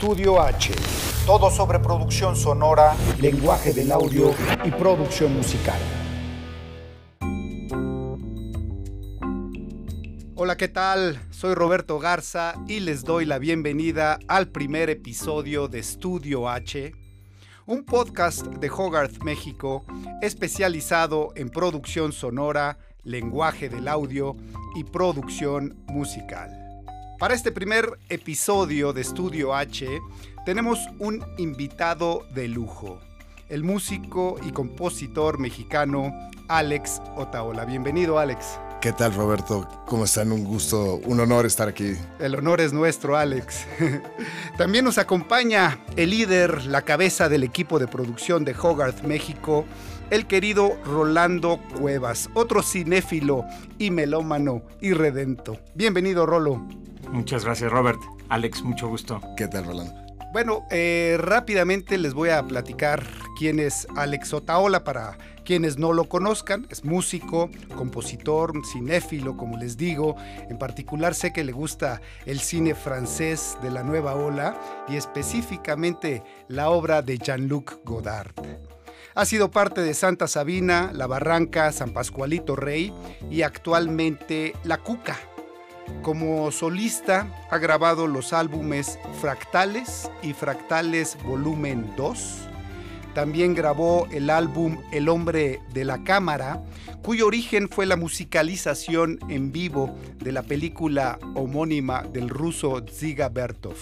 Estudio 0.00 0.40
H. 0.40 0.72
Todo 1.26 1.50
sobre 1.50 1.78
producción 1.78 2.34
sonora, 2.34 2.96
lenguaje 3.20 3.74
del 3.74 3.92
audio 3.92 4.34
y 4.64 4.70
producción 4.70 5.36
musical. 5.36 5.78
Hola, 10.36 10.56
¿qué 10.56 10.68
tal? 10.68 11.20
Soy 11.28 11.52
Roberto 11.52 11.98
Garza 11.98 12.54
y 12.66 12.80
les 12.80 13.04
doy 13.04 13.26
la 13.26 13.38
bienvenida 13.38 14.18
al 14.26 14.48
primer 14.48 14.88
episodio 14.88 15.68
de 15.68 15.80
Estudio 15.80 16.48
H, 16.48 16.94
un 17.66 17.84
podcast 17.84 18.46
de 18.46 18.70
Hogarth 18.70 19.22
México 19.22 19.84
especializado 20.22 21.34
en 21.36 21.50
producción 21.50 22.12
sonora, 22.12 22.78
lenguaje 23.02 23.68
del 23.68 23.86
audio 23.86 24.34
y 24.74 24.84
producción 24.84 25.76
musical. 25.88 26.59
Para 27.20 27.34
este 27.34 27.52
primer 27.52 27.98
episodio 28.08 28.94
de 28.94 29.02
Estudio 29.02 29.54
H 29.54 29.86
tenemos 30.46 30.78
un 30.98 31.22
invitado 31.36 32.26
de 32.34 32.48
lujo, 32.48 32.98
el 33.50 33.62
músico 33.62 34.38
y 34.42 34.52
compositor 34.52 35.38
mexicano 35.38 36.14
Alex 36.48 37.02
Otaola. 37.16 37.66
Bienvenido 37.66 38.18
Alex. 38.18 38.58
¿Qué 38.80 38.94
tal 38.94 39.12
Roberto? 39.12 39.68
¿Cómo 39.86 40.06
están? 40.06 40.32
Un 40.32 40.44
gusto, 40.44 40.94
un 41.04 41.20
honor 41.20 41.44
estar 41.44 41.68
aquí. 41.68 41.92
El 42.18 42.36
honor 42.36 42.62
es 42.62 42.72
nuestro, 42.72 43.18
Alex. 43.18 43.66
También 44.56 44.86
nos 44.86 44.96
acompaña 44.96 45.78
el 45.96 46.08
líder, 46.08 46.64
la 46.64 46.80
cabeza 46.86 47.28
del 47.28 47.44
equipo 47.44 47.78
de 47.78 47.86
producción 47.86 48.46
de 48.46 48.56
Hogarth 48.58 49.02
México, 49.02 49.66
el 50.08 50.26
querido 50.26 50.78
Rolando 50.86 51.60
Cuevas, 51.78 52.30
otro 52.32 52.62
cinéfilo 52.62 53.44
y 53.78 53.90
melómano 53.90 54.62
y 54.80 54.94
redento. 54.94 55.58
Bienvenido, 55.74 56.24
Rolo. 56.24 56.66
Muchas 57.12 57.44
gracias, 57.44 57.70
Robert. 57.70 58.00
Alex, 58.28 58.62
mucho 58.62 58.88
gusto. 58.88 59.20
¿Qué 59.36 59.48
tal, 59.48 59.64
Rolando? 59.64 59.92
Bueno, 60.32 60.64
eh, 60.70 61.16
rápidamente 61.18 61.98
les 61.98 62.14
voy 62.14 62.28
a 62.28 62.40
platicar 62.44 63.04
quién 63.36 63.58
es 63.58 63.88
Alex 63.96 64.32
Otaola 64.32 64.84
para 64.84 65.18
quienes 65.44 65.76
no 65.76 65.92
lo 65.92 66.08
conozcan. 66.08 66.68
Es 66.70 66.84
músico, 66.84 67.50
compositor, 67.76 68.52
cinéfilo, 68.64 69.36
como 69.36 69.56
les 69.56 69.76
digo. 69.76 70.14
En 70.48 70.56
particular 70.56 71.16
sé 71.16 71.32
que 71.32 71.42
le 71.42 71.50
gusta 71.50 72.00
el 72.26 72.38
cine 72.38 72.76
francés 72.76 73.58
de 73.60 73.72
la 73.72 73.82
nueva 73.82 74.14
ola 74.14 74.56
y 74.86 74.94
específicamente 74.94 76.22
la 76.46 76.70
obra 76.70 77.02
de 77.02 77.18
Jean-Luc 77.18 77.80
Godard. 77.84 78.34
Ha 79.16 79.24
sido 79.24 79.50
parte 79.50 79.80
de 79.80 79.94
Santa 79.94 80.28
Sabina, 80.28 80.92
La 80.94 81.08
Barranca, 81.08 81.72
San 81.72 81.90
Pascualito 81.90 82.54
Rey 82.54 82.92
y 83.28 83.42
actualmente 83.42 84.54
La 84.62 84.78
Cuca 84.78 85.18
como 86.02 86.50
solista 86.50 87.26
ha 87.50 87.58
grabado 87.58 88.06
los 88.06 88.32
álbumes 88.32 88.98
Fractales 89.20 90.10
y 90.22 90.32
Fractales 90.32 91.16
Volumen 91.24 91.92
2. 91.96 92.48
También 93.14 93.54
grabó 93.54 94.06
el 94.12 94.30
álbum 94.30 94.78
El 94.92 95.08
hombre 95.08 95.60
de 95.72 95.84
la 95.84 96.04
cámara, 96.04 96.62
cuyo 97.02 97.26
origen 97.26 97.68
fue 97.68 97.86
la 97.86 97.96
musicalización 97.96 99.18
en 99.28 99.52
vivo 99.52 99.96
de 100.18 100.32
la 100.32 100.42
película 100.42 101.18
homónima 101.34 102.02
del 102.02 102.28
ruso 102.28 102.84
Ziga 102.88 103.28
Bertov. 103.28 103.76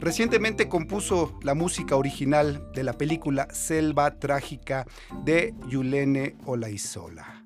Recientemente 0.00 0.68
compuso 0.68 1.38
la 1.42 1.54
música 1.54 1.96
original 1.96 2.72
de 2.74 2.82
la 2.82 2.94
película 2.94 3.48
Selva 3.52 4.18
Trágica 4.18 4.86
de 5.24 5.54
Yulene 5.68 6.36
Olaizola. 6.46 7.41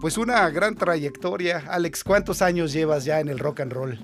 Pues 0.00 0.16
una 0.16 0.48
gran 0.48 0.76
trayectoria. 0.76 1.64
Alex, 1.68 2.02
¿cuántos 2.04 2.40
años 2.40 2.72
llevas 2.72 3.04
ya 3.04 3.20
en 3.20 3.28
el 3.28 3.38
rock 3.38 3.60
and 3.60 3.72
roll? 3.72 3.98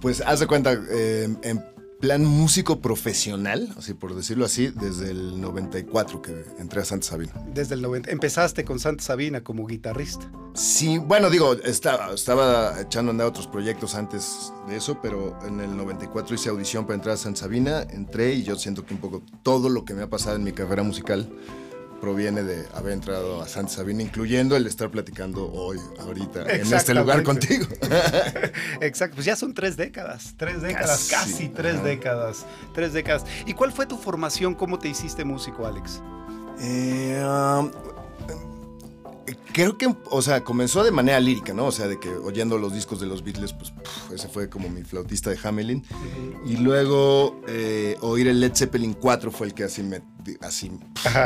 pues 0.00 0.20
haz 0.20 0.40
de 0.40 0.46
cuenta, 0.46 0.72
eh, 0.90 1.28
en 1.42 1.64
plan 2.00 2.24
músico 2.24 2.80
profesional, 2.80 3.72
así 3.78 3.94
por 3.94 4.14
decirlo 4.14 4.44
así, 4.44 4.68
desde 4.68 5.10
el 5.10 5.40
94 5.40 6.20
que 6.20 6.44
entré 6.58 6.80
a 6.80 6.84
Santa 6.84 7.06
Sabina. 7.06 7.32
Desde 7.54 7.76
el 7.76 7.82
90. 7.82 8.10
Empezaste 8.10 8.64
con 8.64 8.78
Santa 8.78 9.04
Sabina 9.04 9.42
como 9.42 9.66
guitarrista. 9.66 10.30
Sí, 10.54 10.98
bueno, 10.98 11.30
digo, 11.30 11.54
estaba, 11.54 12.12
estaba 12.12 12.80
echando 12.80 13.10
a 13.10 13.12
andar 13.12 13.26
otros 13.28 13.46
proyectos 13.46 13.94
antes 13.94 14.52
de 14.68 14.76
eso, 14.76 14.98
pero 15.00 15.38
en 15.46 15.60
el 15.60 15.76
94 15.76 16.34
hice 16.34 16.48
audición 16.48 16.84
para 16.84 16.96
entrar 16.96 17.14
a 17.14 17.18
Santa 17.18 17.40
Sabina, 17.40 17.82
entré 17.82 18.34
y 18.34 18.42
yo 18.42 18.56
siento 18.56 18.84
que 18.84 18.92
un 18.92 19.00
poco 19.00 19.22
todo 19.42 19.68
lo 19.68 19.84
que 19.84 19.94
me 19.94 20.02
ha 20.02 20.10
pasado 20.10 20.36
en 20.36 20.42
mi 20.42 20.52
carrera 20.52 20.82
musical 20.82 21.30
proviene 22.00 22.42
de 22.42 22.66
haber 22.74 22.92
entrado 22.94 23.42
a 23.42 23.48
Santa 23.48 23.72
Sabina, 23.72 24.02
incluyendo 24.02 24.56
el 24.56 24.66
estar 24.66 24.90
platicando 24.90 25.52
hoy, 25.52 25.78
ahorita, 26.00 26.50
en 26.50 26.72
este 26.72 26.94
lugar 26.94 27.22
contigo. 27.22 27.66
Exacto, 28.80 29.16
pues 29.16 29.26
ya 29.26 29.36
son 29.36 29.54
tres 29.54 29.76
décadas, 29.76 30.34
tres 30.36 30.62
décadas, 30.62 31.08
casi, 31.10 31.48
tres 31.48 31.82
décadas, 31.84 32.46
tres 32.72 32.92
décadas. 32.92 33.24
¿Y 33.46 33.54
cuál 33.54 33.72
fue 33.72 33.86
tu 33.86 33.96
formación? 33.96 34.54
¿Cómo 34.54 34.78
te 34.78 34.88
hiciste 34.88 35.24
músico, 35.24 35.66
Alex? 35.66 36.00
Eh, 36.62 37.22
um, 37.24 37.70
creo 39.52 39.76
que, 39.76 39.94
o 40.10 40.22
sea, 40.22 40.42
comenzó 40.42 40.84
de 40.84 40.90
manera 40.90 41.20
lírica, 41.20 41.52
¿no? 41.52 41.66
O 41.66 41.72
sea, 41.72 41.88
de 41.88 41.98
que 41.98 42.08
oyendo 42.08 42.58
los 42.58 42.72
discos 42.72 43.00
de 43.00 43.06
los 43.06 43.24
Beatles, 43.24 43.52
pues 43.52 43.72
ese 44.14 44.28
fue 44.28 44.48
como 44.48 44.68
mi 44.68 44.82
flautista 44.82 45.30
de 45.30 45.38
Hamelin. 45.42 45.84
Y 46.46 46.56
luego 46.56 47.40
eh, 47.48 47.96
oír 48.00 48.28
el 48.28 48.40
Led 48.40 48.52
Zeppelin 48.54 48.94
4 48.94 49.30
fue 49.30 49.48
el 49.48 49.54
que 49.54 49.64
así 49.64 49.82
me. 49.82 50.02
Así. 50.42 50.70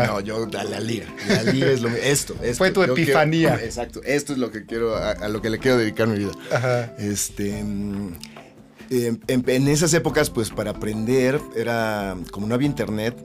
No, 0.06 0.20
yo, 0.20 0.46
la, 0.46 0.64
la 0.64 0.80
lira. 0.80 1.06
La 1.28 1.42
lira 1.44 1.70
es 1.70 1.82
lo 1.82 1.88
esto, 1.88 2.34
esto. 2.42 2.58
Fue 2.58 2.70
tu 2.70 2.82
epifanía. 2.82 3.56
exacto. 3.62 4.00
Esto 4.04 4.32
es 4.32 4.38
lo 4.38 4.50
que 4.50 4.66
quiero, 4.66 4.96
a, 4.96 5.28
lo 5.28 5.42
que 5.42 5.50
le 5.50 5.58
quiero 5.58 5.76
dedicar 5.78 6.08
mi 6.08 6.18
vida. 6.18 6.32
Ajá. 6.52 6.94
Este. 6.98 7.62
Mm, 7.62 8.14
en, 8.90 9.20
en 9.26 9.68
esas 9.68 9.92
épocas, 9.94 10.30
pues 10.30 10.50
para 10.50 10.70
aprender, 10.72 11.40
era. 11.56 12.16
Como 12.30 12.46
no 12.46 12.54
había 12.54 12.66
internet, 12.66 13.16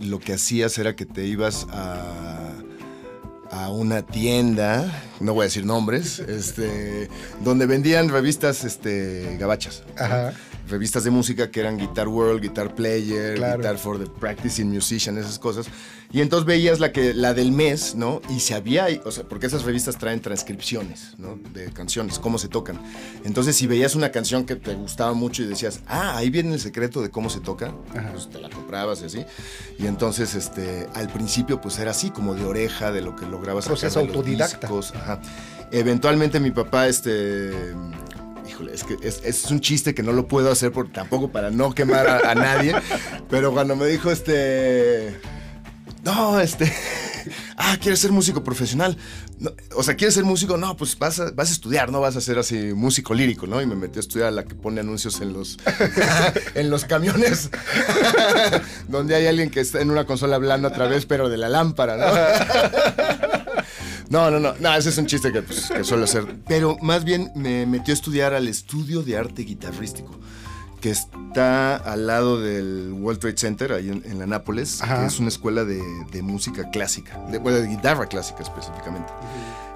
lo 0.00 0.18
que 0.18 0.34
hacías 0.34 0.76
era 0.78 0.94
que 0.96 1.06
te 1.06 1.24
ibas 1.24 1.66
a 1.70 2.53
a 3.54 3.70
una 3.70 4.02
tienda, 4.02 4.84
no 5.20 5.32
voy 5.32 5.42
a 5.42 5.44
decir 5.44 5.64
nombres, 5.64 6.18
este, 6.18 7.08
donde 7.44 7.66
vendían 7.66 8.08
revistas 8.08 8.64
este, 8.64 9.36
gabachas. 9.38 9.84
Revistas 10.68 11.04
de 11.04 11.10
música 11.10 11.50
que 11.50 11.60
eran 11.60 11.76
Guitar 11.76 12.08
World, 12.08 12.40
Guitar 12.40 12.74
Player, 12.74 13.34
Guitar 13.34 13.76
for 13.76 13.98
the 13.98 14.10
Practicing 14.10 14.70
Musician, 14.70 15.18
esas 15.18 15.38
cosas. 15.38 15.66
Y 16.10 16.20
entonces 16.20 16.46
veías 16.46 16.80
la, 16.80 16.92
que, 16.92 17.12
la 17.12 17.34
del 17.34 17.52
mes, 17.52 17.94
¿no? 17.94 18.22
Y 18.30 18.40
se 18.40 18.54
había, 18.54 18.86
o 19.04 19.10
sea, 19.10 19.24
porque 19.24 19.46
esas 19.46 19.64
revistas 19.64 19.98
traen 19.98 20.20
transcripciones, 20.20 21.14
¿no? 21.18 21.38
De 21.52 21.72
canciones, 21.72 22.18
cómo 22.18 22.38
se 22.38 22.48
tocan. 22.48 22.80
Entonces, 23.24 23.56
si 23.56 23.66
veías 23.66 23.94
una 23.94 24.10
canción 24.10 24.46
que 24.46 24.56
te 24.56 24.74
gustaba 24.74 25.12
mucho 25.12 25.42
y 25.42 25.46
decías, 25.46 25.80
ah, 25.86 26.16
ahí 26.16 26.30
viene 26.30 26.54
el 26.54 26.60
secreto 26.60 27.02
de 27.02 27.10
cómo 27.10 27.30
se 27.30 27.40
toca, 27.40 27.74
pues 28.12 28.30
te 28.30 28.40
la 28.40 28.48
comprabas 28.48 29.02
y 29.02 29.06
así. 29.06 29.24
Y 29.78 29.86
entonces, 29.86 30.34
este, 30.34 30.86
al 30.94 31.08
principio, 31.08 31.60
pues 31.60 31.78
era 31.78 31.90
así, 31.90 32.10
como 32.10 32.34
de 32.34 32.44
oreja, 32.44 32.92
de 32.92 33.02
lo 33.02 33.16
que 33.16 33.26
lograbas 33.26 33.66
Proceso 33.66 34.00
autodidacta. 34.00 34.68
Eventualmente 35.72 36.38
mi 36.38 36.52
papá, 36.52 36.86
este, 36.86 37.50
híjole, 38.48 38.74
es 38.74 38.84
que 38.84 38.96
es, 39.02 39.50
un 39.50 39.60
chiste 39.60 39.94
que 39.94 40.02
no 40.02 40.12
lo 40.12 40.28
puedo 40.28 40.50
hacer 40.50 40.72
por, 40.72 40.90
tampoco 40.92 41.30
para 41.30 41.50
no 41.50 41.74
quemar 41.74 42.06
a, 42.06 42.30
a 42.30 42.34
nadie, 42.34 42.74
pero 43.30 43.52
cuando 43.52 43.76
me 43.76 43.86
dijo 43.86 44.10
este 44.10 45.14
no, 46.04 46.38
este, 46.38 46.70
ah, 47.56 47.76
¿quieres 47.80 48.00
ser 48.00 48.12
músico 48.12 48.44
profesional? 48.44 48.96
o 49.74 49.82
sea, 49.82 49.96
¿quieres 49.96 50.14
ser 50.14 50.24
músico? 50.24 50.56
No, 50.56 50.76
pues 50.76 50.96
vas 50.98 51.18
a, 51.18 51.30
vas 51.32 51.48
a 51.48 51.52
estudiar, 51.52 51.90
no 51.90 52.00
vas 52.00 52.14
a 52.16 52.20
ser 52.20 52.38
así 52.38 52.72
músico 52.74 53.14
lírico, 53.14 53.46
¿no? 53.46 53.60
Y 53.60 53.66
me 53.66 53.74
metí 53.74 53.98
a 53.98 54.00
estudiar 54.00 54.28
a 54.28 54.30
la 54.30 54.44
que 54.44 54.54
pone 54.54 54.80
anuncios 54.80 55.20
en 55.20 55.32
los, 55.32 55.58
en 56.54 56.70
los 56.70 56.84
camiones, 56.84 57.50
donde 58.88 59.14
hay 59.14 59.26
alguien 59.26 59.50
que 59.50 59.60
está 59.60 59.80
en 59.80 59.90
una 59.90 60.04
consola 60.04 60.36
hablando 60.36 60.68
a 60.68 60.72
través, 60.72 61.06
pero 61.06 61.28
de 61.28 61.38
la 61.38 61.48
lámpara, 61.48 61.96
¿no? 61.96 63.13
No, 64.10 64.30
no, 64.30 64.38
no, 64.38 64.54
no, 64.58 64.74
ese 64.74 64.90
es 64.90 64.98
un 64.98 65.06
chiste 65.06 65.32
que, 65.32 65.42
pues, 65.42 65.68
que 65.68 65.84
suelo 65.84 66.04
hacer. 66.04 66.36
Pero 66.46 66.76
más 66.80 67.04
bien 67.04 67.32
me 67.34 67.66
metió 67.66 67.92
a 67.92 67.96
estudiar 67.96 68.34
al 68.34 68.48
estudio 68.48 69.02
de 69.02 69.16
arte 69.16 69.42
guitarrístico 69.42 70.18
que 70.84 70.90
está 70.90 71.76
al 71.76 72.06
lado 72.06 72.42
del 72.42 72.92
World 72.92 73.18
Trade 73.18 73.38
Center, 73.38 73.72
ahí 73.72 73.88
en, 73.88 74.18
la 74.18 74.26
Nápoles, 74.26 74.82
que 74.82 75.06
es 75.06 75.18
una 75.18 75.28
escuela 75.28 75.64
de, 75.64 75.80
música 76.22 76.68
clásica, 76.68 77.18
de, 77.30 77.38
de 77.38 77.66
guitarra 77.66 78.04
clásica 78.04 78.42
específicamente. 78.42 79.10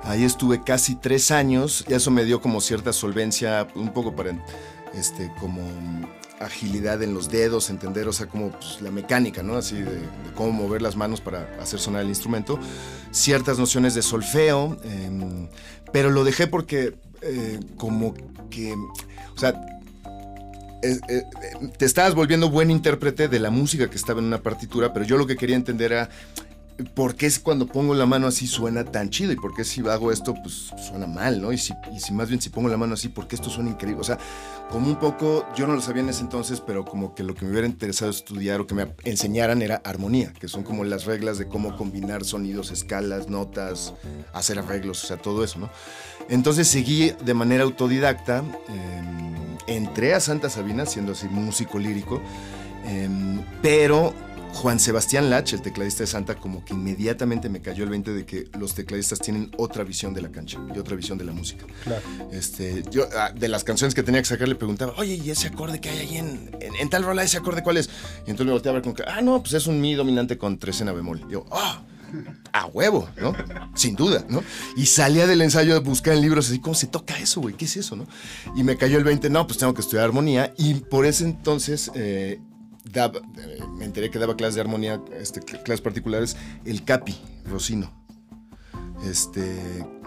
Ahí 0.05 0.25
estuve 0.25 0.63
casi 0.63 0.97
tres 0.97 1.31
años 1.31 1.83
y 1.89 1.95
eso 1.95 2.11
me 2.11 2.25
dio 2.25 2.43
como 2.43 2.61
cierta 2.61 2.93
solvencia, 2.93 3.67
un 3.75 3.91
poco 3.95 4.15
para, 4.15 4.33
este, 4.93 5.33
como 5.41 5.63
agilidad 6.41 7.03
en 7.03 7.15
los 7.15 7.31
dedos, 7.31 7.71
entender, 7.71 8.09
o 8.09 8.13
sea, 8.13 8.27
como 8.27 8.51
pues, 8.51 8.81
la 8.81 8.91
mecánica, 8.91 9.43
¿no? 9.43 9.57
Así 9.57 9.77
de, 9.77 10.01
cómo 10.35 10.53
mover 10.53 10.83
las 10.83 10.97
manos 10.97 11.21
para 11.21 11.49
hacer 11.61 11.81
sonar 11.81 12.03
el 12.03 12.09
instrumento. 12.09 12.59
Ciertas 13.11 13.59
nociones 13.59 13.95
de 13.95 14.03
solfeo, 14.03 14.77
em, 14.85 15.49
pero 15.93 16.11
lo 16.11 16.25
dejé 16.25 16.47
porque 16.47 16.97
eh, 17.23 17.61
como 17.77 18.15
que, 18.51 18.73
o 18.73 19.39
sea, 19.39 19.61
eh, 20.83 21.01
eh, 21.09 21.23
te 21.77 21.85
estabas 21.85 22.15
volviendo 22.15 22.51
buen 22.51 22.71
intérprete 22.71 23.27
de 23.27 23.41
la 23.41 23.51
música 23.51 23.91
que 23.91 23.97
estaba 23.97 24.21
en 24.21 24.27
una 24.27 24.43
partitura, 24.43 24.93
pero 24.93 25.05
yo 25.05 25.17
lo 25.17 25.27
que 25.27 25.37
quería 25.37 25.57
entender 25.57 25.93
era 25.93 26.09
¿por 26.95 27.17
qué 27.17 27.27
es 27.27 27.39
cuando 27.39 27.67
pongo 27.67 27.95
la 27.95 28.07
mano 28.07 28.27
así 28.27 28.47
suena 28.47 28.85
tan 28.85 29.11
chido? 29.11 29.33
¿Y 29.33 29.37
por 29.37 29.55
qué 29.55 29.65
si 29.65 29.87
hago 29.89 30.13
esto, 30.13 30.35
pues 30.35 30.73
suena 30.89 31.07
mal, 31.07 31.41
¿no? 31.41 31.53
Y 31.53 31.59
si, 31.59 31.75
más 32.13 32.29
bien 32.29 32.41
si 32.41 32.51
pongo 32.51 32.69
la 32.69 32.77
mano 32.77 32.95
así, 32.95 33.09
¿por 33.09 33.27
qué 33.27 33.35
esto 33.37 33.51
suena 33.51 33.71
increíble? 33.71 34.01
O 34.01 34.05
sea, 34.05 34.19
como 34.71 34.89
un 34.89 34.97
poco, 34.97 35.47
yo 35.57 35.67
no 35.67 35.75
lo 35.75 35.81
sabía 35.81 36.03
en 36.03 36.11
ese 36.11 36.21
entonces, 36.21 36.61
pero 36.61 36.85
como 36.85 37.15
que 37.15 37.23
lo 37.23 37.35
que 37.35 37.45
me 37.45 37.51
hubiera 37.51 37.67
interesado 37.67 38.11
estudiar 38.11 38.61
o 38.61 38.67
que 38.67 38.75
me 38.75 38.95
enseñaran 39.05 39.63
era 39.63 39.81
armonía, 39.85 40.33
que 40.33 40.47
son 40.47 40.63
como 40.63 40.85
las 40.85 41.05
reglas 41.05 41.39
de 41.39 41.49
cómo 41.49 41.77
combinar 41.77 42.25
sonidos, 42.25 42.71
escalas, 42.71 43.29
notas, 43.29 43.95
hacer 44.33 44.59
arreglos, 44.59 45.03
o 45.05 45.07
sea, 45.07 45.17
todo 45.17 45.43
eso, 45.43 45.59
¿no? 45.59 45.71
Entonces 46.29 46.69
seguí 46.69 47.13
de 47.25 47.35
manera 47.35 47.65
autodidacta, 47.65 48.45
eh, 48.69 49.67
entré 49.67 50.15
a 50.15 50.21
Santa 50.21 50.49
Sabina 50.51 50.87
siendo 50.87 51.13
así 51.13 51.29
músico 51.29 51.79
lírico, 51.79 52.21
eh, 52.85 53.09
pero 53.63 54.15
Juan 54.55 54.81
Sebastián 54.81 55.31
Lach, 55.31 55.53
el 55.53 55.63
tecladista 55.63 56.03
de 56.03 56.07
Santa, 56.07 56.35
como 56.37 56.65
que 56.65 56.75
inmediatamente 56.75 57.49
me 57.49 57.61
cayó 57.61 57.85
el 57.85 57.91
20 57.91 58.13
de 58.13 58.27
que 58.27 58.49
los 58.59 58.75
tecladistas 58.75 59.21
tienen 59.21 59.51
otra 59.57 59.85
visión 59.85 60.15
de 60.15 60.23
la 60.23 60.31
cancha 60.31 60.59
y 60.75 60.79
otra 60.79 60.97
visión 60.97 61.19
de 61.19 61.25
la 61.25 61.33
música. 61.33 61.67
Claro. 61.85 62.03
Este, 62.33 62.83
yo, 62.91 63.09
ah, 63.17 63.31
de 63.35 63.49
las 63.49 63.65
canciones 63.65 63.95
que 63.95 64.03
tenía 64.03 64.21
que 64.21 64.29
sacar, 64.29 64.49
le 64.49 64.55
preguntaba, 64.55 64.95
oye, 64.97 65.15
¿y 65.15 65.31
ese 65.31 65.49
acorde 65.49 65.81
que 65.81 65.91
hay 65.91 65.99
ahí 65.99 66.17
en, 66.17 66.51
en, 66.61 66.75
en 66.75 66.91
tal 66.91 67.05
rola, 67.05 67.23
ese 67.23 67.39
acorde 67.39 67.63
cuál 67.63 67.77
es? 67.77 67.89
Y 68.27 68.31
entonces 68.31 68.47
me 68.47 68.53
volteaba 68.53 68.79
a 68.79 68.81
ver 68.81 68.83
como 68.83 68.95
que, 68.95 69.05
ah, 69.07 69.21
no, 69.21 69.41
pues 69.43 69.55
es 69.55 69.67
un 69.67 69.81
mi 69.81 69.95
dominante 69.95 70.39
con 70.39 70.59
trecena 70.59 70.93
bemol. 70.93 71.25
Y 71.29 71.33
yo, 71.33 71.47
ah. 71.53 71.83
a 72.53 72.67
huevo, 72.67 73.09
¿no? 73.21 73.35
Sin 73.75 73.95
duda, 73.95 74.25
¿no? 74.29 74.43
Y 74.77 74.87
salía 74.87 75.27
del 75.27 75.43
ensayo 75.43 75.77
a 75.77 75.81
buscar 75.81 76.15
en 76.15 76.23
libros 76.23 76.49
así, 76.49 76.59
¿cómo 76.59 76.75
se 76.75 76.87
toca 76.87 77.19
eso, 77.19 77.41
güey? 77.41 77.55
¿Qué 77.55 77.67
es 77.67 77.77
eso, 77.77 77.97
no? 77.97 78.07
Y 78.57 78.65
me 78.65 78.77
cayó 78.77 78.99
el 78.99 79.05
20, 79.05 79.31
no, 79.31 79.47
pues 79.47 79.59
tengo 79.59 79.75
que 79.75 79.83
estudiar 79.83 80.05
armonía. 80.07 80.53
Y 80.57 80.75
por 80.75 81.07
ese 81.07 81.25
entonces 81.25 81.91
eh, 81.95 82.41
daba, 82.93 83.21
eh, 83.39 83.61
me 83.77 83.85
enteré 83.85 84.11
que 84.11 84.19
daba 84.19 84.37
clases 84.37 84.57
de 84.57 84.61
armonía, 84.63 85.03
este, 85.19 85.41
clases 85.41 85.81
particulares, 85.81 86.37
el 86.65 86.85
Capi, 86.85 87.17
Rocino. 87.45 87.93
Este, 89.05 89.57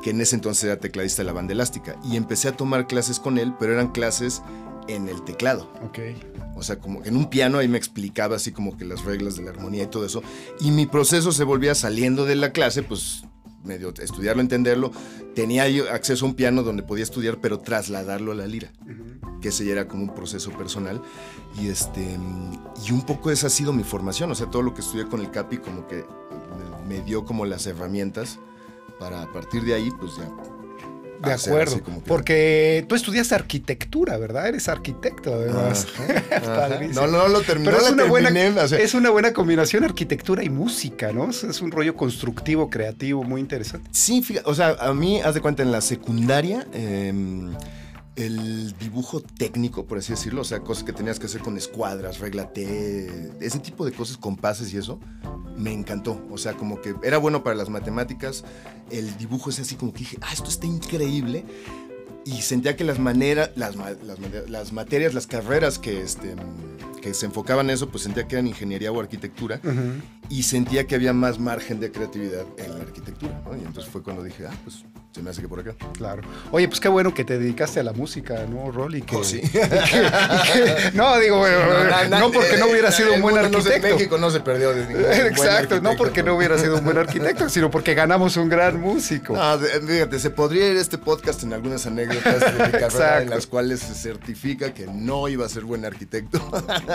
que 0.03 0.09
en 0.09 0.19
ese 0.19 0.35
entonces 0.35 0.65
era 0.65 0.77
tecladista 0.77 1.21
de 1.21 1.27
la 1.27 1.33
banda 1.33 1.53
elástica. 1.53 1.95
Y 2.03 2.17
empecé 2.17 2.49
a 2.49 2.57
tomar 2.57 2.87
clases 2.87 3.19
con 3.19 3.37
él, 3.37 3.53
pero 3.59 3.73
eran 3.73 3.91
clases 3.91 4.41
en 4.87 5.07
el 5.07 5.23
teclado. 5.23 5.71
Ok. 5.83 5.99
O 6.55 6.63
sea, 6.63 6.79
como 6.79 7.01
que 7.01 7.09
en 7.09 7.15
un 7.15 7.29
piano 7.29 7.57
ahí 7.57 7.67
me 7.67 7.77
explicaba 7.77 8.35
así 8.35 8.51
como 8.51 8.77
que 8.77 8.85
las 8.85 9.03
reglas 9.05 9.35
de 9.35 9.43
la 9.43 9.51
armonía 9.51 9.83
y 9.83 9.87
todo 9.87 10.05
eso. 10.05 10.21
Y 10.59 10.71
mi 10.71 10.85
proceso 10.85 11.31
se 11.31 11.43
volvía 11.43 11.73
saliendo 11.75 12.25
de 12.25 12.35
la 12.35 12.51
clase, 12.51 12.83
pues 12.83 13.23
medio 13.63 13.93
estudiarlo, 13.99 14.41
entenderlo. 14.41 14.91
Tenía 15.35 15.67
yo 15.69 15.91
acceso 15.91 16.25
a 16.25 16.29
un 16.29 16.35
piano 16.35 16.63
donde 16.63 16.83
podía 16.83 17.03
estudiar, 17.03 17.39
pero 17.41 17.59
trasladarlo 17.59 18.31
a 18.31 18.35
la 18.35 18.47
lira. 18.47 18.71
Uh 18.81 18.89
-huh. 18.89 19.39
Que 19.39 19.49
ese 19.49 19.65
ya 19.65 19.71
era 19.73 19.87
como 19.87 20.03
un 20.03 20.13
proceso 20.13 20.51
personal. 20.51 21.01
Y 21.59 21.67
este 21.67 22.17
y 22.85 22.91
un 22.91 23.05
poco 23.05 23.31
esa 23.31 23.47
ha 23.47 23.49
sido 23.49 23.73
mi 23.73 23.83
formación. 23.83 24.31
O 24.31 24.35
sea, 24.35 24.49
todo 24.49 24.61
lo 24.61 24.73
que 24.73 24.81
estudié 24.81 25.07
con 25.07 25.21
el 25.21 25.31
Capi 25.31 25.57
como 25.57 25.87
que 25.87 26.05
me, 26.87 26.97
me 26.97 27.05
dio 27.05 27.25
como 27.25 27.45
las 27.45 27.65
herramientas 27.67 28.39
para 28.99 29.23
a 29.23 29.31
partir 29.31 29.63
de 29.63 29.73
ahí, 29.73 29.89
pues 29.99 30.17
ya 30.17 30.29
de 31.23 31.33
acuerdo, 31.33 31.83
que... 31.83 31.91
porque 32.05 32.85
tú 32.87 32.95
estudiaste 32.95 33.35
arquitectura, 33.35 34.17
¿verdad? 34.17 34.47
Eres 34.47 34.67
arquitecto, 34.67 35.33
además. 35.33 35.87
Ajá, 35.95 36.67
ajá. 36.67 36.79
no, 36.93 37.07
no 37.07 37.27
lo 37.27 37.41
terminé. 37.41 37.71
Pero 37.71 37.83
es, 37.83 37.91
una 37.91 38.03
terminé, 38.03 38.49
buena, 38.49 38.63
o 38.63 38.67
sea. 38.67 38.79
es 38.79 38.93
una 38.93 39.09
buena 39.09 39.33
combinación 39.33 39.83
arquitectura 39.83 40.43
y 40.43 40.49
música, 40.49 41.11
¿no? 41.11 41.29
Es 41.29 41.61
un 41.61 41.71
rollo 41.71 41.95
constructivo, 41.95 42.69
creativo, 42.69 43.23
muy 43.23 43.41
interesante. 43.41 43.89
Sí, 43.93 44.21
fíjate, 44.21 44.49
o 44.49 44.53
sea, 44.53 44.75
a 44.79 44.93
mí, 44.93 45.21
haz 45.21 45.35
de 45.35 45.41
cuenta, 45.41 45.63
en 45.63 45.71
la 45.71 45.81
secundaria, 45.81 46.65
eh, 46.73 47.13
el 48.15 48.77
dibujo 48.77 49.21
técnico, 49.21 49.85
por 49.85 49.97
así 49.97 50.11
decirlo, 50.11 50.41
o 50.41 50.45
sea, 50.45 50.59
cosas 50.59 50.83
que 50.83 50.93
tenías 50.93 51.17
que 51.19 51.27
hacer 51.27 51.41
con 51.41 51.57
escuadras, 51.57 52.19
regla 52.19 52.51
T, 52.51 53.31
ese 53.39 53.59
tipo 53.59 53.85
de 53.85 53.93
cosas, 53.93 54.17
compases 54.17 54.73
y 54.73 54.77
eso, 54.77 54.99
me 55.57 55.71
encantó. 55.71 56.21
O 56.29 56.37
sea, 56.37 56.53
como 56.53 56.81
que 56.81 56.95
era 57.03 57.17
bueno 57.17 57.43
para 57.43 57.55
las 57.55 57.69
matemáticas, 57.69 58.43
el 58.89 59.17
dibujo 59.17 59.49
es 59.49 59.59
así 59.59 59.75
como 59.75 59.93
que 59.93 59.99
dije, 59.99 60.17
ah, 60.21 60.33
esto 60.33 60.49
está 60.49 60.67
increíble. 60.67 61.45
Y 62.23 62.43
sentía 62.43 62.75
que 62.75 62.83
las 62.83 62.99
maneras, 62.99 63.51
las, 63.55 63.75
las, 63.75 64.19
las 64.47 64.73
materias, 64.73 65.13
las 65.15 65.25
carreras 65.25 65.79
que, 65.79 66.01
este, 66.01 66.35
que 67.01 67.15
se 67.15 67.25
enfocaban 67.25 67.67
en 67.67 67.73
eso, 67.73 67.89
pues 67.89 68.03
sentía 68.03 68.27
que 68.27 68.35
eran 68.35 68.45
ingeniería 68.45 68.91
o 68.91 68.99
arquitectura. 68.99 69.59
Uh 69.63 69.67
-huh. 69.67 70.01
Y 70.29 70.43
sentía 70.43 70.85
que 70.85 70.93
había 70.93 71.13
más 71.13 71.39
margen 71.39 71.79
de 71.79 71.91
creatividad 71.91 72.45
en 72.57 72.77
la 72.77 72.81
arquitectura. 72.81 73.41
¿no? 73.43 73.57
Y 73.57 73.61
entonces 73.61 73.85
fue 73.91 74.03
cuando 74.03 74.23
dije, 74.23 74.45
ah, 74.45 74.53
pues 74.63 74.85
se 75.13 75.21
me 75.21 75.29
hace 75.29 75.41
que 75.41 75.49
por 75.49 75.59
acá. 75.59 75.75
Claro. 75.97 76.21
Oye, 76.51 76.69
pues 76.69 76.79
qué 76.79 76.87
bueno 76.87 77.13
que 77.13 77.25
te 77.25 77.37
dedicaste 77.37 77.81
a 77.81 77.83
la 77.83 77.91
música, 77.91 78.45
¿no, 78.49 78.71
Rol? 78.71 78.95
Y 78.95 79.01
que, 79.01 79.17
oh, 79.17 79.23
sí. 79.23 79.41
y 79.43 79.49
que, 79.49 79.59
y 79.59 79.61
que, 79.61 80.91
no, 80.93 81.19
digo, 81.19 81.37
bueno, 81.39 81.65
no, 81.65 81.83
na, 81.83 82.07
na, 82.07 82.19
no, 82.19 82.31
porque 82.31 82.57
no 82.57 82.67
hubiera 82.67 82.91
sido 82.93 83.13
un 83.13 83.21
buen 83.21 83.37
arquitecto. 83.37 83.89
No 83.89 83.95
México 83.95 84.17
no 84.17 84.31
se 84.31 84.39
perdió 84.39 84.73
de 84.73 84.87
ningún 84.87 85.03
Exacto, 85.03 85.81
no 85.81 85.97
porque 85.97 86.23
no 86.23 86.35
hubiera 86.35 86.57
sido 86.57 86.77
un 86.77 86.85
buen 86.85 86.97
arquitecto, 86.97 87.49
sino 87.49 87.69
porque 87.69 87.93
ganamos 87.93 88.37
un 88.37 88.47
gran 88.47 88.79
músico. 88.79 89.35
No, 89.35 89.59
fíjate, 89.59 90.17
se 90.17 90.29
podría 90.29 90.69
ir 90.69 90.77
este 90.77 90.97
podcast 90.97 91.43
en 91.43 91.53
algunas 91.53 91.85
anécdotas 91.85 92.39
de 92.39 92.65
mi 92.67 92.71
carrera 92.79 93.21
en 93.21 93.29
las 93.29 93.47
cuales 93.47 93.81
se 93.81 93.93
certifica 93.93 94.73
que 94.73 94.87
no 94.87 95.27
iba 95.27 95.45
a 95.45 95.49
ser 95.49 95.65
buen 95.65 95.83
arquitecto. 95.83 96.39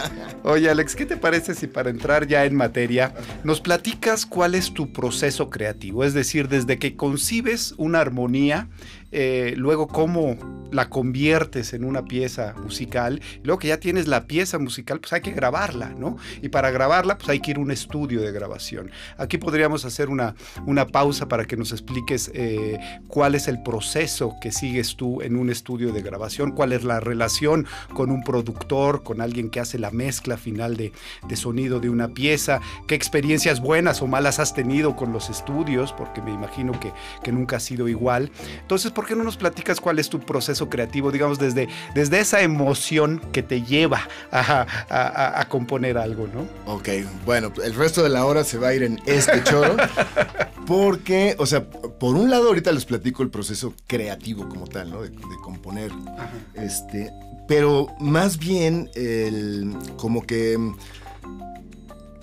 Oye, 0.42 0.70
Alex, 0.70 0.96
¿qué 0.96 1.04
te 1.04 1.18
parece 1.18 1.54
si 1.54 1.66
para 1.66 1.90
entrar 1.90 2.26
ya 2.26 2.46
en 2.46 2.54
materia 2.54 3.12
nos 3.44 3.60
platicas 3.60 4.24
cuál 4.24 4.54
es 4.54 4.72
tu 4.72 4.90
proceso 4.90 5.50
creativo? 5.50 6.02
Es 6.02 6.14
decir, 6.14 6.48
desde 6.48 6.78
que 6.78 6.96
concibes 6.96 7.74
una 7.76 8.05
armonía, 8.06 8.68
eh, 9.12 9.54
luego 9.56 9.86
cómo 9.86 10.36
la 10.70 10.88
conviertes 10.88 11.72
en 11.72 11.84
una 11.84 12.04
pieza 12.04 12.54
musical, 12.62 13.20
luego 13.42 13.58
que 13.58 13.68
ya 13.68 13.78
tienes 13.78 14.08
la 14.08 14.26
pieza 14.26 14.58
musical, 14.58 15.00
pues 15.00 15.12
hay 15.12 15.20
que 15.20 15.30
grabarla, 15.30 15.90
¿no? 15.90 16.16
Y 16.42 16.48
para 16.48 16.70
grabarla, 16.70 17.16
pues 17.16 17.28
hay 17.28 17.40
que 17.40 17.52
ir 17.52 17.56
a 17.58 17.60
un 17.60 17.70
estudio 17.70 18.20
de 18.20 18.32
grabación. 18.32 18.90
Aquí 19.16 19.38
podríamos 19.38 19.84
hacer 19.84 20.08
una, 20.08 20.34
una 20.66 20.86
pausa 20.86 21.28
para 21.28 21.44
que 21.44 21.56
nos 21.56 21.72
expliques 21.72 22.30
eh, 22.34 22.78
cuál 23.08 23.34
es 23.34 23.48
el 23.48 23.62
proceso 23.62 24.34
que 24.40 24.52
sigues 24.52 24.96
tú 24.96 25.22
en 25.22 25.36
un 25.36 25.50
estudio 25.50 25.92
de 25.92 26.02
grabación, 26.02 26.52
cuál 26.52 26.72
es 26.72 26.84
la 26.84 27.00
relación 27.00 27.66
con 27.94 28.10
un 28.10 28.22
productor, 28.22 29.02
con 29.02 29.20
alguien 29.20 29.50
que 29.50 29.60
hace 29.60 29.78
la 29.78 29.90
mezcla 29.90 30.36
final 30.36 30.76
de, 30.76 30.92
de 31.28 31.36
sonido 31.36 31.80
de 31.80 31.90
una 31.90 32.08
pieza, 32.08 32.60
qué 32.86 32.94
experiencias 32.94 33.60
buenas 33.60 34.02
o 34.02 34.06
malas 34.06 34.40
has 34.40 34.54
tenido 34.54 34.96
con 34.96 35.12
los 35.12 35.30
estudios, 35.30 35.92
porque 35.92 36.20
me 36.22 36.32
imagino 36.32 36.78
que, 36.78 36.92
que 37.22 37.32
nunca 37.32 37.56
ha 37.56 37.60
sido 37.60 37.88
igual. 37.88 38.30
Entonces, 38.60 38.90
¿por 38.92 39.05
qué 39.06 39.16
no 39.16 39.24
nos 39.24 39.36
platicas 39.36 39.80
cuál 39.80 39.98
es 39.98 40.08
tu 40.08 40.20
proceso 40.20 40.68
creativo, 40.68 41.10
digamos, 41.10 41.38
desde, 41.38 41.68
desde 41.94 42.20
esa 42.20 42.42
emoción 42.42 43.20
que 43.32 43.42
te 43.42 43.62
lleva 43.62 44.08
a, 44.30 44.66
a, 44.88 45.40
a, 45.40 45.48
componer 45.48 45.98
algo, 45.98 46.28
¿no? 46.28 46.46
Ok, 46.72 46.88
bueno, 47.24 47.52
el 47.62 47.74
resto 47.74 48.02
de 48.02 48.08
la 48.08 48.24
hora 48.26 48.44
se 48.44 48.58
va 48.58 48.68
a 48.68 48.74
ir 48.74 48.82
en 48.82 49.00
este 49.06 49.42
choro, 49.44 49.76
porque, 50.66 51.36
o 51.38 51.46
sea, 51.46 51.64
por 51.68 52.16
un 52.16 52.30
lado 52.30 52.48
ahorita 52.48 52.72
les 52.72 52.84
platico 52.84 53.22
el 53.22 53.30
proceso 53.30 53.74
creativo 53.86 54.48
como 54.48 54.66
tal, 54.66 54.90
¿no? 54.90 55.02
De, 55.02 55.10
de 55.10 55.36
componer, 55.42 55.90
Ajá. 56.18 56.30
este, 56.54 57.10
pero 57.48 57.88
más 58.00 58.38
bien 58.38 58.90
el, 58.94 59.76
como 59.96 60.26
que 60.26 60.58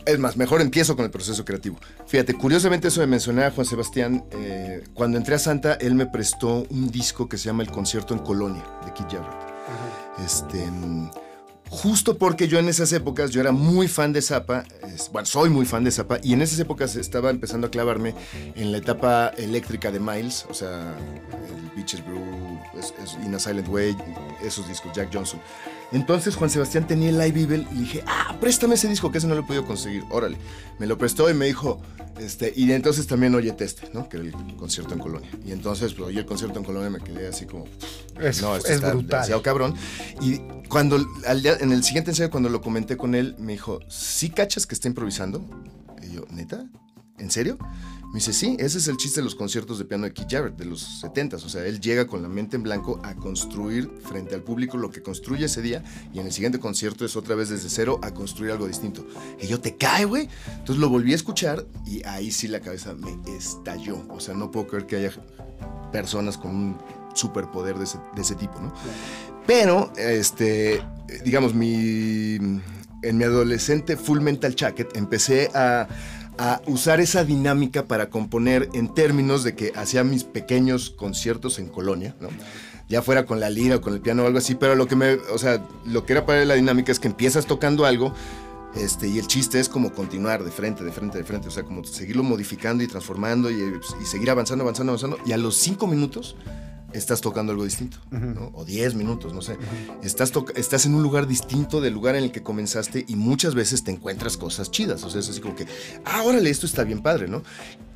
es 0.05 0.19
más, 0.19 0.37
mejor 0.37 0.61
empiezo 0.61 0.95
con 0.95 1.05
el 1.05 1.11
proceso 1.11 1.45
creativo. 1.45 1.79
Fíjate, 2.07 2.33
curiosamente 2.33 2.87
eso 2.87 3.01
de 3.01 3.07
mencionar 3.07 3.45
a 3.45 3.51
Juan 3.51 3.65
Sebastián, 3.65 4.25
eh, 4.31 4.83
cuando 4.93 5.17
entré 5.17 5.35
a 5.35 5.39
Santa, 5.39 5.73
él 5.73 5.95
me 5.95 6.05
prestó 6.05 6.65
un 6.69 6.89
disco 6.91 7.27
que 7.27 7.37
se 7.37 7.45
llama 7.45 7.63
El 7.63 7.71
Concierto 7.71 8.13
en 8.13 8.19
Colonia, 8.19 8.63
de 8.85 8.93
Keith 8.93 9.11
Jarrett. 9.11 9.53
Este, 10.23 10.69
justo 11.73 12.19
porque 12.19 12.47
yo 12.47 12.59
en 12.59 12.69
esas 12.69 12.93
épocas, 12.93 13.31
yo 13.31 13.41
era 13.41 13.51
muy 13.51 13.87
fan 13.87 14.13
de 14.13 14.21
Zappa, 14.21 14.63
es, 14.93 15.09
bueno, 15.11 15.25
soy 15.25 15.49
muy 15.49 15.65
fan 15.65 15.83
de 15.83 15.89
Zappa, 15.89 16.19
y 16.21 16.33
en 16.33 16.43
esas 16.43 16.59
épocas 16.59 16.95
estaba 16.95 17.31
empezando 17.31 17.65
a 17.65 17.71
clavarme 17.71 18.13
en 18.55 18.71
la 18.71 18.77
etapa 18.77 19.29
eléctrica 19.37 19.91
de 19.91 19.99
Miles, 19.99 20.45
o 20.49 20.53
sea, 20.53 20.95
el 21.31 21.75
Beaches 21.75 22.05
Brew, 22.05 22.59
es, 22.77 22.93
es, 23.03 23.17
In 23.25 23.33
a 23.33 23.39
Silent 23.39 23.67
Way, 23.67 23.97
esos 24.43 24.67
discos, 24.67 24.93
Jack 24.93 25.09
Johnson. 25.11 25.39
Entonces 25.91 26.35
Juan 26.35 26.49
Sebastián 26.49 26.87
tenía 26.87 27.09
el 27.09 27.17
Live 27.17 27.41
Evil 27.41 27.67
y 27.71 27.79
dije, 27.79 28.03
ah, 28.07 28.35
préstame 28.39 28.75
ese 28.75 28.87
disco, 28.87 29.11
que 29.11 29.19
ese 29.19 29.27
no 29.27 29.35
lo 29.35 29.41
he 29.41 29.43
podido 29.43 29.65
conseguir. 29.65 30.03
Órale. 30.09 30.37
Me 30.79 30.87
lo 30.87 30.97
prestó 30.97 31.29
y 31.29 31.35
me 31.35 31.45
dijo, 31.45 31.81
este, 32.19 32.51
y 32.55 32.71
entonces 32.71 33.05
también 33.05 33.35
oye 33.35 33.55
este, 33.59 33.89
¿no? 33.93 34.09
Que 34.09 34.17
era 34.17 34.25
el 34.25 34.55
concierto 34.55 34.95
en 34.95 34.99
Colonia. 34.99 35.29
Y 35.45 35.51
entonces, 35.51 35.93
pues, 35.93 36.07
oí 36.07 36.17
el 36.17 36.25
concierto 36.25 36.57
en 36.57 36.65
Colonia 36.65 36.89
me 36.89 36.99
quedé 36.99 37.27
así 37.27 37.45
como, 37.45 37.65
es, 38.19 38.41
no, 38.41 38.55
esto 38.55 38.69
es 38.69 38.75
está 38.75 38.89
brutal. 38.89 39.07
demasiado 39.07 39.41
cabrón. 39.43 39.75
Y 40.19 40.39
cuando, 40.67 40.97
al 41.27 41.43
día, 41.43 41.57
en 41.63 41.71
el 41.71 41.83
siguiente 41.83 42.11
ensayo, 42.11 42.29
cuando 42.29 42.49
lo 42.49 42.61
comenté 42.61 42.97
con 42.97 43.15
él, 43.15 43.35
me 43.39 43.53
dijo, 43.53 43.79
¿sí 43.87 44.29
cachas 44.29 44.67
que 44.67 44.75
está 44.75 44.89
improvisando? 44.89 45.43
Y 46.01 46.13
yo, 46.13 46.25
¿neta? 46.29 46.69
¿En 47.17 47.31
serio? 47.31 47.57
Me 48.07 48.15
dice, 48.15 48.33
sí, 48.33 48.57
ese 48.59 48.77
es 48.77 48.87
el 48.87 48.97
chiste 48.97 49.21
de 49.21 49.23
los 49.23 49.33
conciertos 49.33 49.79
de 49.79 49.85
piano 49.85 50.03
de 50.03 50.13
Keith 50.13 50.27
Jarrett 50.29 50.55
de 50.55 50.65
los 50.65 50.81
70 51.01 51.37
O 51.37 51.39
sea, 51.39 51.65
él 51.65 51.79
llega 51.79 52.05
con 52.05 52.21
la 52.21 52.27
mente 52.27 52.57
en 52.57 52.63
blanco 52.63 52.99
a 53.03 53.15
construir 53.15 53.89
frente 54.03 54.35
al 54.35 54.43
público 54.43 54.77
lo 54.77 54.91
que 54.91 55.01
construye 55.01 55.45
ese 55.45 55.61
día 55.61 55.83
y 56.13 56.19
en 56.19 56.27
el 56.27 56.31
siguiente 56.31 56.59
concierto 56.59 57.05
es 57.05 57.15
otra 57.15 57.33
vez 57.33 57.49
desde 57.49 57.69
cero 57.69 57.99
a 58.03 58.13
construir 58.13 58.51
algo 58.51 58.67
distinto. 58.67 59.07
Y 59.41 59.47
yo, 59.47 59.59
¿te 59.59 59.77
cae, 59.77 60.05
güey? 60.05 60.27
Entonces 60.51 60.77
lo 60.77 60.89
volví 60.89 61.13
a 61.13 61.15
escuchar 61.15 61.65
y 61.85 62.03
ahí 62.05 62.29
sí 62.29 62.47
la 62.47 62.59
cabeza 62.59 62.93
me 62.93 63.17
estalló. 63.35 64.05
O 64.09 64.19
sea, 64.19 64.33
no 64.35 64.51
puedo 64.51 64.67
creer 64.67 64.85
que 64.85 64.97
haya 64.97 65.11
personas 65.91 66.37
con 66.37 66.55
un 66.55 66.77
superpoder 67.15 67.77
de 67.77 67.85
ese, 67.85 67.99
de 68.15 68.21
ese 68.21 68.35
tipo, 68.35 68.59
¿no? 68.59 68.73
Pero, 69.45 69.91
este, 69.97 70.81
digamos, 71.23 71.53
mi, 71.53 72.35
en 72.35 73.17
mi 73.17 73.23
adolescente 73.23 73.97
Full 73.97 74.21
Mental 74.21 74.55
Jacket 74.55 74.95
empecé 74.95 75.49
a 75.53 75.87
a 76.37 76.61
usar 76.65 76.99
esa 76.99 77.23
dinámica 77.23 77.85
para 77.85 78.09
componer 78.09 78.69
en 78.73 78.93
términos 78.93 79.43
de 79.43 79.55
que 79.55 79.71
hacía 79.75 80.03
mis 80.03 80.23
pequeños 80.23 80.89
conciertos 80.89 81.59
en 81.59 81.67
Colonia, 81.67 82.15
¿no? 82.19 82.29
ya 82.89 83.01
fuera 83.01 83.25
con 83.25 83.39
la 83.39 83.49
lira 83.49 83.77
o 83.77 83.81
con 83.81 83.93
el 83.93 84.01
piano 84.01 84.23
o 84.23 84.27
algo 84.27 84.37
así, 84.37 84.55
pero 84.55 84.75
lo 84.75 84.87
que 84.87 84.95
me, 84.95 85.13
o 85.13 85.37
sea, 85.37 85.65
lo 85.85 86.05
que 86.05 86.13
era 86.13 86.25
para 86.25 86.43
la 86.45 86.55
dinámica 86.55 86.91
es 86.91 86.99
que 86.99 87.07
empiezas 87.07 87.45
tocando 87.45 87.85
algo, 87.85 88.13
este, 88.75 89.07
y 89.07 89.19
el 89.19 89.27
chiste 89.27 89.59
es 89.59 89.69
como 89.69 89.93
continuar 89.93 90.43
de 90.43 90.51
frente, 90.51 90.83
de 90.83 90.91
frente, 90.91 91.17
de 91.17 91.23
frente, 91.23 91.47
o 91.47 91.51
sea, 91.51 91.63
como 91.63 91.83
seguirlo 91.83 92.23
modificando 92.23 92.83
y 92.83 92.87
transformando 92.87 93.49
y, 93.49 93.79
y 94.01 94.05
seguir 94.05 94.29
avanzando, 94.29 94.63
avanzando, 94.63 94.91
avanzando, 94.91 95.17
y 95.25 95.31
a 95.31 95.37
los 95.37 95.55
cinco 95.55 95.87
minutos 95.87 96.35
estás 96.93 97.21
tocando 97.21 97.51
algo 97.51 97.63
distinto, 97.63 97.97
¿no? 98.11 98.51
o 98.53 98.65
10 98.65 98.95
minutos, 98.95 99.33
no 99.33 99.41
sé. 99.41 99.57
estás, 100.03 100.31
estás 100.55 100.85
en 100.85 100.95
un 100.95 101.03
lugar 101.03 101.27
distinto 101.27 101.81
del 101.81 101.93
lugar 101.93 102.15
en 102.15 102.23
el 102.23 102.31
que 102.31 102.43
comenzaste 102.43 103.05
y 103.07 103.15
muchas 103.15 103.55
veces 103.55 103.83
te 103.83 103.91
encuentras 103.91 104.37
cosas 104.37 104.71
chidas. 104.71 105.03
O 105.03 105.09
sea, 105.09 105.19
es 105.19 105.29
así 105.29 105.41
como 105.41 105.55
que, 105.55 105.65
ah, 106.05 106.23
órale, 106.23 106.49
esto 106.49 106.65
está 106.65 106.83
bien 106.83 107.01
padre, 107.01 107.27
¿no? 107.27 107.43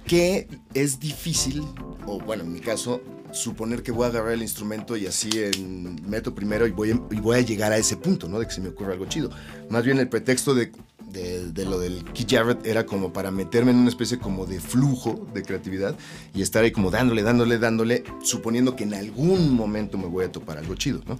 Que 0.05 0.47
es 0.73 0.99
difícil, 0.99 1.63
o 2.05 2.19
bueno, 2.19 2.43
en 2.43 2.53
mi 2.53 2.59
caso, 2.59 3.01
suponer 3.31 3.83
que 3.83 3.91
voy 3.91 4.05
a 4.05 4.07
agarrar 4.07 4.31
el 4.31 4.41
instrumento 4.41 4.95
y 4.95 5.07
así 5.07 5.29
en, 5.33 6.01
meto 6.09 6.33
primero 6.33 6.65
y 6.65 6.71
voy, 6.71 6.99
y 7.11 7.19
voy 7.19 7.37
a 7.37 7.41
llegar 7.41 7.71
a 7.71 7.77
ese 7.77 7.97
punto, 7.97 8.27
¿no? 8.27 8.39
De 8.39 8.47
que 8.47 8.53
se 8.53 8.61
me 8.61 8.69
ocurra 8.69 8.93
algo 8.93 9.05
chido. 9.05 9.29
Más 9.69 9.83
bien 9.83 9.99
el 9.99 10.07
pretexto 10.07 10.55
de 10.55 10.71
de, 11.11 11.65
lo 11.65 11.79
del 11.79 12.03
Keith 12.13 12.31
Jarrett 12.31 12.65
era 12.65 12.85
como 12.85 13.13
para 13.13 13.31
meterme 13.31 13.71
en 13.71 13.77
una 13.77 13.89
especie 13.89 14.19
como 14.19 14.45
de 14.45 14.59
flujo 14.59 15.27
de 15.33 15.43
creatividad 15.43 15.95
y 16.33 16.41
estar 16.41 16.63
ahí 16.63 16.71
como 16.71 16.91
dándole, 16.91 17.23
dándole, 17.23 17.57
dándole, 17.59 18.03
suponiendo 18.21 18.75
que 18.75 18.83
en 18.83 18.93
algún 18.93 19.55
momento 19.55 19.97
me 19.97 20.07
voy 20.07 20.25
a 20.25 20.31
topar 20.31 20.57
algo 20.57 20.75
chido, 20.75 21.01
¿no? 21.07 21.17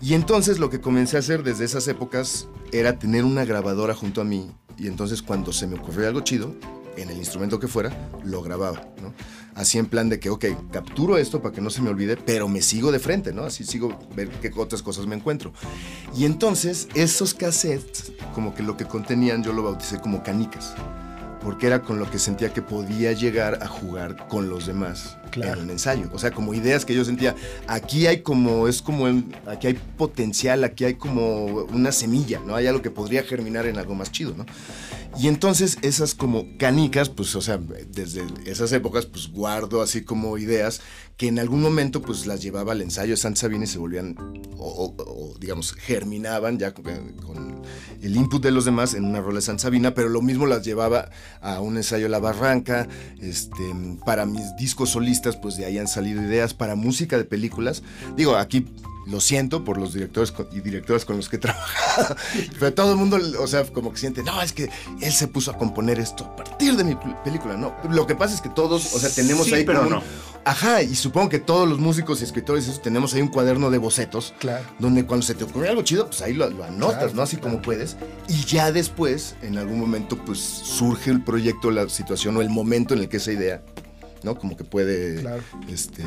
Y 0.00 0.14
entonces 0.14 0.58
lo 0.58 0.70
que 0.70 0.80
comencé 0.80 1.16
a 1.16 1.20
hacer 1.20 1.42
desde 1.42 1.64
esas 1.64 1.88
épocas 1.88 2.48
era 2.72 2.98
tener 2.98 3.24
una 3.24 3.44
grabadora 3.44 3.94
junto 3.94 4.20
a 4.20 4.24
mí 4.24 4.50
y 4.78 4.86
entonces 4.86 5.22
cuando 5.22 5.52
se 5.52 5.66
me 5.66 5.78
ocurrió 5.78 6.08
algo 6.08 6.20
chido, 6.20 6.54
en 6.96 7.10
el 7.10 7.16
instrumento 7.16 7.58
que 7.58 7.68
fuera, 7.68 7.90
lo 8.24 8.42
grababa, 8.42 8.88
¿no? 9.02 9.12
Así 9.54 9.78
en 9.78 9.86
plan 9.86 10.08
de 10.08 10.18
que, 10.18 10.30
ok, 10.30 10.44
capturo 10.72 11.16
esto 11.16 11.40
para 11.40 11.54
que 11.54 11.60
no 11.60 11.70
se 11.70 11.80
me 11.80 11.90
olvide, 11.90 12.16
pero 12.16 12.48
me 12.48 12.60
sigo 12.60 12.90
de 12.90 12.98
frente, 12.98 13.32
¿no? 13.32 13.44
Así 13.44 13.64
sigo 13.64 13.98
ver 14.16 14.28
qué 14.28 14.50
otras 14.56 14.82
cosas 14.82 15.06
me 15.06 15.14
encuentro. 15.14 15.52
Y 16.16 16.24
entonces, 16.24 16.88
esos 16.94 17.34
cassettes, 17.34 18.12
como 18.34 18.54
que 18.54 18.62
lo 18.62 18.76
que 18.76 18.84
contenían, 18.84 19.44
yo 19.44 19.52
lo 19.52 19.62
bauticé 19.62 20.00
como 20.00 20.22
canicas 20.22 20.74
porque 21.44 21.66
era 21.66 21.82
con 21.82 21.98
lo 21.98 22.10
que 22.10 22.18
sentía 22.18 22.54
que 22.54 22.62
podía 22.62 23.12
llegar 23.12 23.58
a 23.62 23.68
jugar 23.68 24.26
con 24.28 24.48
los 24.48 24.66
demás 24.66 25.18
en 25.34 25.58
un 25.58 25.70
ensayo. 25.70 26.08
O 26.12 26.18
sea, 26.18 26.30
como 26.30 26.54
ideas 26.54 26.86
que 26.86 26.94
yo 26.94 27.04
sentía, 27.04 27.34
aquí 27.66 28.06
hay 28.06 28.22
como, 28.22 28.66
es 28.66 28.80
como, 28.80 29.06
aquí 29.46 29.66
hay 29.66 29.74
potencial, 29.98 30.64
aquí 30.64 30.86
hay 30.86 30.94
como 30.94 31.44
una 31.44 31.92
semilla, 31.92 32.40
¿no? 32.40 32.56
Hay 32.56 32.66
algo 32.66 32.80
que 32.80 32.90
podría 32.90 33.22
germinar 33.24 33.66
en 33.66 33.76
algo 33.76 33.94
más 33.94 34.10
chido, 34.10 34.34
¿no? 34.34 34.46
Y 35.16 35.28
entonces 35.28 35.78
esas 35.82 36.14
como 36.14 36.46
canicas, 36.58 37.08
pues, 37.08 37.34
o 37.36 37.40
sea, 37.40 37.58
desde 37.58 38.24
esas 38.46 38.72
épocas, 38.72 39.06
pues 39.06 39.28
guardo 39.28 39.80
así 39.82 40.02
como 40.02 40.38
ideas 40.38 40.80
que 41.16 41.28
en 41.28 41.38
algún 41.38 41.62
momento 41.62 42.02
pues 42.02 42.26
las 42.26 42.42
llevaba 42.42 42.72
al 42.72 42.82
ensayo. 42.82 43.12
De 43.12 43.16
Santa 43.16 43.42
Sabina 43.42 43.64
y 43.64 43.66
se 43.68 43.78
volvían, 43.78 44.16
o, 44.58 45.34
digamos, 45.38 45.72
germinaban 45.72 46.58
ya 46.58 46.72
con, 46.74 47.62
el 48.02 48.16
input 48.16 48.42
de 48.42 48.50
los 48.50 48.64
demás 48.64 48.94
en 48.94 49.04
una 49.04 49.20
rola 49.20 49.36
de 49.36 49.42
Santa 49.42 49.62
Sabina, 49.62 49.94
pero 49.94 50.08
lo 50.08 50.20
mismo 50.20 50.46
las 50.46 50.64
llevaba 50.64 51.10
a 51.40 51.60
un 51.60 51.76
ensayo 51.76 52.08
La 52.08 52.18
Barranca, 52.18 52.88
este, 53.20 53.62
para 54.04 54.26
mis 54.26 54.56
discos 54.56 54.90
solistas 54.90 55.36
pues 55.36 55.56
de 55.56 55.64
ahí 55.64 55.78
han 55.78 55.88
salido 55.88 56.22
ideas, 56.22 56.54
para 56.54 56.74
música 56.74 57.16
de 57.16 57.24
películas, 57.24 57.82
digo, 58.16 58.36
aquí 58.36 58.66
lo 59.06 59.20
siento 59.20 59.64
por 59.64 59.78
los 59.78 59.92
directores 59.92 60.32
y 60.52 60.60
directoras 60.60 61.04
con 61.04 61.16
los 61.16 61.28
que 61.28 61.36
he 61.36 61.38
trabajado, 61.38 62.16
pero 62.58 62.72
todo 62.74 62.92
el 62.92 62.96
mundo, 62.96 63.18
o 63.40 63.46
sea, 63.46 63.64
como 63.64 63.92
que 63.92 63.98
siente, 63.98 64.22
no, 64.22 64.40
es 64.40 64.52
que 64.52 64.70
él 65.00 65.12
se 65.12 65.28
puso 65.28 65.50
a 65.50 65.58
componer 65.58 65.98
esto 65.98 66.24
a 66.24 66.36
partir 66.36 66.76
de 66.76 66.84
mi 66.84 66.96
película, 67.24 67.56
¿no? 67.56 67.74
Lo 67.90 68.06
que 68.06 68.14
pasa 68.14 68.34
es 68.34 68.40
que 68.40 68.48
todos, 68.48 68.94
o 68.94 68.98
sea, 68.98 69.10
tenemos 69.10 69.52
ahí 69.52 69.64
pero 69.64 69.86
no. 69.86 70.02
Ajá, 70.46 70.82
y 70.82 70.94
supongo 70.94 71.30
que 71.30 71.38
todos 71.38 71.66
los 71.66 71.78
músicos 71.78 72.20
y 72.20 72.24
escritores 72.24 72.68
eso, 72.68 72.80
tenemos 72.80 73.14
ahí 73.14 73.22
un 73.22 73.28
cuaderno 73.28 73.70
de 73.70 73.78
bocetos, 73.78 74.34
claro. 74.38 74.64
donde 74.78 75.06
cuando 75.06 75.24
se 75.24 75.34
te 75.34 75.44
ocurre 75.44 75.68
algo 75.70 75.82
chido, 75.82 76.06
pues 76.06 76.20
ahí 76.20 76.34
lo, 76.34 76.44
anotas, 76.64 77.14
¿no? 77.14 77.22
Así 77.22 77.38
como 77.38 77.62
puedes, 77.62 77.96
y 78.28 78.44
ya 78.44 78.70
después, 78.70 79.36
en 79.42 79.56
algún 79.56 79.80
momento, 79.80 80.16
pues 80.24 80.38
surge 80.38 81.10
el 81.10 81.22
proyecto, 81.22 81.70
la 81.70 81.88
situación 81.88 82.36
o 82.36 82.42
el 82.42 82.50
momento 82.50 82.94
en 82.94 83.00
el 83.00 83.08
que 83.08 83.16
esa 83.16 83.32
idea, 83.32 83.62
¿no? 84.22 84.38
Como 84.38 84.56
que 84.56 84.64
puede, 84.64 85.20
claro. 85.20 85.42
este 85.68 86.04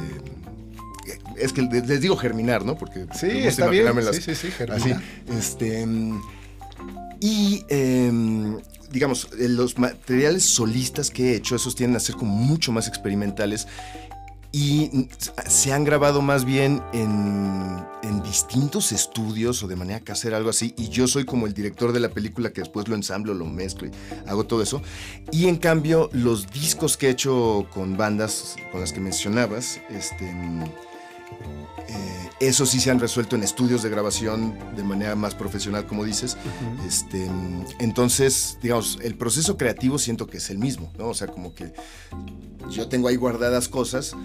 es 1.38 1.54
que 1.54 1.62
les 1.62 2.02
digo 2.02 2.16
germinar, 2.16 2.66
¿no? 2.66 2.78
Porque 2.78 3.08
sí, 3.14 3.28
está 3.30 3.68
bien. 3.68 3.88
sí, 4.14 4.22
sí, 4.22 4.36
sí, 4.36 4.52
germinar. 4.52 5.02
este, 5.38 5.88
y 7.20 7.64
em, 7.70 8.58
digamos, 8.92 9.30
los 9.38 9.78
materiales 9.78 10.44
solistas 10.44 11.10
que 11.10 11.32
he 11.32 11.36
hecho, 11.36 11.56
esos 11.56 11.76
tienden 11.76 11.98
a 11.98 12.00
ser 12.00 12.16
como 12.16 12.34
mucho 12.34 12.72
más 12.72 12.88
experimentales 12.88 13.68
y 14.52 15.08
se 15.48 15.74
han 15.74 15.84
grabado 15.84 16.22
más 16.22 16.46
bien 16.46 16.82
en, 16.94 17.86
en, 18.02 18.24
distintos 18.24 18.92
estudios 18.92 19.62
o 19.62 19.68
de 19.68 19.76
manera 19.76 20.00
que 20.00 20.12
hacer 20.12 20.34
algo 20.34 20.50
así. 20.50 20.74
Y 20.78 20.90
yo 20.90 21.08
soy 21.08 21.26
como 21.26 21.48
el 21.48 21.54
director 21.54 21.92
de 21.92 22.00
la 22.00 22.10
película 22.10 22.52
que 22.52 22.62
después 22.62 22.88
lo 22.88 22.96
ensamblo, 22.96 23.34
lo 23.34 23.46
mezclo 23.46 23.88
y 23.88 23.92
hago 24.28 24.46
todo 24.46 24.64
eso. 24.64 24.82
Y 25.32 25.48
en 25.48 25.58
cambio, 25.58 26.10
los 26.14 26.48
discos 26.52 26.98
que 26.98 27.08
he 27.08 27.10
hecho 27.12 27.68
con 27.74 27.98
bandas 27.98 28.56
con 28.72 28.82
las 28.82 28.94
que 28.94 29.00
mencionabas, 29.00 29.80
este 29.90 30.34
eh, 31.88 32.30
eso 32.40 32.66
sí 32.66 32.80
se 32.80 32.92
han 32.92 33.00
resuelto 33.00 33.36
en 33.36 33.44
estudios 33.44 33.82
de 33.84 33.90
grabación 33.90 34.58
de 34.76 34.84
manera 34.84 35.16
más 35.16 35.36
profesional, 35.36 35.88
como 35.88 36.04
dices. 36.04 36.38
este, 36.88 37.30
entonces, 37.80 38.58
digamos, 38.62 39.00
el 39.02 39.16
proceso 39.16 39.58
creativo 39.58 39.98
siento 39.98 40.28
que 40.28 40.38
es 40.38 40.50
el 40.50 40.58
mismo, 40.58 40.92
¿no? 40.98 41.08
O 41.08 41.14
sea, 41.14 41.28
como 41.28 41.54
que 41.54 41.74
yo 42.70 42.88
tengo 42.88 43.08
ahí 43.08 43.16
guardadas 43.16 43.70
cosas, 43.70 44.16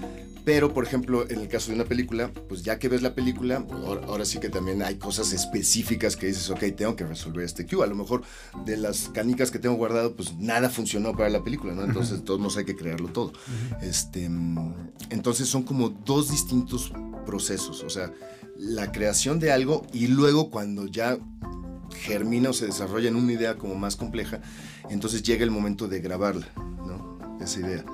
pero, 0.44 0.74
por 0.74 0.84
ejemplo, 0.84 1.28
en 1.28 1.40
el 1.40 1.48
caso 1.48 1.68
de 1.68 1.76
una 1.76 1.84
película, 1.84 2.32
pues 2.48 2.62
ya 2.62 2.78
que 2.78 2.88
ves 2.88 3.02
la 3.02 3.14
película, 3.14 3.64
ahora, 4.06 4.24
sí 4.24 4.40
que 4.40 4.48
también 4.48 4.82
hay 4.82 4.96
cosas 4.96 5.32
específicas 5.32 6.16
que 6.16 6.26
dices, 6.26 6.50
ok, 6.50 6.64
tengo 6.76 6.96
que 6.96 7.04
resolver 7.04 7.44
este 7.44 7.64
cue. 7.64 7.84
A 7.84 7.86
lo 7.86 7.94
mejor 7.94 8.22
de 8.64 8.76
las 8.76 9.08
canicas 9.10 9.50
que 9.50 9.60
tengo 9.60 9.76
guardado, 9.76 10.16
pues 10.16 10.34
nada 10.36 10.68
funcionó 10.68 11.12
para 11.12 11.30
la 11.30 11.44
película, 11.44 11.74
¿no? 11.74 11.84
Entonces, 11.84 12.18
de 12.18 12.24
todos 12.24 12.40
modos 12.40 12.56
hay 12.56 12.64
que 12.64 12.74
crearlo 12.74 13.08
todo. 13.08 13.32
este, 13.82 14.28
entonces, 15.10 15.48
son 15.48 15.62
como 15.62 15.90
dos 15.90 16.30
distintos 16.30 16.92
procesos. 17.24 17.84
O 17.84 17.90
sea, 17.90 18.12
la 18.56 18.90
creación 18.90 19.38
de 19.38 19.52
algo 19.52 19.86
y 19.92 20.08
luego 20.08 20.50
cuando 20.50 20.86
ya 20.86 21.18
germina 21.94 22.50
o 22.50 22.52
se 22.52 22.66
desarrolla 22.66 23.08
en 23.08 23.16
una 23.16 23.32
idea 23.32 23.56
como 23.56 23.76
más 23.76 23.94
compleja, 23.94 24.40
entonces 24.90 25.22
llega 25.22 25.44
el 25.44 25.50
momento 25.50 25.86
de 25.86 26.00
grabarla, 26.00 26.48
¿no? 26.56 27.38
Esa 27.40 27.60
idea. 27.60 27.84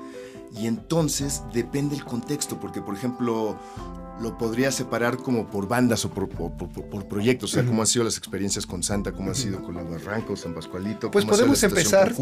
Y 0.57 0.67
entonces 0.67 1.43
depende 1.53 1.97
el 1.97 2.05
contexto, 2.05 2.59
porque 2.59 2.81
por 2.81 2.95
ejemplo, 2.95 3.59
lo 4.21 4.37
podría 4.37 4.71
separar 4.73 5.17
como 5.17 5.47
por 5.49 5.69
bandas 5.69 6.05
o 6.05 6.11
por, 6.11 6.29
proyectos, 7.09 7.53
o 7.53 7.55
sea, 7.55 7.65
cómo 7.65 7.83
han 7.83 7.87
sido 7.87 8.05
las 8.05 8.19
experiencias 8.19 8.67
con 8.67 8.83
Santa, 8.83 9.13
cómo 9.13 9.31
ha 9.31 9.35
sido 9.35 9.63
con 9.63 9.77
la 9.77 9.83
Barranco, 9.83 10.37
San 10.37 10.55
Pascualito. 10.55 11.11
Pues 11.11 11.25
podemos 11.25 11.63
empezar, 11.63 12.15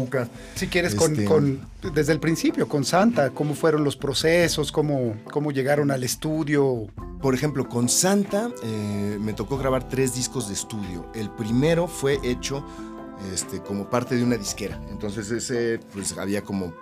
si 0.55 0.67
quieres, 0.67 0.93
este, 0.93 1.25
con, 1.25 1.59
desde 1.93 2.13
el 2.13 2.19
principio, 2.19 2.67
con 2.67 2.85
Santa, 2.85 3.31
cómo 3.31 3.55
fueron 3.55 3.83
los 3.83 3.97
procesos, 3.97 4.71
cómo, 4.71 5.15
cómo 5.31 5.51
llegaron 5.51 5.91
al 5.91 6.03
estudio. 6.03 6.87
Por 7.21 7.33
ejemplo, 7.33 7.67
con 7.67 7.89
Santa 7.89 8.51
eh, 8.63 9.17
me 9.19 9.33
tocó 9.33 9.57
grabar 9.57 9.89
tres 9.89 10.13
discos 10.13 10.47
de 10.47 10.53
estudio. 10.53 11.09
El 11.15 11.31
primero 11.31 11.87
fue 11.87 12.19
hecho 12.23 12.63
este, 13.33 13.61
como 13.61 13.89
parte 13.89 14.15
de 14.15 14.23
una 14.23 14.37
disquera, 14.37 14.79
entonces 14.91 15.31
ese 15.31 15.79
pues 15.91 16.15
había 16.19 16.43
como 16.43 16.73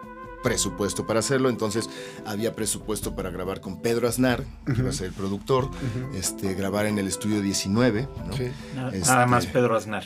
presupuesto 0.45 1.07
para 1.07 1.21
hacerlo, 1.21 1.49
entonces 1.49 1.89
había 2.23 2.53
presupuesto 2.53 3.15
para 3.15 3.31
grabar 3.31 3.61
con 3.61 3.81
Pedro 3.81 4.07
Aznar, 4.07 4.43
que 4.67 4.73
iba 4.73 4.91
a 4.91 4.93
ser 4.93 5.07
el 5.07 5.13
productor, 5.13 5.71
este, 6.13 6.53
grabar 6.53 6.85
en 6.85 6.99
el 6.99 7.07
estudio 7.07 7.41
19, 7.41 8.07
nada, 8.75 8.89
este, 8.89 9.09
nada 9.09 9.25
más 9.25 9.47
Pedro 9.47 9.75
Aznar. 9.75 10.03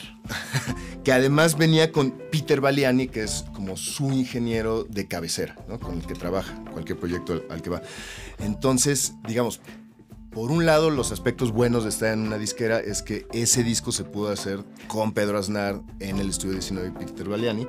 que 1.03 1.12
además 1.12 1.58
venía 1.58 1.91
con 1.91 2.12
Peter 2.31 2.62
Baliani, 2.62 3.10
que 3.10 3.24
es 3.24 3.43
como 3.53 3.75
su 3.75 4.13
ingeniero 4.13 4.86
de 4.86 5.10
cabecera, 5.10 5.58
¿no? 5.67 5.77
con 5.77 5.98
el 5.98 6.08
que 6.08 6.13
trabaja 6.13 6.55
cualquier 6.72 6.98
proyecto 6.98 7.43
al 7.50 7.62
que 7.62 7.69
va. 7.69 7.81
Entonces, 8.38 9.15
digamos, 9.27 9.60
por 10.31 10.51
un 10.51 10.65
lado, 10.65 10.89
los 10.89 11.12
aspectos 11.12 11.51
buenos 11.51 11.84
de 11.84 11.89
estar 11.89 12.13
en 12.13 12.22
una 12.22 12.38
disquera 12.38 12.79
es 12.79 13.01
que 13.01 13.27
ese 13.34 13.62
disco 13.65 13.91
se 13.91 14.05
pudo 14.05 14.31
hacer 14.31 14.63
con 14.88 15.12
Pedro 15.12 15.38
Aznar 15.38 15.81
en 16.00 16.17
el 16.19 16.29
estudio 16.29 16.53
19 16.53 16.91
de 16.91 16.98
Peter 16.98 17.27
Baliani 17.27 17.67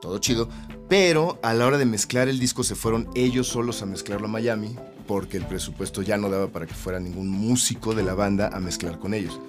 todo 0.00 0.18
chido, 0.18 0.48
pero 0.88 1.38
a 1.42 1.54
la 1.54 1.66
hora 1.66 1.78
de 1.78 1.84
mezclar 1.84 2.28
el 2.28 2.38
disco 2.38 2.64
se 2.64 2.74
fueron 2.74 3.08
ellos 3.14 3.48
solos 3.48 3.82
a 3.82 3.86
mezclarlo 3.86 4.26
a 4.26 4.30
Miami 4.30 4.76
porque 5.06 5.38
el 5.38 5.44
presupuesto 5.44 6.02
ya 6.02 6.16
no 6.16 6.28
daba 6.28 6.48
para 6.48 6.66
que 6.66 6.74
fuera 6.74 7.00
ningún 7.00 7.28
músico 7.28 7.94
de 7.94 8.02
la 8.02 8.14
banda 8.14 8.50
a 8.52 8.60
mezclar 8.60 8.98
con 8.98 9.14
ellos. 9.14 9.40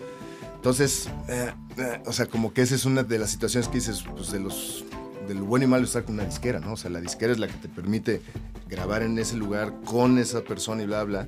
Entonces, 0.55 1.09
eh, 1.27 1.53
eh, 1.77 2.01
o 2.05 2.13
sea, 2.13 2.25
como 2.25 2.53
que 2.53 2.61
esa 2.61 2.75
es 2.75 2.85
una 2.85 3.03
de 3.03 3.19
las 3.19 3.29
situaciones 3.29 3.67
que 3.67 3.75
dices, 3.75 4.03
pues 4.15 4.31
de 4.31 4.39
los 4.39 4.85
lo 5.33 5.45
bueno 5.45 5.65
y 5.65 5.67
malo 5.67 5.85
estar 5.85 6.03
con 6.03 6.15
una 6.15 6.25
disquera, 6.25 6.59
¿no? 6.59 6.73
O 6.73 6.77
sea, 6.77 6.89
la 6.89 7.01
disquera 7.01 7.31
es 7.31 7.39
la 7.39 7.47
que 7.47 7.53
te 7.53 7.69
permite 7.69 8.21
grabar 8.67 9.03
en 9.03 9.17
ese 9.19 9.35
lugar 9.35 9.73
con 9.85 10.17
esa 10.17 10.41
persona 10.41 10.83
y 10.83 10.85
bla, 10.85 11.03
bla, 11.03 11.27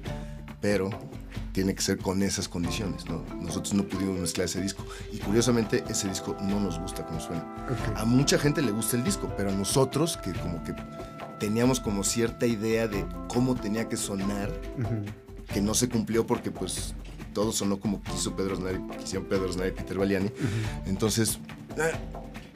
pero 0.59 0.89
tiene 1.51 1.75
que 1.75 1.81
ser 1.81 1.97
con 1.97 2.23
esas 2.23 2.47
condiciones, 2.47 3.05
¿no? 3.05 3.23
Nosotros 3.41 3.73
no 3.73 3.83
pudimos 3.83 4.19
mezclar 4.19 4.45
ese 4.45 4.61
disco 4.61 4.85
y 5.11 5.17
curiosamente 5.17 5.83
ese 5.89 6.07
disco 6.07 6.35
no 6.41 6.59
nos 6.59 6.79
gusta 6.79 7.05
como 7.05 7.19
suena. 7.19 7.45
A 7.95 8.05
mucha 8.05 8.37
gente 8.37 8.61
le 8.61 8.71
gusta 8.71 8.97
el 8.97 9.03
disco, 9.03 9.31
pero 9.35 9.49
a 9.49 9.53
nosotros 9.53 10.17
que 10.17 10.31
como 10.33 10.63
que 10.63 10.73
teníamos 11.39 11.79
como 11.79 12.03
cierta 12.03 12.45
idea 12.45 12.87
de 12.87 13.05
cómo 13.27 13.55
tenía 13.55 13.89
que 13.89 13.97
sonar, 13.97 14.51
que 15.53 15.61
no 15.61 15.73
se 15.73 15.89
cumplió 15.89 16.25
porque 16.25 16.51
pues 16.51 16.93
todo 17.33 17.51
sonó 17.51 17.79
como 17.79 18.01
quiso 18.01 18.35
Pedro 18.35 18.53
Aznar, 18.53 18.79
quisieron 18.99 19.27
Pedro 19.27 19.49
Aznar 19.49 19.67
y 19.67 19.71
Peter 19.71 19.97
Baliani. 19.97 20.31
Entonces, 20.85 21.39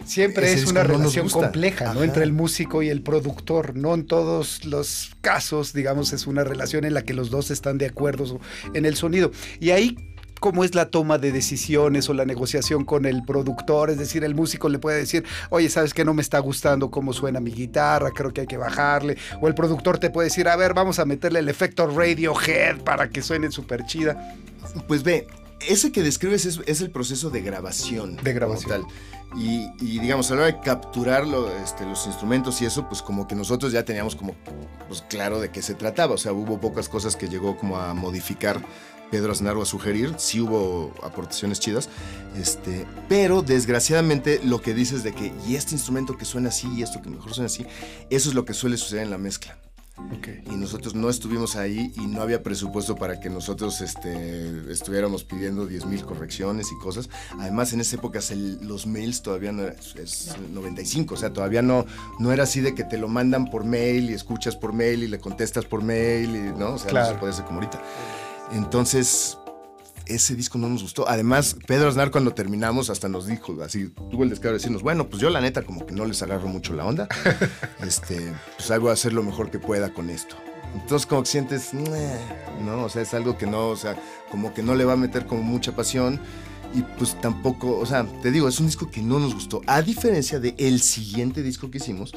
Siempre 0.06 0.54
es 0.54 0.66
una 0.68 0.84
relación 0.84 1.30
compleja, 1.30 1.94
¿no? 1.94 2.04
Entre 2.04 2.24
el 2.24 2.32
músico 2.32 2.82
y 2.84 2.90
el 2.90 3.02
productor. 3.02 3.76
No 3.76 3.94
en 3.94 4.06
todos 4.06 4.66
los 4.66 5.12
casos, 5.22 5.74
digamos, 5.74 6.14
es 6.14 6.28
una 6.28 6.44
relación 6.44 6.86
en 6.86 6.94
la 6.94 7.04
que 7.04 7.14
los 7.14 7.30
dos 7.30 7.52
están 7.52 7.78
de 7.78 7.88
acuerdo 7.88 8.40
en 8.74 8.86
el 8.86 8.96
sonido. 8.96 9.32
Y 9.60 9.72
ahí 9.72 9.98
cómo 10.40 10.64
es 10.64 10.76
la 10.76 10.90
toma 10.90 11.18
de 11.18 11.32
decisiones 11.32 12.08
o 12.10 12.14
la 12.14 12.26
negociación 12.26 12.86
con 12.86 13.06
el 13.06 13.24
productor, 13.24 13.90
es 13.90 13.98
decir, 13.98 14.24
el 14.24 14.36
músico 14.36 14.70
le 14.70 14.78
puede 14.78 15.00
decir, 15.00 15.24
oye, 15.50 15.70
¿sabes 15.70 15.94
qué? 15.94 16.06
No 16.06 16.14
me 16.14 16.22
está 16.22 16.38
gustando 16.40 16.92
cómo 16.92 17.14
suena 17.14 17.40
mi 17.40 17.52
guitarra, 17.52 18.12
creo 18.12 18.32
que 18.32 18.42
hay 18.42 18.48
que 18.48 18.58
bajarle, 18.58 19.18
o 19.42 19.48
el 19.48 19.56
productor 19.56 19.98
te 19.98 20.12
puede 20.12 20.28
decir, 20.28 20.48
a 20.48 20.56
ver, 20.56 20.74
vamos 20.74 21.00
a 21.00 21.06
meterle 21.06 21.40
el 21.40 21.50
efecto 21.50 21.88
Radiohead 21.88 22.78
para 22.84 23.10
que 23.10 23.22
suene 23.24 23.50
súper 23.52 23.86
chida. 23.86 24.36
Pues 24.88 25.04
ve, 25.04 25.26
ese 25.62 25.92
que 25.92 26.02
describes 26.04 26.46
es, 26.46 26.82
el 26.82 26.92
proceso 26.92 27.30
de 27.30 27.42
grabación. 27.42 28.18
De 28.18 28.34
grabación. 28.34 28.86
Y, 29.36 29.70
digamos, 29.80 30.32
a 30.32 30.36
la 30.36 30.42
hora 30.42 30.52
de 30.54 30.60
capturar 30.62 31.26
este, 31.64 31.86
los 31.86 32.06
instrumentos 32.08 32.62
y 32.62 32.66
eso, 32.66 32.88
pues 32.88 33.02
como 33.02 33.28
que 33.28 33.36
nosotros 33.36 33.72
ya 33.72 33.84
teníamos 33.84 34.16
como 34.16 34.36
pues, 34.88 35.04
claro 35.10 35.40
de 35.40 35.52
qué 35.52 35.62
se 35.62 35.74
trataba. 35.74 36.14
O 36.14 36.18
sea, 36.18 36.32
hubo 36.34 36.60
pocas 36.60 36.88
cosas 36.88 37.16
que 37.16 37.28
llegó 37.28 37.58
como 37.58 37.78
a 37.78 37.94
modificar 37.94 38.62
Pedro 39.12 39.32
Aznar 39.32 39.58
o 39.58 39.62
a 39.62 39.66
sugerir. 39.66 40.14
Sí 40.18 40.40
hubo 40.40 40.94
aportaciones 41.04 41.60
chidas. 41.60 41.90
Este, 42.38 42.86
pero 43.10 43.42
desgraciadamente 43.42 44.40
lo 44.44 44.62
que 44.62 44.74
dices 44.74 45.04
de 45.04 45.14
que, 45.14 45.34
y 45.48 45.56
este 45.56 45.74
instrumento 45.74 46.18
que 46.18 46.26
suena 46.26 46.50
así, 46.50 46.70
y 46.74 46.84
esto 46.84 47.02
que 47.02 47.10
mejor 47.10 47.34
suena 47.34 47.48
así, 47.48 47.66
eso 48.10 48.30
es 48.30 48.36
lo 48.36 48.46
que 48.46 48.54
suele 48.54 48.78
suceder 48.78 49.04
en 49.04 49.12
la 49.12 49.18
mezcla. 49.18 49.58
Y 50.52 50.56
nosotros 50.56 50.94
no 50.94 51.10
estuvimos 51.10 51.56
ahí 51.56 51.94
y 51.96 52.08
no 52.08 52.22
había 52.22 52.44
presupuesto 52.44 52.96
para 52.96 53.20
que 53.20 53.30
nosotros 53.30 53.80
este, 53.80 54.72
estuviéramos 54.72 55.24
pidiendo 55.24 55.70
10.000 55.70 56.04
correcciones 56.04 56.72
y 56.72 56.78
cosas. 56.78 57.10
Además, 57.40 57.72
en 57.72 57.80
esa 57.80 57.96
época 57.96 58.20
los 58.62 58.88
mails 58.88 59.22
todavía 59.22 59.54
no 59.54 59.64
era, 59.64 59.76
es 59.96 60.36
95, 60.52 61.14
o 61.14 61.18
sea, 61.18 61.32
todavía 61.32 61.62
no, 61.62 61.86
no 62.20 62.34
era 62.34 62.44
así 62.44 62.60
de 62.60 62.76
que 62.76 62.84
te 62.84 62.98
lo 62.98 63.08
mandan 63.08 63.50
por 63.50 63.64
mail 63.64 64.10
y 64.10 64.14
escuchas 64.14 64.56
por 64.56 64.74
mail 64.74 65.04
y 65.04 65.08
le 65.08 65.20
contestas 65.20 65.66
por 65.66 65.82
mail, 65.82 66.36
y, 66.36 66.60
¿no? 66.60 66.74
O 66.74 66.78
sea, 66.78 66.92
no 66.92 67.06
se 67.06 67.16
puede 67.16 67.34
hacer 67.34 67.46
como 67.46 67.60
ahorita. 67.60 67.82
Entonces, 68.52 69.38
ese 70.08 70.36
disco 70.36 70.58
no 70.58 70.70
nos 70.70 70.82
gustó. 70.82 71.08
Además, 71.08 71.56
Pedro 71.66 71.90
Aznar 71.90 72.12
cuando 72.12 72.34
terminamos 72.34 72.90
hasta 72.90 73.08
nos 73.08 73.28
dijo, 73.28 73.62
así, 73.64 73.90
tuvo 74.10 74.24
el 74.24 74.30
descaro 74.30 74.52
de 74.52 74.58
decirnos, 74.58 74.84
bueno, 74.84 75.08
pues 75.08 75.22
yo 75.22 75.30
la 75.30 75.42
neta 75.42 75.64
como 75.64 75.86
que 75.86 75.94
no 75.94 76.06
les 76.06 76.22
agarro 76.22 76.48
mucho 76.48 76.74
la 76.74 76.86
onda. 76.86 77.08
este, 77.82 78.34
pues 78.58 78.72
algo 78.72 78.90
a 78.90 78.94
hacer 78.94 79.14
lo 79.14 79.24
mejor 79.24 79.52
que 79.52 79.60
pueda 79.60 79.94
con 79.94 80.10
esto. 80.10 80.36
Entonces 80.74 81.06
como 81.06 81.24
que 81.24 81.30
sientes, 81.30 81.74
no, 81.74 82.84
o 82.84 82.90
sea, 82.90 83.02
es 83.02 83.14
algo 83.14 83.38
que 83.38 83.48
no, 83.48 83.70
o 83.70 83.76
sea, 83.76 83.96
como 84.30 84.54
que 84.54 84.62
no 84.62 84.76
le 84.76 84.84
va 84.84 84.94
a 84.94 84.98
meter 84.98 85.26
como 85.26 85.42
mucha 85.42 85.76
pasión 85.76 86.20
y 86.74 86.82
pues 86.98 87.20
tampoco, 87.22 87.78
o 87.78 87.86
sea, 87.86 88.06
te 88.22 88.32
digo, 88.32 88.50
es 88.50 88.60
un 88.60 88.66
disco 88.66 88.92
que 88.92 89.02
no 89.02 89.18
nos 89.20 89.34
gustó, 89.34 89.62
a 89.66 89.82
diferencia 89.82 90.40
de 90.40 90.56
el 90.58 90.82
siguiente 90.82 91.42
disco 91.42 91.72
que 91.72 91.78
hicimos, 91.78 92.14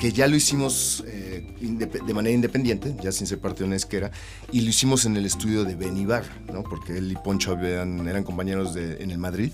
que 0.00 0.12
ya 0.12 0.26
lo 0.26 0.34
hicimos 0.34 1.04
eh, 1.06 1.44
de 1.60 2.14
manera 2.14 2.34
independiente, 2.34 2.96
ya 3.02 3.12
sin 3.12 3.26
ser 3.26 3.38
parte 3.38 3.58
de 3.58 3.66
una 3.66 3.76
esquera, 3.76 4.10
y 4.50 4.62
lo 4.62 4.70
hicimos 4.70 5.04
en 5.04 5.14
el 5.16 5.26
estudio 5.26 5.64
de 5.64 5.76
Ben 5.76 5.96
Ibar, 5.96 6.24
¿no? 6.50 6.62
Porque 6.62 6.96
él 6.96 7.12
y 7.12 7.16
Poncho 7.16 7.52
eran 7.60 8.24
compañeros 8.24 8.72
de, 8.72 9.02
en 9.02 9.10
el 9.10 9.18
Madrid. 9.18 9.52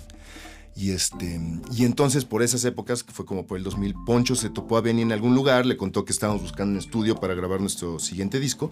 Y, 0.77 0.91
este, 0.91 1.41
y 1.75 1.85
entonces 1.85 2.25
por 2.25 2.43
esas 2.43 2.65
épocas, 2.65 3.03
que 3.03 3.13
fue 3.13 3.25
como 3.25 3.47
por 3.47 3.59
el 3.59 3.65
2000, 3.65 3.95
Poncho 4.07 4.37
se 4.37 4.49
topó 4.49 4.77
a 4.77 4.83
Benny 4.83 5.03
en 5.03 5.11
algún 5.11 5.35
lugar, 5.35 5.67
le 5.67 5.77
contó 5.77 6.05
que 6.05 6.13
estábamos 6.13 6.43
buscando 6.43 6.73
un 6.73 6.79
estudio 6.79 7.17
para 7.17 7.35
grabar 7.35 7.61
nuestro 7.61 7.99
siguiente 7.99 8.39
disco, 8.39 8.71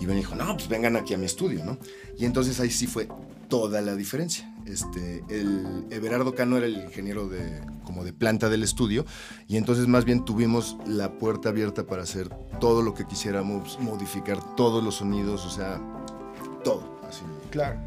y 0.00 0.06
Benny 0.06 0.20
dijo, 0.20 0.36
no, 0.36 0.54
pues 0.56 0.68
vengan 0.68 0.94
aquí 0.94 1.14
a 1.14 1.18
mi 1.18 1.26
estudio, 1.26 1.64
¿no? 1.64 1.76
Y 2.16 2.24
entonces 2.24 2.60
ahí 2.60 2.70
sí 2.70 2.86
fue 2.86 3.08
toda 3.48 3.80
la 3.82 3.94
diferencia. 3.94 4.52
Este, 4.66 5.22
el 5.28 5.86
Everardo 5.90 6.34
Cano 6.34 6.56
era 6.56 6.66
el 6.66 6.76
ingeniero 6.76 7.28
de, 7.28 7.60
como 7.84 8.04
de 8.04 8.12
planta 8.12 8.48
del 8.48 8.62
estudio, 8.62 9.06
y 9.46 9.56
entonces 9.56 9.86
más 9.86 10.04
bien 10.04 10.24
tuvimos 10.24 10.76
la 10.86 11.18
puerta 11.18 11.50
abierta 11.50 11.86
para 11.86 12.02
hacer 12.02 12.28
todo 12.60 12.82
lo 12.82 12.94
que 12.94 13.06
quisiéramos, 13.06 13.78
modificar 13.80 14.56
todos 14.56 14.82
los 14.82 14.96
sonidos, 14.96 15.46
o 15.46 15.50
sea, 15.50 15.80
todo. 16.64 17.00
Así. 17.08 17.22
Claro. 17.50 17.80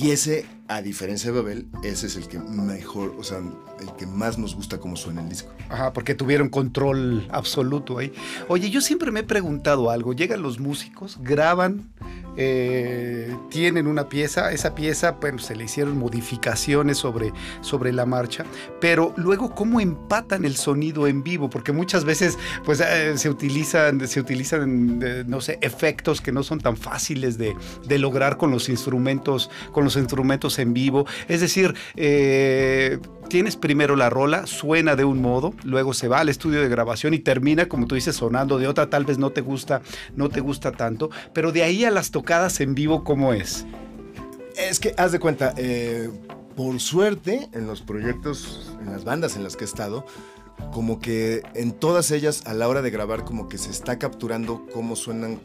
Y 0.00 0.10
ese, 0.10 0.46
a 0.68 0.82
diferencia 0.82 1.30
de 1.30 1.40
Babel, 1.40 1.66
ese 1.82 2.06
es 2.06 2.16
el 2.16 2.28
que 2.28 2.38
mejor, 2.38 3.14
o 3.18 3.22
sea, 3.22 3.38
el 3.38 3.92
que 3.96 4.06
más 4.06 4.38
nos 4.38 4.54
gusta 4.54 4.78
cómo 4.78 4.96
suena 4.96 5.22
el 5.22 5.28
disco. 5.28 5.52
Ajá, 5.68 5.92
porque 5.92 6.14
tuvieron 6.14 6.48
control 6.48 7.26
absoluto 7.30 7.98
ahí. 7.98 8.12
Oye, 8.48 8.70
yo 8.70 8.80
siempre 8.80 9.10
me 9.10 9.20
he 9.20 9.24
preguntado 9.24 9.90
algo. 9.90 10.12
Llegan 10.12 10.42
los 10.42 10.58
músicos, 10.58 11.18
graban, 11.20 11.88
eh, 12.38 13.34
tienen 13.48 13.86
una 13.86 14.08
pieza, 14.08 14.52
esa 14.52 14.74
pieza, 14.74 15.12
bueno, 15.12 15.38
se 15.38 15.56
le 15.56 15.64
hicieron 15.64 15.98
modificaciones 15.98 16.98
sobre, 16.98 17.32
sobre 17.62 17.92
la 17.92 18.04
marcha, 18.04 18.44
pero 18.80 19.14
luego 19.16 19.54
cómo 19.54 19.80
empatan 19.80 20.44
el 20.44 20.56
sonido 20.56 21.06
en 21.06 21.22
vivo, 21.22 21.48
porque 21.48 21.72
muchas 21.72 22.04
veces 22.04 22.38
pues 22.64 22.80
eh, 22.80 23.16
se 23.16 23.30
utilizan, 23.30 24.06
se 24.06 24.20
utilizan, 24.20 25.00
eh, 25.02 25.24
no 25.26 25.40
sé, 25.40 25.58
efectos 25.62 26.20
que 26.20 26.30
no 26.30 26.42
son 26.42 26.60
tan 26.60 26.76
fáciles 26.76 27.38
de, 27.38 27.56
de, 27.86 27.98
lograr 27.98 28.36
con 28.36 28.50
los 28.50 28.68
instrumentos, 28.68 29.50
con 29.72 29.84
los 29.84 29.96
instrumentos 29.96 30.55
en 30.58 30.74
vivo. 30.74 31.06
Es 31.28 31.40
decir, 31.40 31.74
tienes 33.28 33.56
primero 33.56 33.96
la 33.96 34.10
rola, 34.10 34.46
suena 34.46 34.96
de 34.96 35.04
un 35.04 35.20
modo, 35.20 35.54
luego 35.64 35.94
se 35.94 36.08
va 36.08 36.20
al 36.20 36.28
estudio 36.28 36.60
de 36.60 36.68
grabación 36.68 37.14
y 37.14 37.18
termina, 37.18 37.68
como 37.68 37.86
tú 37.86 37.94
dices, 37.94 38.16
sonando 38.16 38.58
de 38.58 38.68
otra, 38.68 38.88
tal 38.88 39.04
vez 39.04 39.18
no 39.18 39.30
te 39.30 39.40
gusta, 39.40 39.82
no 40.14 40.28
te 40.28 40.40
gusta 40.40 40.72
tanto, 40.72 41.10
pero 41.32 41.52
de 41.52 41.62
ahí 41.62 41.84
a 41.84 41.90
las 41.90 42.10
tocadas 42.10 42.60
en 42.60 42.74
vivo, 42.74 43.04
¿cómo 43.04 43.32
es? 43.32 43.66
Es 44.56 44.80
que, 44.80 44.94
haz 44.96 45.12
de 45.12 45.20
cuenta, 45.20 45.54
eh, 45.56 46.10
por 46.56 46.80
suerte, 46.80 47.48
en 47.52 47.66
los 47.66 47.82
proyectos, 47.82 48.72
en 48.80 48.90
las 48.90 49.04
bandas 49.04 49.36
en 49.36 49.44
las 49.44 49.56
que 49.56 49.64
he 49.64 49.66
estado, 49.66 50.06
como 50.72 51.00
que 51.00 51.42
en 51.54 51.72
todas 51.72 52.10
ellas, 52.10 52.42
a 52.46 52.54
la 52.54 52.68
hora 52.68 52.80
de 52.80 52.90
grabar, 52.90 53.24
como 53.24 53.48
que 53.48 53.58
se 53.58 53.70
está 53.70 53.98
capturando 53.98 54.66
cómo 54.72 54.96
suenan 54.96 55.40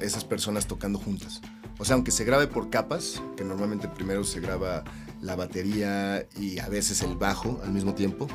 esas 0.00 0.24
personas 0.24 0.66
tocando 0.66 0.98
juntas. 0.98 1.40
O 1.82 1.84
sea, 1.84 1.94
aunque 1.94 2.12
se 2.12 2.22
grabe 2.22 2.46
por 2.46 2.70
capas, 2.70 3.20
que 3.36 3.42
normalmente 3.42 3.88
primero 3.88 4.22
se 4.22 4.38
graba 4.38 4.84
la 5.20 5.34
batería 5.34 6.24
y 6.38 6.60
a 6.60 6.68
veces 6.68 7.02
el 7.02 7.16
bajo 7.16 7.60
al 7.64 7.72
mismo 7.72 7.92
tiempo. 7.92 8.28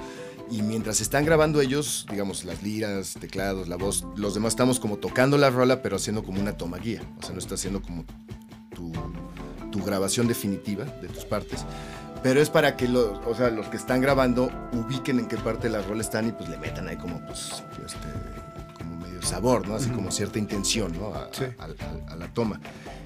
Y 0.52 0.64
mientras 0.64 1.00
están 1.00 1.24
grabando 1.24 1.62
ellos, 1.62 2.06
digamos, 2.12 2.44
las 2.44 2.62
liras, 2.62 3.14
teclados, 3.14 3.70
la 3.70 3.78
voz, 3.78 4.06
los 4.18 4.34
demás 4.34 4.52
estamos 4.52 4.82
como 4.82 4.98
tocando 4.98 5.38
la 5.38 5.50
rola, 5.50 5.82
pero 5.82 5.96
haciendo 5.96 6.24
como 6.24 6.42
una 6.42 6.58
toma 6.58 6.78
guía. 6.78 7.02
O 7.20 7.24
sea, 7.24 7.32
no 7.32 7.40
está 7.40 7.56
haciendo 7.56 7.82
como 7.82 8.04
tu, 8.76 8.92
grabación 9.86 10.28
definitiva 10.28 10.84
de 10.84 11.08
tus 11.08 11.24
partes. 11.24 11.64
Pero 12.24 12.42
es 12.42 12.50
para 12.50 12.76
que 12.76 12.90
los, 12.90 13.18
o 13.26 13.34
sea, 13.34 13.50
los 13.50 13.68
que 13.68 13.78
están 13.78 14.02
grabando 14.02 14.52
ubiquen 14.74 15.20
en 15.20 15.28
qué 15.28 15.38
parte 15.38 15.70
de 15.70 15.78
la 15.78 15.82
rola 15.84 16.02
están 16.02 16.28
y 16.28 16.34
pues 16.34 16.50
le 16.50 16.58
metan 16.58 16.90
ahí 16.90 16.98
como, 16.98 17.26
pues, 17.26 17.64
este, 17.86 18.37
sabor, 19.28 19.68
¿no? 19.68 19.76
Así 19.76 19.90
como 19.90 20.12
cierta 20.12 20.40
intención, 20.40 20.94
¿no? 20.98 21.13
a 21.13 22.16
la 22.16 22.34
toma. 22.34 22.60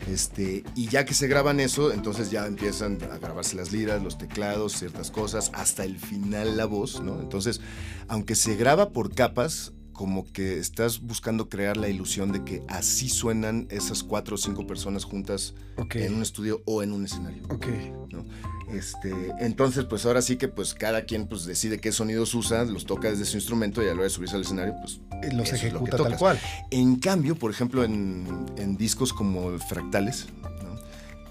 Este, 0.09 0.63
y 0.75 0.87
ya 0.87 1.05
que 1.05 1.13
se 1.13 1.27
graban 1.27 1.59
eso, 1.59 1.91
entonces 1.91 2.31
ya 2.31 2.47
empiezan 2.47 2.97
a 3.11 3.17
grabarse 3.17 3.55
las 3.55 3.71
liras, 3.71 4.01
los 4.01 4.17
teclados, 4.17 4.73
ciertas 4.73 5.11
cosas, 5.11 5.51
hasta 5.53 5.83
el 5.83 5.99
final 5.99 6.57
la 6.57 6.65
voz, 6.65 7.01
¿no? 7.01 7.19
Entonces, 7.19 7.61
aunque 8.07 8.35
se 8.35 8.55
graba 8.55 8.89
por 8.89 9.13
capas, 9.13 9.73
como 9.93 10.31
que 10.31 10.57
estás 10.57 11.01
buscando 11.01 11.49
crear 11.49 11.77
la 11.77 11.89
ilusión 11.89 12.31
de 12.31 12.43
que 12.43 12.63
así 12.67 13.09
suenan 13.09 13.67
esas 13.69 14.03
cuatro 14.03 14.35
o 14.35 14.37
cinco 14.37 14.65
personas 14.67 15.03
juntas 15.03 15.53
en 15.93 16.15
un 16.15 16.21
estudio 16.21 16.61
o 16.65 16.83
en 16.83 16.91
un 16.91 17.05
escenario. 17.05 17.43
Ok. 17.49 17.67
Este, 18.73 19.13
entonces, 19.39 19.85
pues 19.85 20.05
ahora 20.05 20.21
sí 20.21 20.37
que 20.37 20.47
pues 20.47 20.73
cada 20.73 21.03
quien 21.03 21.27
pues 21.27 21.45
decide 21.45 21.79
qué 21.79 21.91
sonidos 21.91 22.33
usa, 22.33 22.63
los 22.63 22.85
toca 22.85 23.09
desde 23.09 23.25
su 23.25 23.37
instrumento 23.37 23.81
y 23.81 23.85
a 23.85 23.89
la 23.89 23.93
hora 23.95 24.03
de 24.03 24.09
subirse 24.09 24.35
al 24.35 24.43
escenario, 24.43 24.75
pues 24.81 25.01
los 25.33 25.51
ejecuta 25.51 25.97
tal 25.97 26.17
cual. 26.17 26.39
En 26.69 26.95
cambio, 26.95 27.35
por 27.35 27.51
ejemplo, 27.51 27.83
en, 27.83 28.45
en 28.57 28.77
discos 28.77 29.11
como 29.11 29.57
Fractales, 29.59 30.27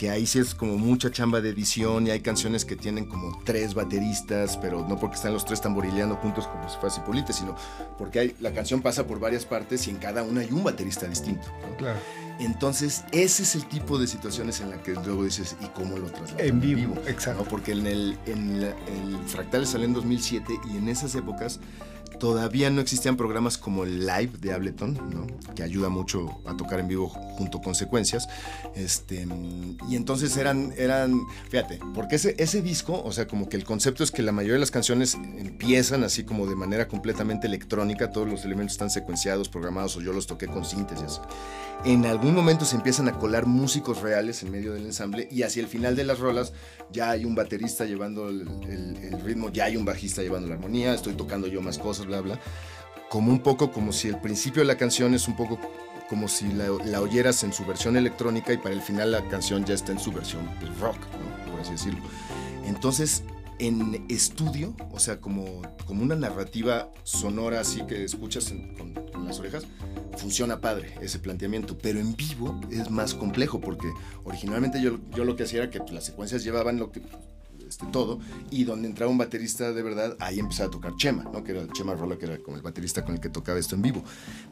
que 0.00 0.08
ahí 0.08 0.24
sí 0.26 0.38
es 0.38 0.54
como 0.54 0.78
mucha 0.78 1.10
chamba 1.10 1.42
de 1.42 1.50
edición 1.50 2.06
y 2.06 2.10
hay 2.10 2.20
canciones 2.20 2.64
que 2.64 2.74
tienen 2.74 3.04
como 3.04 3.38
tres 3.44 3.74
bateristas, 3.74 4.56
pero 4.56 4.88
no 4.88 4.98
porque 4.98 5.16
están 5.16 5.34
los 5.34 5.44
tres 5.44 5.60
tamborileando 5.60 6.16
juntos 6.16 6.46
como 6.46 6.70
si 6.70 6.78
fuese 6.78 7.00
Cipolite, 7.00 7.34
sino 7.34 7.54
porque 7.98 8.18
hay, 8.18 8.36
la 8.40 8.50
canción 8.50 8.80
pasa 8.80 9.06
por 9.06 9.20
varias 9.20 9.44
partes 9.44 9.86
y 9.88 9.90
en 9.90 9.98
cada 9.98 10.22
una 10.22 10.40
hay 10.40 10.50
un 10.52 10.64
baterista 10.64 11.06
distinto. 11.06 11.48
Claro. 11.76 11.98
Entonces, 12.38 13.04
ese 13.12 13.42
es 13.42 13.54
el 13.54 13.66
tipo 13.66 13.98
de 13.98 14.06
situaciones 14.06 14.62
en 14.62 14.70
la 14.70 14.82
que 14.82 14.92
luego 14.94 15.22
dices, 15.22 15.54
¿y 15.60 15.66
cómo 15.66 15.98
lo 15.98 16.06
trasladas? 16.06 16.46
En 16.46 16.62
vivo, 16.62 16.94
exacto. 17.06 17.44
Porque 17.44 17.72
en 17.72 17.86
el, 17.86 18.18
en 18.24 18.62
el 18.62 19.18
Fractal 19.26 19.66
salió 19.66 19.84
en 19.84 19.92
2007 19.92 20.60
y 20.72 20.78
en 20.78 20.88
esas 20.88 21.14
épocas 21.14 21.60
todavía 22.18 22.70
no 22.70 22.81
existían 22.81 23.16
programas 23.16 23.59
como 23.59 23.85
el 23.85 24.01
Live 24.01 24.33
de 24.40 24.53
Ableton, 24.53 24.94
¿no? 25.11 25.27
que 25.55 25.62
ayuda 25.62 25.88
mucho 25.88 26.40
a 26.46 26.57
tocar 26.57 26.81
en 26.81 26.88
vivo 26.88 27.09
junto 27.09 27.61
con 27.61 27.75
secuencias. 27.75 28.29
Este, 28.75 29.27
y 29.88 29.96
entonces 29.96 30.37
eran, 30.37 30.73
eran, 30.77 31.20
fíjate, 31.49 31.81
porque 31.94 32.16
ese, 32.16 32.35
ese 32.38 32.62
disco, 32.62 33.03
o 33.03 33.12
sea, 33.12 33.27
como 33.27 33.49
que 33.49 33.57
el 33.57 33.64
concepto 33.64 34.05
es 34.05 34.11
que 34.11 34.23
la 34.23 34.33
mayoría 34.33 34.55
de 34.55 34.61
las 34.61 34.70
canciones 34.70 35.14
empiezan 35.14 36.05
así 36.05 36.25
como 36.25 36.46
de 36.46 36.57
manera 36.57 36.88
completamente 36.88 37.46
electrónica, 37.46 38.11
todos 38.11 38.29
los 38.29 38.44
elementos 38.44 38.73
están 38.73 38.90
secuenciados, 38.90 39.49
programados, 39.49 39.96
o 39.96 40.01
yo 40.01 40.12
los 40.12 40.27
toqué 40.27 40.46
con 40.46 40.64
síntesis. 40.64 41.20
En 41.85 42.05
algún 42.05 42.35
momento 42.35 42.66
se 42.66 42.77
empiezan 42.77 43.09
a 43.09 43.18
colar 43.18 43.46
músicos 43.46 44.03
reales 44.03 44.42
en 44.42 44.51
medio 44.51 44.75
del 44.75 44.85
ensamble 44.85 45.29
y 45.31 45.44
hacia 45.44 45.62
el 45.62 45.68
final 45.68 45.96
de 45.96 46.05
las 46.05 46.18
rolas 46.18 46.53
ya 46.92 47.11
hay 47.11 47.25
un 47.25 47.35
baterista 47.35 47.87
llevando 47.87 48.29
el, 48.29 48.46
el 48.68 49.20
ritmo, 49.23 49.51
ya 49.51 49.64
hay 49.64 49.79
un 49.79 49.87
bajista 49.87 50.20
llevando 50.20 50.49
la 50.49 50.57
armonía, 50.57 50.92
estoy 50.92 51.14
tocando 51.14 51.46
yo 51.46 51.62
más 51.62 51.79
cosas, 51.79 51.99
bla, 52.06 52.20
bla. 52.20 52.40
Como 53.08 53.30
un 53.32 53.40
poco 53.40 53.72
como 53.72 53.92
si 53.92 54.08
el 54.08 54.20
principio 54.20 54.62
de 54.62 54.66
la 54.66 54.76
canción 54.76 55.14
es 55.14 55.26
un 55.26 55.36
poco 55.36 55.58
como 56.08 56.26
si 56.26 56.52
la, 56.52 57.00
oyeras 57.00 57.44
en 57.44 57.52
su 57.52 57.64
versión 57.64 57.96
electrónica 57.96 58.52
y 58.52 58.56
para 58.56 58.74
el 58.74 58.82
final 58.82 59.12
la 59.12 59.28
canción 59.28 59.64
ya 59.64 59.74
está 59.74 59.92
en 59.92 60.00
su 60.00 60.10
versión 60.10 60.48
rock, 60.80 60.96
por 61.50 61.60
así 61.60 61.72
decirlo. 61.72 62.00
Entonces, 62.66 63.22
en 63.60 64.04
estudio, 64.08 64.74
o 64.90 64.98
sea, 64.98 65.20
como, 65.20 65.62
como 65.86 66.02
una 66.02 66.16
narrativa 66.16 66.90
sonora 67.04 67.60
así 67.60 67.82
que 67.82 68.04
escuchas 68.04 68.52
con, 68.76 68.94
las 69.24 69.38
orejas, 69.38 69.66
funciona 70.16 70.60
padre 70.60 70.94
ese 71.00 71.20
planteamiento, 71.20 71.78
pero 71.78 72.00
en 72.00 72.16
vivo 72.16 72.58
es 72.72 72.90
más 72.90 73.14
complejo 73.14 73.60
porque 73.60 73.88
originalmente 74.24 74.82
yo, 74.82 74.98
yo 75.14 75.24
lo 75.24 75.36
que 75.36 75.44
hacía 75.44 75.62
era 75.62 75.70
que 75.70 75.80
las 75.92 76.04
secuencias 76.04 76.42
llevaban 76.42 76.78
lo 76.78 76.90
que 76.90 77.02
este, 77.70 77.87
todo, 77.87 78.18
y 78.50 78.64
donde 78.64 78.88
entraba 78.88 79.11
un 79.11 79.18
baterista 79.18 79.72
de 79.72 79.83
verdad, 79.83 80.16
ahí 80.18 80.40
empezaba 80.40 80.66
a 80.66 80.70
tocar 80.70 80.96
Chema, 80.96 81.24
¿no? 81.33 81.44
que 81.44 81.52
era 81.52 81.66
Chema 81.72 81.94
Rolla, 81.94 82.18
que 82.18 82.26
era 82.26 82.38
como 82.38 82.56
el 82.56 82.62
baterista 82.62 83.04
con 83.04 83.14
el 83.14 83.20
que 83.20 83.28
tocaba 83.28 83.59
esto 83.59 83.76
en 83.76 83.83
vivo. 83.83 84.02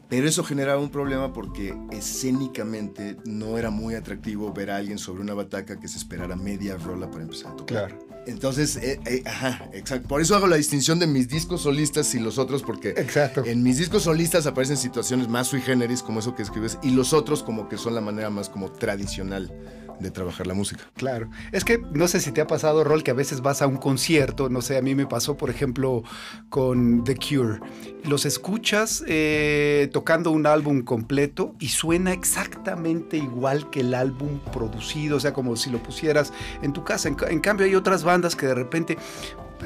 Pero 0.07 0.27
eso 0.27 0.43
generaba 0.43 0.81
un 0.81 0.89
problema 0.89 1.33
porque 1.33 1.77
escénicamente 1.91 3.17
no 3.25 3.57
era 3.57 3.69
muy 3.69 3.95
atractivo 3.95 4.53
ver 4.53 4.71
a 4.71 4.77
alguien 4.77 4.97
sobre 4.97 5.21
una 5.21 5.33
bataca 5.33 5.79
que 5.79 5.87
se 5.87 5.97
esperara 5.97 6.35
media 6.35 6.77
rola 6.77 7.11
para 7.11 7.23
empezar 7.23 7.51
a 7.51 7.55
tocar. 7.57 7.87
Claro. 7.89 8.09
Entonces, 8.25 8.77
eh, 8.77 8.99
eh, 9.05 9.23
ajá, 9.25 9.69
exacto. 9.73 10.07
Por 10.07 10.21
eso 10.21 10.35
hago 10.35 10.47
la 10.47 10.55
distinción 10.55 10.99
de 10.99 11.07
mis 11.07 11.27
discos 11.27 11.63
solistas 11.63 12.13
y 12.15 12.19
los 12.19 12.37
otros, 12.37 12.63
porque 12.63 12.89
exacto. 12.89 13.43
en 13.45 13.63
mis 13.63 13.77
discos 13.77 14.03
solistas 14.03 14.45
aparecen 14.45 14.77
situaciones 14.77 15.27
más 15.27 15.47
sui 15.47 15.61
generis, 15.61 16.03
como 16.03 16.19
eso 16.19 16.35
que 16.35 16.43
escribes, 16.43 16.77
y 16.83 16.91
los 16.91 17.13
otros 17.13 17.43
como 17.43 17.67
que 17.67 17.77
son 17.77 17.95
la 17.95 18.01
manera 18.01 18.29
más 18.29 18.49
como 18.49 18.71
tradicional 18.71 19.51
de 19.99 20.11
trabajar 20.11 20.47
la 20.47 20.53
música. 20.53 20.83
Claro. 20.95 21.29
Es 21.51 21.65
que 21.65 21.77
no 21.91 22.07
sé 22.07 22.19
si 22.19 22.31
te 22.31 22.41
ha 22.41 22.47
pasado, 22.47 22.83
Rol, 22.83 23.03
que 23.03 23.11
a 23.11 23.13
veces 23.13 23.41
vas 23.41 23.61
a 23.61 23.67
un 23.67 23.77
concierto, 23.77 24.49
no 24.49 24.61
sé, 24.61 24.77
a 24.77 24.81
mí 24.81 24.95
me 24.95 25.05
pasó, 25.05 25.37
por 25.37 25.49
ejemplo, 25.49 26.03
con 26.49 27.03
The 27.03 27.15
Cure. 27.15 27.59
Los 28.05 28.25
escuchas 28.25 29.03
eh, 29.07 29.89
tocando 29.91 30.31
un 30.31 30.45
álbum 30.45 30.81
completo 30.81 31.55
y 31.59 31.69
suena 31.69 32.13
exactamente 32.13 33.17
igual 33.17 33.69
que 33.69 33.81
el 33.81 33.93
álbum 33.93 34.39
producido, 34.51 35.17
o 35.17 35.19
sea, 35.19 35.33
como 35.33 35.55
si 35.55 35.69
lo 35.69 35.83
pusieras 35.83 36.33
en 36.61 36.73
tu 36.73 36.83
casa. 36.83 37.09
En, 37.09 37.39
cambio, 37.39 37.65
hay 37.65 37.75
otras 37.75 38.03
bandas 38.03 38.35
que 38.35 38.47
de 38.47 38.55
repente 38.55 38.97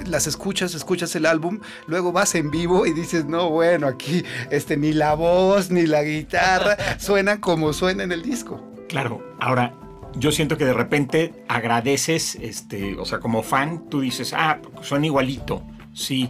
las 0.07 0.25
escuchas, 0.25 0.73
escuchas 0.73 1.15
el 1.15 1.27
álbum, 1.27 1.59
luego 1.85 2.11
vas 2.11 2.33
en 2.33 2.49
vivo 2.49 2.87
y 2.87 2.93
dices, 2.93 3.25
no, 3.25 3.51
bueno, 3.51 3.87
aquí 3.87 4.23
este, 4.49 4.75
ni 4.77 4.91
la 4.91 5.13
voz 5.13 5.69
ni 5.69 5.85
la 5.85 6.03
guitarra 6.03 6.75
suenan 6.99 7.39
como 7.39 7.73
suena 7.73 8.03
en 8.03 8.11
el 8.11 8.23
disco. 8.23 8.59
Claro, 8.89 9.23
ahora 9.39 9.82
yo 10.15 10.32
siento 10.32 10.58
que 10.58 10.65
de 10.65 10.73
repente 10.73 11.34
agradeces, 11.47 12.36
este, 12.36 12.97
o 12.97 13.06
sea, 13.06 13.19
como 13.19 13.43
fan, 13.43 13.89
tú 13.89 14.02
dices, 14.02 14.34
ah, 14.34 14.60
suena 14.82 15.08
igualito, 15.08 15.63
sí, 15.93 16.30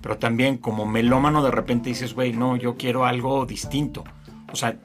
pero 0.00 0.18
también 0.18 0.58
como 0.58 0.84
melómano 0.84 1.42
de 1.42 1.50
repente 1.50 1.88
dices, 1.88 2.14
güey, 2.14 2.32
no, 2.32 2.56
yo 2.56 2.76
quiero 2.76 3.06
algo 3.06 3.46
distinto. 3.46 4.04
O 4.52 4.56
sea, 4.56 4.78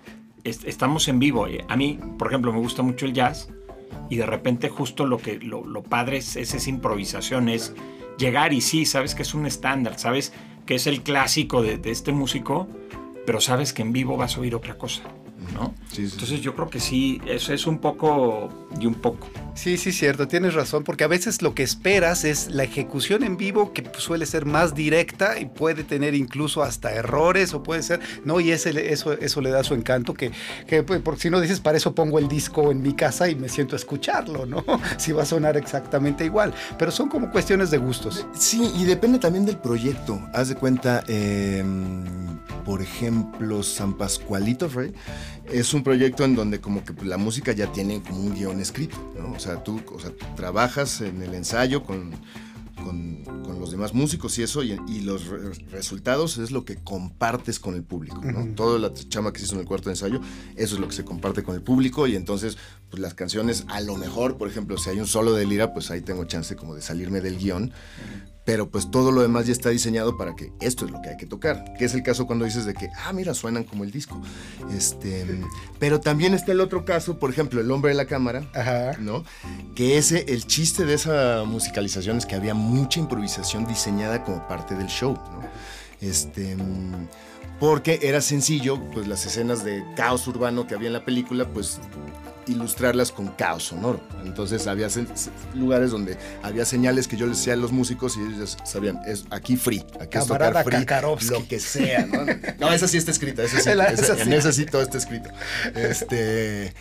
estamos 0.45 1.08
en 1.10 1.19
vivo. 1.19 1.47
Eh, 1.47 1.65
a 1.67 1.75
mí, 1.75 1.99
por 2.17 2.30
ejemplo, 2.30 2.54
me 2.54 2.60
gusta 2.60 2.84
mucho 2.84 3.06
el 3.06 3.13
jazz 3.13 3.49
y 4.10 4.15
de 4.15 4.25
repente 4.25 4.69
justo 4.69 5.06
lo 5.06 5.17
que 5.17 5.38
lo, 5.39 5.84
padre 5.84 6.17
es, 6.17 6.36
es, 6.38 6.54
esa 6.54 6.69
improvisación, 6.69 7.49
es 7.49 7.75
llegar 8.17 8.54
y 8.54 8.62
sí, 8.62 8.86
sabes 8.86 9.13
que 9.13 9.23
es 9.23 9.34
un 9.34 9.45
estándar, 9.45 9.99
sabes 9.99 10.34
que 10.65 10.75
es 10.75 10.88
el 10.88 11.02
clásico 11.02 11.62
de, 11.62 11.78
de 11.78 11.91
este 11.91 12.13
músico, 12.13 12.67
pero 13.25 13.41
sabes 13.41 13.73
que 13.73 13.82
en 13.82 13.91
vivo 13.91 14.15
vas 14.17 14.38
a 14.38 14.39
oír 14.39 14.56
otra 14.56 14.78
cosa. 14.78 15.04
¿No? 15.53 15.73
Entonces 15.97 16.41
yo 16.41 16.55
creo 16.55 16.69
que 16.69 16.79
sí, 16.79 17.21
eso 17.25 17.53
es 17.53 17.65
un 17.67 17.79
poco 17.79 18.49
y 18.79 18.85
un 18.85 18.95
poco. 18.95 19.27
Sí, 19.55 19.77
sí, 19.77 19.91
cierto, 19.91 20.27
tienes 20.27 20.53
razón, 20.53 20.83
porque 20.83 21.03
a 21.03 21.07
veces 21.07 21.41
lo 21.41 21.53
que 21.53 21.63
esperas 21.63 22.23
es 22.23 22.49
la 22.49 22.63
ejecución 22.63 23.23
en 23.23 23.35
vivo 23.35 23.73
que 23.73 23.83
suele 23.97 24.25
ser 24.25 24.45
más 24.45 24.73
directa 24.73 25.39
y 25.39 25.45
puede 25.45 25.83
tener 25.83 26.15
incluso 26.15 26.63
hasta 26.63 26.93
errores 26.93 27.53
o 27.53 27.62
puede 27.62 27.83
ser, 27.83 27.99
¿no? 28.23 28.39
Y 28.39 28.51
ese, 28.51 28.93
eso, 28.93 29.13
eso 29.13 29.41
le 29.41 29.49
da 29.49 29.63
su 29.63 29.73
encanto, 29.73 30.13
que, 30.13 30.31
que 30.65 30.83
pues, 30.83 31.01
porque 31.01 31.21
si 31.21 31.29
no 31.29 31.41
dices, 31.41 31.59
para 31.59 31.77
eso 31.77 31.93
pongo 31.93 32.19
el 32.19 32.29
disco 32.29 32.71
en 32.71 32.81
mi 32.81 32.93
casa 32.93 33.27
y 33.27 33.35
me 33.35 33.49
siento 33.49 33.75
a 33.75 33.77
escucharlo, 33.77 34.45
¿no? 34.45 34.63
Si 34.97 35.12
va 35.12 35.23
a 35.23 35.25
sonar 35.25 35.57
exactamente 35.57 36.23
igual, 36.23 36.53
pero 36.77 36.91
son 36.91 37.09
como 37.09 37.31
cuestiones 37.31 37.71
de 37.71 37.77
gustos. 37.77 38.25
Sí, 38.38 38.71
y 38.75 38.85
depende 38.85 39.19
también 39.19 39.45
del 39.45 39.57
proyecto. 39.57 40.21
Haz 40.33 40.49
de 40.49 40.55
cuenta, 40.55 41.03
em, 41.07 42.05
por 42.65 42.81
ejemplo, 42.81 43.63
San 43.63 43.97
Pascualito, 43.97 44.69
Frey, 44.69 44.93
es 45.51 45.73
un 45.73 45.83
proyecto 45.83 46.23
en 46.23 46.35
donde 46.35 46.59
como 46.59 46.83
que 46.83 46.93
la 47.05 47.17
música 47.17 47.51
ya 47.51 47.71
tiene 47.71 48.01
como 48.01 48.21
un 48.21 48.33
guion 48.33 48.59
escrito, 48.59 48.97
¿no? 49.19 49.31
O 49.31 49.39
sea, 49.39 49.63
tú 49.63 49.81
o 49.91 49.99
sea, 49.99 50.12
trabajas 50.35 51.01
en 51.01 51.21
el 51.21 51.33
ensayo 51.33 51.83
con, 51.83 52.12
con, 52.83 53.23
los 53.59 53.71
demás 53.71 53.93
músicos 53.93 54.39
y 54.39 54.43
eso, 54.43 54.63
y, 54.63 55.01
los 55.01 55.27
resultados 55.69 56.38
es 56.38 56.51
lo 56.51 56.63
que 56.63 56.77
compartes 56.77 57.59
con 57.59 57.75
el 57.75 57.83
público, 57.83 58.21
¿no? 58.23 58.55
Toda 58.55 58.79
la 58.79 58.93
chama 58.93 59.33
que 59.33 59.39
se 59.39 59.45
hizo 59.45 59.55
en 59.55 59.62
el 59.62 59.67
cuarto 59.67 59.89
de 59.89 59.93
ensayo, 59.93 60.21
eso 60.55 60.75
es 60.75 60.79
lo 60.79 60.88
que 60.88 60.95
se 60.95 61.03
comparte 61.03 61.43
con 61.43 61.55
el 61.55 61.62
público 61.62 62.07
y 62.07 62.15
entonces, 62.15 62.57
pues 62.89 63.02
las 63.02 63.13
canciones, 63.13 63.65
a 63.67 63.82
lo 63.82 63.95
mejor, 63.95 64.38
por 64.38 64.47
ejemplo, 64.47 64.78
si 64.78 64.89
hay 64.89 64.99
un 64.99 65.08
solo 65.08 65.34
de 65.34 65.45
lira, 65.45 65.73
pues 65.73 65.91
ahí 65.91 66.02
tengo 66.02 66.25
chance 66.25 66.56
como 66.56 66.75
de 66.75 66.82
salirme 66.82 67.21
del 67.21 67.38
guion, 67.38 67.71
pero 68.45 68.69
pues 68.69 68.89
todo 68.89 69.12
lo 69.12 69.21
demás 69.21 69.45
ya 69.45 69.52
está 69.52 69.69
diseñado 69.69 70.17
para 70.17 70.36
que 70.36 70.52
esto 70.60 70.86
es 70.86 70.91
lo 70.91 71.02
que 71.02 71.10
hay 71.10 71.17
que 71.17 71.28
tocar, 71.28 71.73
que 71.78 71.86
es 71.86 71.93
el 71.93 72.02
caso 72.02 72.25
cuando 72.25 72.45
dices 72.45 72.65
de 72.65 72.73
que, 72.73 72.89
ah, 73.06 73.13
mira, 73.13 73.34
suenan 73.36 73.63
como 73.63 73.84
el 73.84 73.91
disco. 73.91 74.19
Este, 74.75 75.25
pero 75.78 75.99
también 75.99 76.34
está 76.34 76.52
el 76.52 76.62
otro 76.62 76.84
caso, 76.84 77.19
por 77.19 77.30
ejemplo, 77.30 77.62
El 77.62 77.69
hombre 77.69 77.89
de 77.91 77.95
la 77.95 78.06
cámara, 78.06 78.49
¿no? 78.99 79.23
Que 79.75 79.97
ese, 79.99 80.25
el 80.30 80.47
chiste 80.47 80.86
de 80.86 80.95
esa 80.95 81.43
musicalización 81.45 82.17
es 82.17 82.25
que 82.25 82.36
había 82.36 82.56
mucha 82.56 82.99
improvisación 82.99 83.67
diseñada 83.67 84.23
como 84.23 84.47
parte 84.47 84.73
del 84.73 84.88
show, 84.88 85.13
¿no? 85.13 85.41
Este 86.02 86.58
porque 87.60 87.99
era 88.04 88.21
sencillo, 88.21 88.80
pues 88.93 89.08
las 89.08 89.25
escenas 89.25 89.65
de 89.65 89.84
caos 89.95 90.25
urbano 90.28 90.65
que 90.65 90.75
había 90.75 90.88
en 90.88 90.93
la 90.93 91.04
película, 91.04 91.45
pues 91.49 91.80
ilustrarlas 92.49 93.12
con 93.12 93.27
caos 93.29 93.63
sonoro. 93.63 94.01
Entonces 94.23 94.67
había 94.67 94.88
lugares 95.55 95.91
donde 95.91 96.17
había 96.43 96.65
señales 96.65 97.07
que 97.07 97.17
yo 97.17 97.27
les 97.27 97.38
decía 97.38 97.53
a 97.53 97.57
los 97.57 97.71
músicos 97.71 98.17
y 98.17 98.21
ellos 98.21 98.57
sabían, 98.63 98.99
es 99.05 99.25
aquí 99.29 99.57
free, 99.57 99.85
aquí 99.99 100.17
es 100.17 100.25
tocar 100.25 100.63
free, 100.63 100.85
lo 101.29 101.47
que 101.47 101.59
sea, 101.59 102.05
¿no? 102.05 102.25
No, 102.59 102.73
esa 102.73 102.88
sí 102.88 102.97
está 102.97 103.12
escrita, 103.12 103.43
esa 103.43 103.59
sí, 103.59 103.69
en 104.21 104.33
esa 104.33 104.51
sí 104.51 104.65
todo 104.65 104.81
está 104.81 104.97
escrito. 104.97 105.29
Este, 105.75 106.73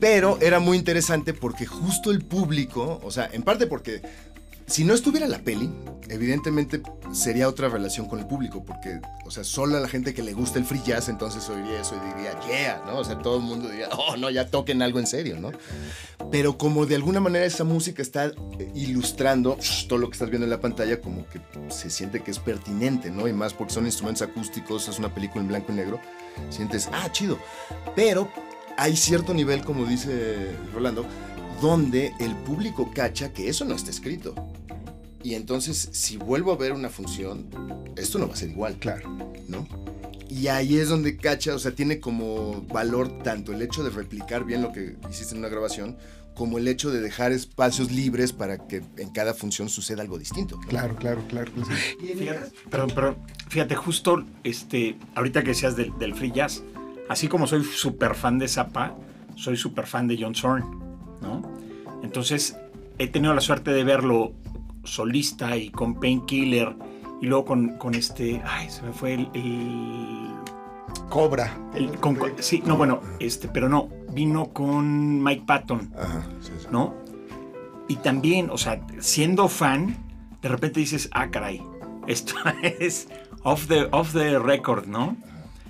pero 0.00 0.38
era 0.40 0.60
muy 0.60 0.76
interesante 0.76 1.34
porque 1.34 1.66
justo 1.66 2.10
el 2.10 2.24
público, 2.24 3.00
o 3.02 3.10
sea, 3.10 3.28
en 3.32 3.42
parte 3.42 3.66
porque 3.66 4.02
si 4.66 4.84
no 4.84 4.94
estuviera 4.94 5.26
la 5.28 5.38
peli, 5.38 5.70
evidentemente 6.08 6.82
sería 7.12 7.48
otra 7.48 7.68
relación 7.68 8.06
con 8.06 8.18
el 8.18 8.26
público, 8.26 8.64
porque, 8.64 9.00
o 9.24 9.30
sea, 9.30 9.44
solo 9.44 9.76
a 9.76 9.80
la 9.80 9.88
gente 9.88 10.14
que 10.14 10.22
le 10.22 10.32
gusta 10.32 10.58
el 10.58 10.64
free 10.64 10.82
jazz 10.84 11.08
entonces 11.08 11.48
oiría 11.48 11.80
eso 11.80 11.96
y 11.96 12.14
diría, 12.14 12.40
yeah, 12.46 12.82
¿no? 12.86 12.98
O 12.98 13.04
sea, 13.04 13.18
todo 13.18 13.36
el 13.36 13.42
mundo 13.42 13.68
diría, 13.68 13.88
oh, 13.92 14.16
no, 14.16 14.30
ya 14.30 14.48
toquen 14.48 14.82
algo 14.82 14.98
en 14.98 15.06
serio, 15.06 15.38
¿no? 15.38 15.52
Pero 16.30 16.58
como 16.58 16.86
de 16.86 16.96
alguna 16.96 17.20
manera 17.20 17.44
esa 17.44 17.64
música 17.64 18.02
está 18.02 18.32
ilustrando 18.74 19.56
todo 19.88 19.98
lo 19.98 20.08
que 20.08 20.14
estás 20.14 20.30
viendo 20.30 20.44
en 20.44 20.50
la 20.50 20.60
pantalla, 20.60 21.00
como 21.00 21.26
que 21.28 21.40
se 21.68 21.90
siente 21.90 22.20
que 22.20 22.30
es 22.30 22.38
pertinente, 22.38 23.10
¿no? 23.10 23.28
Y 23.28 23.32
más 23.32 23.54
porque 23.54 23.72
son 23.72 23.86
instrumentos 23.86 24.22
acústicos, 24.22 24.88
es 24.88 24.98
una 24.98 25.14
película 25.14 25.42
en 25.42 25.48
blanco 25.48 25.72
y 25.72 25.76
negro, 25.76 26.00
sientes, 26.50 26.88
ah, 26.92 27.10
chido. 27.12 27.38
Pero 27.94 28.28
hay 28.76 28.96
cierto 28.96 29.32
nivel, 29.32 29.64
como 29.64 29.86
dice 29.86 30.50
Rolando, 30.74 31.06
donde 31.60 32.12
el 32.20 32.34
público 32.36 32.90
cacha 32.94 33.32
que 33.32 33.48
eso 33.48 33.64
no 33.64 33.74
está 33.74 33.90
escrito. 33.90 34.34
Y 35.26 35.34
entonces, 35.34 35.88
si 35.90 36.18
vuelvo 36.18 36.52
a 36.52 36.56
ver 36.56 36.72
una 36.72 36.88
función, 36.88 37.48
esto 37.96 38.16
no 38.16 38.28
va 38.28 38.34
a 38.34 38.36
ser 38.36 38.50
igual. 38.50 38.76
Claro. 38.76 39.10
¿No? 39.48 39.66
Y 40.30 40.46
ahí 40.46 40.76
es 40.76 40.88
donde 40.88 41.16
cacha, 41.16 41.52
o 41.52 41.58
sea, 41.58 41.72
tiene 41.72 41.98
como 41.98 42.62
valor 42.72 43.24
tanto 43.24 43.52
el 43.52 43.60
hecho 43.60 43.82
de 43.82 43.90
replicar 43.90 44.44
bien 44.44 44.62
lo 44.62 44.70
que 44.70 44.94
hiciste 45.10 45.34
en 45.34 45.40
una 45.40 45.48
grabación, 45.48 45.96
como 46.36 46.58
el 46.58 46.68
hecho 46.68 46.92
de 46.92 47.00
dejar 47.00 47.32
espacios 47.32 47.90
libres 47.90 48.32
para 48.32 48.68
que 48.68 48.84
en 48.98 49.10
cada 49.10 49.34
función 49.34 49.68
suceda 49.68 50.00
algo 50.00 50.16
distinto. 50.16 50.60
Claro, 50.68 50.94
claro, 50.94 51.24
claro. 51.26 51.50
Fíjate, 51.98 52.52
pero, 52.70 53.16
fíjate, 53.48 53.74
justo 53.74 54.24
este, 54.44 54.96
ahorita 55.16 55.42
que 55.42 55.48
decías 55.48 55.74
del, 55.74 55.90
del 55.98 56.14
free 56.14 56.30
jazz, 56.30 56.62
así 57.08 57.26
como 57.26 57.48
soy 57.48 57.64
súper 57.64 58.14
fan 58.14 58.38
de 58.38 58.46
Zappa, 58.46 58.96
soy 59.34 59.56
súper 59.56 59.88
fan 59.88 60.06
de 60.06 60.18
John 60.20 60.36
Zorn. 60.36 60.62
¿no? 61.20 61.42
Entonces 62.04 62.56
he 62.98 63.08
tenido 63.08 63.34
la 63.34 63.40
suerte 63.40 63.72
de 63.72 63.82
verlo 63.82 64.32
solista 64.86 65.56
y 65.56 65.70
con 65.70 65.94
Painkiller 66.00 66.74
y 67.20 67.26
luego 67.26 67.44
con, 67.44 67.76
con 67.78 67.94
este, 67.94 68.42
ay, 68.46 68.68
se 68.70 68.82
me 68.82 68.92
fue 68.92 69.14
el, 69.14 69.28
el 69.34 70.28
Cobra. 71.08 71.56
el- 71.74 71.98
con- 71.98 72.16
con- 72.16 72.32
sí, 72.38 72.62
no, 72.66 72.76
bueno, 72.76 73.00
este, 73.20 73.48
pero 73.48 73.68
no, 73.68 73.88
vino 74.12 74.46
con 74.52 75.22
Mike 75.22 75.44
Patton, 75.46 75.92
Ajá, 75.98 76.26
sí, 76.40 76.52
sí. 76.58 76.66
¿no? 76.70 76.94
Y 77.88 77.96
también, 77.96 78.50
o 78.50 78.58
sea, 78.58 78.80
siendo 78.98 79.48
fan, 79.48 79.96
de 80.42 80.48
repente 80.48 80.80
dices, 80.80 81.08
ah, 81.12 81.28
caray, 81.30 81.62
esto 82.06 82.34
es 82.62 83.08
off 83.44 83.66
the, 83.68 83.88
off 83.92 84.12
the 84.12 84.38
record, 84.38 84.86
¿no? 84.86 85.16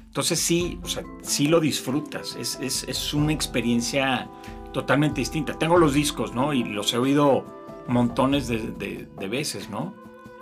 Entonces 0.07 0.41
sí, 0.41 0.79
o 0.83 0.89
sea, 0.89 1.03
sí 1.21 1.47
lo 1.47 1.61
disfrutas, 1.61 2.37
es, 2.41 2.59
es, 2.63 2.85
es 2.89 3.13
una 3.13 3.33
experiencia 3.33 4.29
totalmente 4.73 5.21
distinta. 5.21 5.53
Tengo 5.59 5.77
los 5.77 5.93
discos, 5.93 6.35
¿no? 6.35 6.55
Y 6.55 6.65
los 6.65 6.93
he 6.95 6.99
oído 6.99 7.45
montones 7.89 8.49
de, 8.49 8.59
de- 8.59 9.09
veces, 9.29 9.69
¿no? 9.71 9.95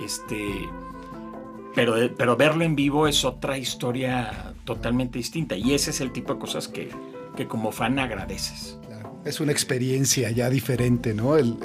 Este, 0.04 0.68
pero, 1.74 1.94
pero 2.16 2.36
verlo 2.36 2.64
en 2.64 2.76
vivo 2.76 3.06
es 3.08 3.24
otra 3.24 3.58
historia 3.58 4.54
totalmente 4.64 5.18
distinta. 5.18 5.56
Y 5.56 5.74
ese 5.74 5.90
es 5.90 6.00
el 6.00 6.12
tipo 6.12 6.34
de 6.34 6.40
cosas 6.40 6.68
que, 6.68 6.90
que 7.36 7.46
como 7.46 7.72
fan 7.72 7.98
agradeces. 7.98 8.78
Es 9.24 9.40
una 9.40 9.52
experiencia 9.52 10.30
ya 10.30 10.50
diferente, 10.50 11.14
¿no? 11.14 11.36
El- 11.36 11.56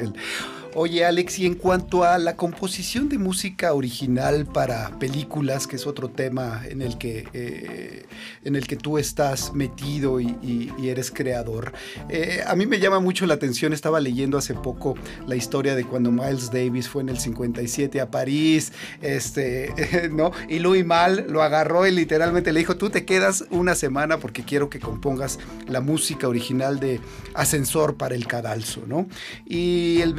Oye, 0.75 1.03
Alex, 1.03 1.39
y 1.39 1.47
en 1.47 1.55
cuanto 1.55 2.03
a 2.03 2.19
la 2.19 2.35
composición 2.35 3.09
de 3.09 3.17
música 3.17 3.73
original 3.73 4.45
para 4.45 4.99
películas, 4.99 5.65
que 5.65 5.77
es 5.77 5.87
otro 5.87 6.09
tema 6.09 6.61
en 6.69 6.83
el 6.83 6.99
que, 6.99 7.27
eh, 7.33 8.05
en 8.43 8.55
el 8.55 8.67
que 8.67 8.75
tú 8.75 8.99
estás 8.99 9.51
metido 9.53 10.21
y, 10.21 10.71
eres 10.83 11.09
creador, 11.09 11.73
eh, 12.09 12.43
a 12.45 12.55
mí 12.55 12.67
me 12.67 12.79
llama 12.79 12.99
mucho 12.99 13.25
la 13.25 13.33
atención, 13.33 13.73
estaba 13.73 13.99
leyendo 13.99 14.37
hace 14.37 14.53
poco 14.53 14.95
la 15.27 15.35
historia 15.35 15.75
de 15.75 15.85
cuando 15.85 16.11
Miles 16.11 16.51
Davis 16.51 16.87
fue 16.87 17.01
en 17.01 17.09
el 17.09 17.19
57 17.19 17.99
a 17.99 18.11
París, 18.11 18.71
este, 19.01 19.73
¿no? 20.11 20.31
Y 20.47 20.59
Louis 20.59 20.85
Mal 20.85 21.25
lo 21.29 21.41
agarró 21.41 21.87
y 21.87 21.91
literalmente 21.91 22.53
le 22.53 22.59
dijo, 22.59 22.77
tú 22.77 22.91
te 22.91 23.05
quedas 23.05 23.45
una 23.49 23.73
semana 23.73 24.19
porque 24.19 24.43
quiero 24.43 24.69
que 24.69 24.79
compongas 24.79 25.39
la 25.67 25.81
música 25.81 26.27
original 26.27 26.79
de 26.79 27.01
Ascensor 27.33 27.97
para 27.97 28.13
el 28.13 28.27
Cadalso, 28.27 28.83
¿no? 28.87 29.07
Y 29.45 30.01
el, 30.01 30.13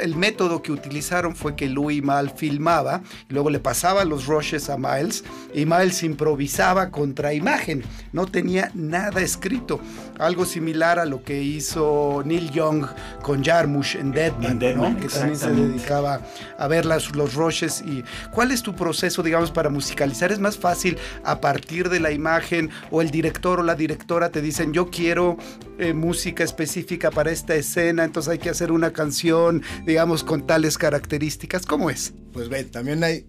el 0.00 0.16
método 0.16 0.62
que 0.62 0.72
utilizaron 0.72 1.34
fue 1.36 1.56
que 1.56 1.68
Louis 1.68 2.02
Mal 2.02 2.30
filmaba, 2.30 3.02
y 3.28 3.32
luego 3.34 3.50
le 3.50 3.58
pasaba 3.60 4.04
los 4.04 4.26
rushes 4.26 4.68
a 4.70 4.76
Miles, 4.76 5.24
y 5.54 5.64
Miles 5.66 6.02
improvisaba 6.02 6.90
contra 6.90 7.34
imagen, 7.34 7.82
no 8.12 8.26
tenía 8.26 8.70
nada 8.74 9.20
escrito. 9.20 9.80
Algo 10.18 10.46
similar 10.46 10.98
a 10.98 11.04
lo 11.04 11.22
que 11.22 11.42
hizo 11.42 12.22
Neil 12.24 12.50
Young 12.50 12.86
con 13.22 13.44
Jarmusch 13.44 13.96
en 13.96 14.12
Deadman, 14.12 14.52
En 14.52 14.58
Deadman, 14.58 14.94
¿no? 14.94 15.00
que 15.00 15.08
también 15.08 15.36
se 15.38 15.50
dedicaba 15.50 16.20
a 16.58 16.66
ver 16.68 16.86
las- 16.86 17.14
los 17.14 17.34
rushes. 17.34 17.82
y 17.86 18.02
¿Cuál 18.32 18.50
es 18.52 18.62
tu 18.62 18.74
proceso, 18.74 19.22
digamos, 19.22 19.50
para 19.50 19.68
musicalizar? 19.68 20.32
¿Es 20.32 20.38
más 20.38 20.56
fácil 20.56 20.96
a 21.24 21.40
partir 21.40 21.88
de 21.90 22.00
la 22.00 22.12
imagen 22.12 22.70
o 22.90 23.02
el 23.02 23.10
director 23.10 23.60
o 23.60 23.62
la 23.62 23.74
directora 23.74 24.30
te 24.30 24.40
dicen, 24.40 24.72
yo 24.72 24.90
quiero 24.90 25.36
eh, 25.78 25.92
música 25.92 26.42
específica 26.42 27.10
para 27.10 27.30
esta 27.30 27.54
escena, 27.54 28.04
entonces 28.04 28.32
hay 28.32 28.38
que 28.38 28.48
hacer 28.48 28.72
una 28.72 28.92
canción, 28.94 29.35
digamos, 29.84 30.22
con 30.24 30.46
tales 30.46 30.78
características? 30.78 31.66
¿Cómo 31.66 31.90
es? 31.90 32.12
Pues 32.32 32.48
ve, 32.48 32.64
también 32.64 33.02
hay 33.04 33.26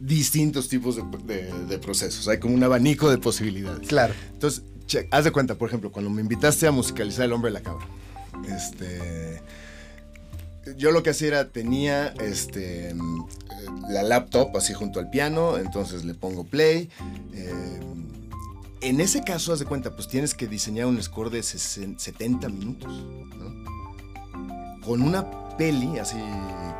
distintos 0.00 0.68
tipos 0.68 0.96
de, 0.96 1.02
de- 1.34 1.64
de 1.66 1.78
procesos. 1.78 2.26
Hay 2.28 2.38
como 2.38 2.54
un 2.54 2.62
abanico 2.64 3.10
de 3.10 3.18
posibilidades. 3.18 3.86
Claro. 3.88 4.12
Entonces, 4.32 4.62
che, 4.86 5.08
haz 5.10 5.24
de 5.24 5.30
cuenta, 5.32 5.54
por 5.56 5.68
ejemplo, 5.68 5.90
cuando 5.92 6.10
me 6.10 6.20
invitaste 6.20 6.66
a 6.66 6.70
musicalizar 6.72 7.24
El 7.26 7.32
Hombre 7.32 7.50
de 7.50 7.54
la 7.54 7.62
Cabra. 7.62 7.86
Este. 8.48 9.40
Yo 10.78 10.90
lo 10.92 11.02
que 11.02 11.10
hacía 11.10 11.28
era, 11.28 11.48
tenía 11.50 12.08
este, 12.20 12.94
la 13.90 14.02
laptop 14.02 14.56
así 14.56 14.72
junto 14.72 14.98
al 14.98 15.10
piano, 15.10 15.58
entonces 15.58 16.04
le 16.04 16.14
pongo 16.14 16.44
play. 16.44 16.88
eh, 17.34 17.80
en 18.80 19.00
ese 19.00 19.22
caso, 19.24 19.52
haz 19.52 19.58
de 19.60 19.64
cuenta, 19.66 19.94
pues 19.94 20.08
tienes 20.08 20.34
que 20.34 20.46
diseñar 20.46 20.86
un 20.86 21.02
score 21.02 21.30
de 21.30 21.42
60 21.42 21.98
70 22.02 22.48
minutos. 22.50 22.90
¿no? 23.38 23.83
Con 24.84 25.02
una 25.02 25.24
peli, 25.56 25.98
así, 25.98 26.18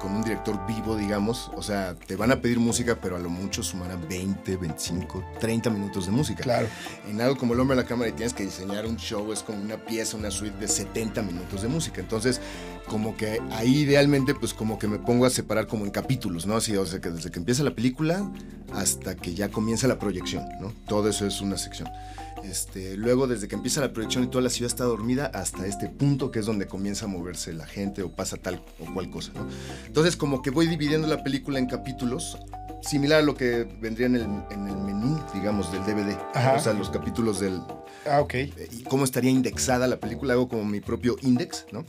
con 0.01 0.15
un 0.15 0.23
director 0.23 0.67
vivo, 0.67 0.97
digamos, 0.97 1.51
o 1.57 1.63
sea, 1.63 1.95
te 1.95 2.17
van 2.17 2.31
a 2.33 2.41
pedir 2.41 2.59
música, 2.59 2.99
pero 3.01 3.17
a 3.17 3.19
lo 3.19 3.31
mucho 3.31 3.63
sumarán 3.63 4.07
20, 4.09 4.57
25, 4.57 5.25
30 5.41 5.71
minutos 5.71 6.07
de 6.07 6.13
música. 6.13 6.43
Claro. 6.43 6.67
En 7.09 7.21
algo 7.21 7.37
como 7.37 7.55
El 7.55 7.61
Hombre 7.61 7.77
de 7.77 7.83
la 7.83 7.89
Cámara 7.89 8.11
y 8.11 8.13
tienes 8.13 8.35
que 8.35 8.43
diseñar 8.45 8.85
un 8.87 8.97
show, 8.97 9.33
es 9.33 9.43
como 9.43 9.63
una 9.63 9.77
pieza, 9.77 10.17
una 10.17 10.31
suite 10.31 10.59
de 10.59 10.69
70 10.69 11.23
minutos 11.23 11.63
de 11.63 11.69
música. 11.69 12.01
Entonces, 12.01 12.41
como 12.87 13.17
que 13.17 13.41
ahí 13.53 13.79
idealmente, 13.79 14.35
pues 14.35 14.53
como 14.53 14.79
que 14.79 14.89
me 14.89 14.99
pongo 14.99 15.25
a 15.25 15.31
separar 15.31 15.67
como 15.67 15.85
en 15.85 15.91
capítulos, 15.91 16.47
¿no? 16.47 16.57
Así, 16.57 16.77
o 16.77 16.85
sea, 16.85 17.01
que 17.01 17.11
desde 17.11 17.31
que 17.31 17.39
empieza 17.39 17.63
la 17.63 17.75
película 17.75 18.31
hasta 18.75 19.15
que 19.15 19.35
ya 19.35 19.49
comienza 19.49 19.89
la 19.89 19.99
proyección, 19.99 20.45
¿no? 20.61 20.73
Todo 20.87 21.09
eso 21.09 21.27
es 21.27 21.41
una 21.41 21.57
sección. 21.57 21.89
Este, 22.45 22.97
luego, 22.97 23.27
desde 23.27 23.49
que 23.49 23.55
empieza 23.55 23.81
la 23.81 23.93
proyección 23.93 24.25
y 24.25 24.27
toda 24.27 24.43
la 24.43 24.51
ciudad 24.51 24.71
está 24.71 24.85
dormida, 24.85 25.27
hasta 25.27 25.67
este 25.67 25.89
punto 25.89 26.31
que 26.31 26.41
es 26.41 26.47
donde 26.47 26.67
comienza 26.67 27.07
a 27.07 27.09
moverse 27.09 27.53
la 27.53 27.67
gente 27.67 28.03
o 28.03 28.11
pasa 28.11 28.37
tal 28.37 28.63
o 28.79 28.93
cual 28.93 29.11
cosa. 29.11 29.33
Entonces, 29.87 30.17
como 30.17 30.43
que 30.43 30.51
voy 30.51 30.67
dividiendo 30.67 31.09
la 31.09 31.23
película 31.23 31.59
en 31.59 31.67
capítulos, 31.67 32.39
similar 32.85 33.21
a 33.21 33.23
lo 33.23 33.35
que 33.35 33.67
vendría 33.81 34.07
en 34.07 34.17
el, 34.17 34.23
en 34.51 34.69
el 34.69 34.77
menú, 34.77 35.21
digamos, 35.33 35.71
del 35.73 35.83
DVD. 35.85 36.17
Ajá. 36.35 36.55
O 36.55 36.61
sea, 36.61 36.73
los 36.73 36.91
capítulos 36.91 37.41
del, 37.41 37.61
Ah, 38.11 38.21
ok. 38.21 38.35
eh, 38.35 38.69
y 38.73 38.83
cómo 38.83 39.05
estaría 39.05 39.31
indexada 39.31 39.87
la 39.89 39.97
película, 39.97 40.35
hago 40.35 40.49
como 40.49 40.65
mi 40.65 40.81
propio 40.81 41.17
index, 41.23 41.67
¿no? 41.73 41.85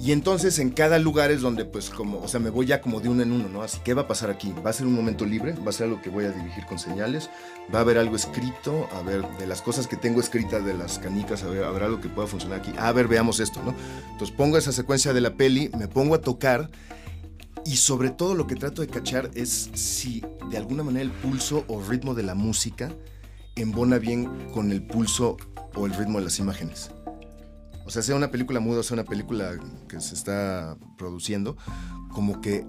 Y 0.00 0.12
entonces 0.12 0.58
en 0.60 0.70
cada 0.70 0.98
lugar 0.98 1.30
es 1.32 1.40
donde 1.40 1.64
pues 1.64 1.90
como, 1.90 2.18
o 2.20 2.28
sea, 2.28 2.38
me 2.38 2.50
voy 2.50 2.66
ya 2.66 2.80
como 2.80 3.00
de 3.00 3.08
uno 3.08 3.22
en 3.22 3.32
uno, 3.32 3.48
¿no? 3.48 3.62
Así, 3.62 3.78
¿qué 3.84 3.92
va 3.94 4.02
a 4.02 4.08
pasar 4.08 4.30
aquí? 4.30 4.54
¿Va 4.64 4.70
a 4.70 4.72
ser 4.72 4.86
un 4.86 4.94
momento 4.94 5.24
libre? 5.26 5.54
¿Va 5.54 5.70
a 5.70 5.72
ser 5.72 5.86
algo 5.88 6.00
que 6.00 6.10
voy 6.10 6.24
a 6.26 6.30
dirigir 6.30 6.64
con 6.66 6.78
señales? 6.78 7.28
¿Va 7.74 7.80
a 7.80 7.82
haber 7.82 7.98
algo 7.98 8.14
escrito? 8.16 8.88
A 8.92 9.02
ver, 9.02 9.26
de 9.38 9.46
las 9.46 9.60
cosas 9.60 9.86
que 9.88 9.96
tengo 9.96 10.20
escritas 10.20 10.64
de 10.64 10.74
las 10.74 10.98
canicas, 11.00 11.42
a 11.42 11.48
ver, 11.48 11.64
¿habrá 11.64 11.86
algo 11.86 12.00
que 12.00 12.08
pueda 12.08 12.28
funcionar 12.28 12.60
aquí? 12.60 12.72
A 12.78 12.92
ver, 12.92 13.08
veamos 13.08 13.40
esto, 13.40 13.60
¿no? 13.64 13.74
Entonces 14.12 14.34
pongo 14.36 14.56
esa 14.58 14.70
secuencia 14.72 15.12
de 15.12 15.20
la 15.20 15.34
peli, 15.34 15.70
me 15.76 15.88
pongo 15.88 16.14
a 16.14 16.20
tocar 16.20 16.70
y 17.68 17.76
sobre 17.76 18.08
todo 18.08 18.34
lo 18.34 18.46
que 18.46 18.56
trato 18.56 18.80
de 18.80 18.88
cachar 18.88 19.30
es 19.34 19.68
si 19.74 20.22
de 20.50 20.56
alguna 20.56 20.82
manera 20.82 21.02
el 21.02 21.10
pulso 21.10 21.66
o 21.68 21.82
ritmo 21.82 22.14
de 22.14 22.22
la 22.22 22.34
música 22.34 22.90
embona 23.56 23.98
bien 23.98 24.48
con 24.54 24.72
el 24.72 24.82
pulso 24.82 25.36
o 25.74 25.84
el 25.84 25.92
ritmo 25.92 26.18
de 26.18 26.24
las 26.24 26.38
imágenes. 26.38 26.90
O 27.84 27.90
sea, 27.90 28.00
sea 28.00 28.16
una 28.16 28.30
película 28.30 28.58
muda 28.58 28.80
o 28.80 28.82
sea 28.82 28.94
una 28.94 29.04
película 29.04 29.58
que 29.86 30.00
se 30.00 30.14
está 30.14 30.78
produciendo, 30.96 31.58
como 32.10 32.40
que 32.40 32.64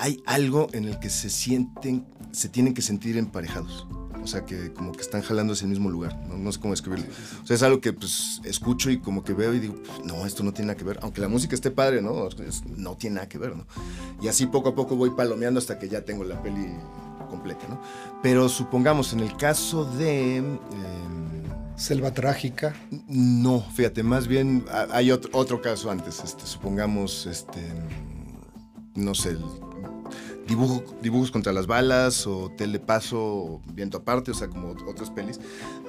hay 0.00 0.20
algo 0.26 0.66
en 0.72 0.86
el 0.86 0.98
que 0.98 1.10
se 1.10 1.30
sienten, 1.30 2.04
se 2.32 2.48
tienen 2.48 2.74
que 2.74 2.82
sentir 2.82 3.16
emparejados. 3.16 3.86
O 4.24 4.26
sea, 4.26 4.44
que 4.46 4.72
como 4.72 4.90
que 4.92 5.02
están 5.02 5.20
jalando 5.22 5.52
hacia 5.52 5.66
el 5.66 5.70
mismo 5.70 5.90
lugar. 5.90 6.16
No, 6.26 6.36
No 6.36 6.50
sé 6.50 6.58
cómo 6.58 6.72
describirlo. 6.72 7.06
O 7.42 7.46
sea, 7.46 7.54
es 7.54 7.62
algo 7.62 7.80
que 7.80 7.92
pues 7.92 8.40
escucho 8.44 8.90
y 8.90 8.98
como 8.98 9.22
que 9.22 9.34
veo 9.34 9.52
y 9.54 9.60
digo, 9.60 9.76
no, 10.04 10.24
esto 10.26 10.42
no 10.42 10.52
tiene 10.52 10.68
nada 10.68 10.78
que 10.78 10.84
ver. 10.84 10.98
Aunque 11.02 11.20
la 11.20 11.28
música 11.28 11.54
esté 11.54 11.70
padre, 11.70 12.00
¿no? 12.02 12.28
No 12.76 12.96
tiene 12.96 13.16
nada 13.16 13.28
que 13.28 13.38
ver, 13.38 13.54
¿no? 13.54 13.66
Y 14.22 14.28
así 14.28 14.46
poco 14.46 14.70
a 14.70 14.74
poco 14.74 14.96
voy 14.96 15.10
palomeando 15.10 15.58
hasta 15.58 15.78
que 15.78 15.88
ya 15.88 16.04
tengo 16.04 16.24
la 16.24 16.42
peli 16.42 16.68
completa, 17.28 17.66
¿no? 17.68 17.80
Pero 18.22 18.48
supongamos, 18.48 19.12
en 19.12 19.20
el 19.20 19.36
caso 19.36 19.84
de... 19.84 20.38
em, 20.38 20.58
Selva 21.76 22.14
trágica. 22.14 22.72
no, 23.08 23.60
fíjate, 23.74 24.04
más 24.04 24.28
bien 24.28 24.64
hay 24.92 25.10
otro, 25.10 25.30
otro 25.34 25.60
caso 25.60 25.90
antes. 25.90 26.22
Este, 26.22 26.46
supongamos, 26.46 27.26
este, 27.26 27.60
no 28.94 29.12
sé, 29.14 29.30
el 29.30 29.44
dibujo, 30.46 30.82
dibujos 31.02 31.30
contra 31.30 31.52
las 31.52 31.66
balas 31.66 32.26
o 32.26 32.50
Telepaso 32.56 33.18
o 33.20 33.62
Viento 33.72 33.98
Aparte, 33.98 34.30
o 34.30 34.34
sea, 34.34 34.48
como 34.48 34.74
ot- 34.74 34.88
otras 34.88 35.10
pelis, 35.10 35.40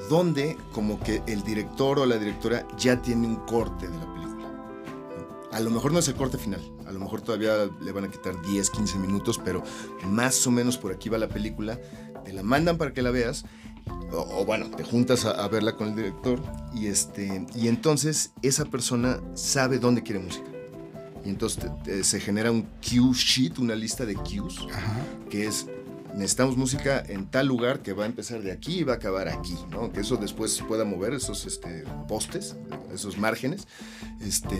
donde 0.10 0.58
como 0.74 1.00
que 1.00 1.22
el 1.28 1.44
director 1.44 2.00
o 2.00 2.06
la 2.06 2.18
directora 2.18 2.68
ya 2.78 3.02
tiene 3.02 3.28
un 3.28 3.36
corte 3.38 3.88
de 3.88 3.98
la 3.98 4.14
película. 4.14 4.26
A 5.52 5.60
lo 5.60 5.70
mejor 5.70 5.92
no 5.94 6.00
es 6.00 6.08
el 6.08 6.16
corte 6.16 6.38
final, 6.38 6.62
a 6.86 6.92
lo 6.92 7.00
mejor 7.00 7.22
todavía 7.22 7.70
le 7.82 7.92
van 7.92 8.04
a 8.06 8.10
quitar 8.12 8.42
10, 8.42 8.70
15 8.72 8.98
minutos, 9.00 9.40
pero 9.44 9.64
más 10.06 10.46
o 10.48 10.52
menos 10.52 10.78
por 10.78 10.92
aquí 10.92 11.08
va 11.10 11.18
la 11.18 11.30
película, 11.30 11.80
te 12.26 12.34
la 12.34 12.44
mandan 12.44 12.78
para 12.78 12.92
que 12.94 13.02
la 13.02 13.12
veas 13.12 13.46
o, 14.12 14.18
o 14.42 14.46
bueno, 14.46 14.70
te 14.72 14.84
juntas 14.84 15.24
a, 15.26 15.32
a 15.32 15.48
verla 15.48 15.76
con 15.78 15.90
el 15.90 15.96
director 15.96 16.42
y, 16.74 16.88
este, 16.88 17.46
y 17.56 17.68
entonces 17.70 18.32
esa 18.42 18.66
persona 18.66 19.22
sabe 19.36 19.80
dónde 19.80 20.04
quiere 20.04 20.20
música. 20.20 20.50
Y 21.26 21.30
entonces 21.30 21.64
te- 21.64 21.92
te- 21.92 22.04
se 22.04 22.20
genera 22.20 22.52
un 22.52 22.62
cue 22.88 23.14
sheet, 23.14 23.58
una 23.60 23.76
lista 23.76 24.06
de 24.06 24.14
cues, 24.16 24.58
Ajá. 24.72 24.96
que 25.30 25.48
es, 25.48 25.66
necesitamos 26.14 26.56
música 26.56 27.04
en 27.08 27.26
tal 27.26 27.48
lugar 27.48 27.82
que 27.82 27.94
va 27.94 28.04
a 28.04 28.06
empezar 28.06 28.42
de 28.44 28.52
aquí 28.52 28.80
y 28.80 28.84
va 28.84 28.94
a 28.94 28.96
acabar 28.98 29.28
aquí, 29.28 29.56
¿no? 29.72 29.92
Que 29.92 30.02
eso 30.02 30.18
después 30.18 30.54
se 30.54 30.64
pueda 30.64 30.86
mover, 30.86 31.14
esos 31.14 31.46
este, 31.46 31.84
postes, 32.08 32.56
esos 32.94 33.18
márgenes, 33.18 33.68
este, 34.22 34.56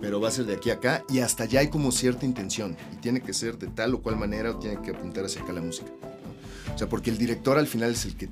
pero 0.00 0.20
va 0.20 0.28
a 0.28 0.30
ser 0.32 0.46
de 0.46 0.54
aquí 0.54 0.70
a 0.70 0.74
acá 0.74 1.04
y 1.08 1.18
hasta 1.20 1.44
allá 1.44 1.60
hay 1.60 1.68
como 1.68 1.92
cierta 1.92 2.24
intención 2.26 2.76
y 2.92 2.96
tiene 2.96 3.20
que 3.20 3.32
ser 3.34 3.58
de 3.58 3.66
tal 3.68 3.94
o 3.94 4.02
cual 4.02 4.16
manera 4.16 4.52
o 4.52 4.58
tiene 4.58 4.80
que 4.82 4.90
apuntar 4.90 5.24
hacia 5.26 5.42
acá 5.42 5.52
la 5.52 5.60
música. 5.62 5.90
¿no? 6.00 6.74
O 6.74 6.78
sea, 6.78 6.88
porque 6.88 7.10
el 7.10 7.18
director 7.18 7.58
al 7.58 7.66
final 7.66 7.92
es 7.92 8.04
el 8.06 8.16
que 8.16 8.28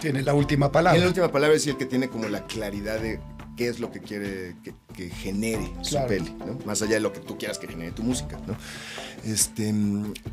Tiene 0.00 0.22
la 0.22 0.34
última 0.34 0.70
palabra. 0.70 1.00
la 1.00 1.06
última 1.06 1.32
palabra 1.32 1.56
es 1.56 1.66
el 1.66 1.76
que 1.76 1.86
tiene 1.86 2.08
como 2.08 2.28
la 2.28 2.46
claridad 2.46 3.00
de 3.00 3.18
qué 3.56 3.68
es 3.68 3.80
lo 3.80 3.90
que 3.90 4.00
quiere, 4.00 4.56
que 4.92 5.10
genere 5.10 5.72
su 5.82 5.96
peli, 6.06 6.34
¿no? 6.46 6.58
Más 6.64 6.82
allá 6.82 6.94
de 6.94 7.00
lo 7.00 7.12
que 7.12 7.20
tú 7.20 7.38
quieras 7.38 7.58
que 7.58 7.66
genere 7.66 7.92
tu 7.92 8.02
música, 8.02 8.38
¿no? 8.46 8.56
Este, 9.24 9.72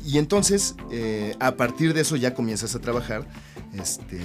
y 0.04 0.18
entonces, 0.18 0.74
eh, 0.90 1.34
a 1.40 1.52
partir 1.52 1.94
de 1.94 2.00
eso 2.02 2.16
ya 2.16 2.34
comienzas 2.34 2.74
a 2.74 2.80
trabajar, 2.80 3.26
este, 3.74 4.20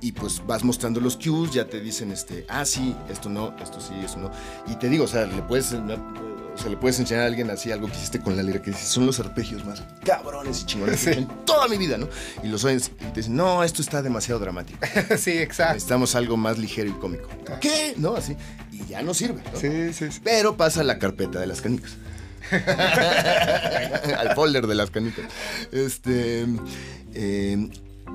y 0.00 0.12
pues 0.12 0.42
vas 0.46 0.62
mostrando 0.62 1.00
los 1.00 1.16
cues, 1.16 1.52
ya 1.52 1.66
te 1.66 1.80
dicen, 1.80 2.12
este, 2.12 2.46
ah, 2.48 2.64
sí, 2.64 2.94
esto 3.08 3.28
no, 3.28 3.56
esto 3.62 3.80
sí, 3.80 3.94
esto 4.04 4.18
no. 4.18 4.30
Y 4.66 4.76
te 4.76 4.88
digo, 4.88 5.04
o 5.04 5.08
sea, 5.08 5.26
le 5.26 5.42
puedes, 5.42 5.72
eh, 5.72 5.78
o 5.78 6.58
sea, 6.58 6.70
le 6.70 6.76
puedes 6.76 6.98
enseñar 6.98 7.24
a 7.24 7.26
alguien 7.26 7.50
así 7.50 7.72
algo 7.72 7.86
que 7.86 7.94
hiciste 7.94 8.20
con 8.20 8.36
la 8.36 8.42
lira, 8.42 8.62
que 8.62 8.70
dices, 8.70 8.88
son 8.88 9.06
los 9.06 9.20
arpegios 9.20 9.64
más 9.64 9.82
cabrones 10.04 10.62
y 10.62 10.66
chingones 10.66 11.06
hecho 11.06 11.18
en 11.18 11.28
toda 11.44 11.68
mi 11.68 11.76
vida, 11.76 11.98
¿no? 11.98 12.08
Y 12.42 12.48
los 12.48 12.64
oyes 12.64 12.92
y 13.00 13.04
te 13.12 13.20
dicen, 13.20 13.36
no, 13.36 13.62
esto 13.62 13.82
está 13.82 14.00
demasiado 14.00 14.40
dramático. 14.40 14.78
sí, 15.18 15.32
exacto. 15.32 15.74
Necesitamos 15.74 16.14
algo 16.14 16.36
más 16.36 16.58
ligero 16.58 16.88
y 16.88 16.92
cómico. 16.92 17.28
¿Qué? 17.60 17.94
No, 17.96 18.16
así. 18.16 18.36
Y 18.80 18.86
ya 18.90 19.02
no 19.02 19.14
sirve. 19.14 19.42
¿no? 19.52 19.58
Sí, 19.60 19.92
sí, 19.92 20.10
sí. 20.10 20.20
Pero 20.24 20.56
pasa 20.56 20.80
a 20.80 20.84
la 20.84 20.98
carpeta 20.98 21.40
de 21.40 21.46
las 21.46 21.60
canicas. 21.60 21.96
Al 24.18 24.34
folder 24.34 24.66
de 24.66 24.74
las 24.74 24.90
canicas. 24.90 25.24
Este. 25.72 26.46
eh, 27.14 27.68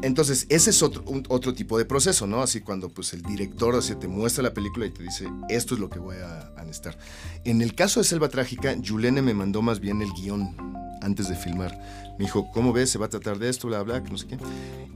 entonces, 0.04 0.46
ese 0.50 0.70
es 0.72 0.82
otro, 0.82 1.04
un- 1.06 1.24
otro 1.30 1.54
tipo 1.54 1.78
de 1.78 1.86
proceso, 1.86 2.26
¿no? 2.26 2.42
Así 2.42 2.62
cuando 2.62 2.90
pues 2.90 3.14
el 3.14 3.22
director 3.22 3.76
así, 3.76 3.94
te 3.96 4.08
muestra 4.08 4.42
la 4.44 4.54
película 4.54 4.86
y 4.86 4.90
te 4.90 5.04
dice, 5.04 5.28
esto 5.50 5.76
es 5.76 5.80
lo 5.82 5.90
que 5.90 6.00
voy 6.00 6.16
a, 6.18 6.52
a 6.58 6.64
necesitar. 6.64 6.98
En 7.44 7.62
el 7.62 7.76
caso 7.76 8.00
de 8.00 8.06
Selva 8.06 8.30
Trágica, 8.30 8.74
Julene 8.84 9.22
me 9.22 9.34
mandó 9.34 9.62
más 9.62 9.80
bien 9.80 10.02
el 10.02 10.12
guion 10.14 10.56
antes 11.02 11.28
de 11.30 11.36
filmar. 11.36 11.78
Me 12.18 12.26
dijo, 12.26 12.50
¿cómo 12.52 12.74
ves? 12.74 12.90
Se 12.90 12.98
va 12.98 13.08
a 13.08 13.10
tratar 13.10 13.38
de 13.38 13.50
esto, 13.50 13.68
bla, 13.68 13.84
bla, 13.84 14.02
que 14.02 14.10
no 14.12 14.18
sé 14.18 14.28
qué. 14.28 14.38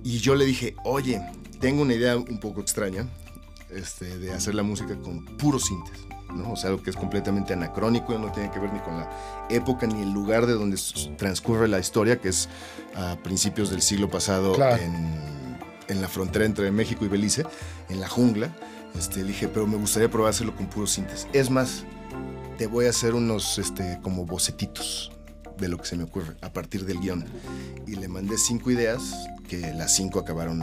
Y 0.04 0.20
yo 0.20 0.34
le 0.34 0.46
dije, 0.46 0.76
oye, 0.86 1.22
tengo 1.60 1.82
una 1.84 1.94
idea 1.94 2.18
un 2.18 2.40
poco 2.40 2.62
extraña 2.62 3.06
este, 3.70 4.18
de 4.18 4.34
hacer 4.34 4.56
la 4.56 4.64
música 4.64 4.96
con 4.98 5.26
puros 5.38 5.66
sintes. 5.66 5.98
¿no? 6.34 6.52
O 6.52 6.56
sea, 6.56 6.70
algo 6.72 6.84
que 6.84 6.90
es 6.90 6.96
completamente 6.96 7.54
anacrónico, 7.54 8.18
no 8.18 8.32
tiene 8.32 8.52
que 8.52 8.60
ver 8.60 8.74
ni 8.74 8.80
con 8.80 8.98
la 8.98 9.10
época 9.50 9.88
ni 9.88 10.02
el 10.02 10.12
lugar 10.12 10.46
de 10.46 10.54
donde 10.54 10.78
transcurre 11.18 11.68
la 11.68 11.80
historia, 11.80 12.20
que 12.20 12.30
es 12.30 12.50
a 12.96 13.16
principios 13.24 13.70
del 13.70 13.82
siglo 13.82 14.10
pasado 14.10 14.54
Claro. 14.54 14.82
en, 14.82 15.58
en 15.88 16.02
la 16.02 16.08
frontera 16.08 16.46
entre 16.46 16.70
México 16.72 17.06
y 17.06 17.08
Belice, 17.08 17.46
en 17.90 18.00
la 18.02 18.10
jungla. 18.10 18.50
Este, 18.98 19.24
dije, 19.24 19.48
pero 19.48 19.68
me 19.68 19.78
gustaría 19.78 20.10
probar 20.10 20.32
hacerlo 20.32 20.56
con 20.56 20.68
puros 20.68 20.92
sintes. 20.92 21.28
Es 21.34 21.50
más, 21.50 21.84
te 22.58 22.68
voy 22.68 22.86
a 22.86 22.90
hacer 22.90 23.14
unos 23.14 23.58
este, 23.58 24.00
como 24.02 24.26
bocetitos 24.26 25.12
de 25.58 25.70
lo 25.70 25.78
que 25.78 25.86
se 25.86 25.96
me 25.96 26.04
ocurre 26.04 26.36
a 26.42 26.52
partir 26.52 26.86
del 26.86 27.00
guion. 27.00 27.26
Y 27.88 27.96
le 27.96 28.08
mandé 28.08 28.38
cinco 28.38 28.72
ideas, 28.72 29.14
que 29.48 29.74
las 29.74 29.96
cinco 29.96 30.20
acabaron 30.20 30.62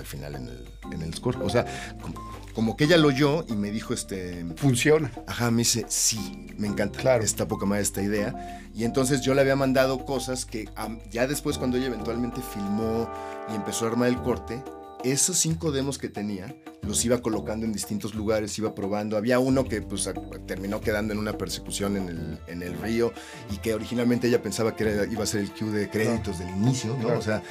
al 0.00 0.06
final 0.06 0.34
en 0.34 0.48
el, 0.48 0.68
en 0.92 1.02
el 1.02 1.14
score. 1.14 1.38
O 1.42 1.48
sea, 1.48 1.64
como, 2.00 2.14
como 2.54 2.76
que 2.76 2.84
ella 2.84 2.96
lo 2.96 3.08
oyó 3.08 3.44
y 3.48 3.52
me 3.52 3.70
dijo, 3.70 3.94
este, 3.94 4.44
Funciona. 4.56 5.10
Ajá, 5.26 5.50
me 5.50 5.58
dice, 5.58 5.86
sí, 5.88 6.48
me 6.56 6.66
encanta. 6.66 6.98
Claro. 6.98 7.24
Está 7.24 7.46
poca 7.46 7.66
madre 7.66 7.82
esta 7.82 8.02
idea. 8.02 8.60
Y 8.74 8.84
entonces 8.84 9.20
yo 9.20 9.34
le 9.34 9.40
había 9.40 9.56
mandado 9.56 10.04
cosas 10.04 10.44
que 10.44 10.68
ya 11.10 11.26
después 11.26 11.58
cuando 11.58 11.76
ella 11.76 11.86
eventualmente 11.86 12.40
filmó 12.40 13.08
y 13.50 13.54
empezó 13.54 13.86
a 13.86 13.90
armar 13.90 14.08
el 14.08 14.20
corte, 14.22 14.62
esos 15.04 15.36
cinco 15.38 15.72
demos 15.72 15.98
que 15.98 16.08
tenía, 16.08 16.54
los 16.82 17.04
iba 17.04 17.18
colocando 17.22 17.64
en 17.66 17.72
distintos 17.72 18.14
lugares, 18.14 18.56
iba 18.58 18.74
probando. 18.74 19.16
Había 19.16 19.38
uno 19.38 19.64
que 19.64 19.80
pues 19.82 20.08
terminó 20.46 20.80
quedando 20.80 21.12
en 21.12 21.18
una 21.18 21.32
persecución 21.38 21.96
en 21.96 22.08
el, 22.08 22.38
en 22.48 22.62
el 22.62 22.78
río 22.80 23.12
y 23.52 23.56
que 23.58 23.74
originalmente 23.74 24.28
ella 24.28 24.42
pensaba 24.42 24.74
que 24.76 24.84
era- 24.84 25.04
iba 25.10 25.22
a 25.22 25.26
ser 25.26 25.40
el 25.40 25.50
cue 25.50 25.68
de 25.70 25.88
créditos 25.90 26.38
del 26.38 26.48
inicio, 26.50 26.94
¿no? 26.96 27.04
Claro. 27.04 27.18
O 27.18 27.22
sea, 27.22 27.42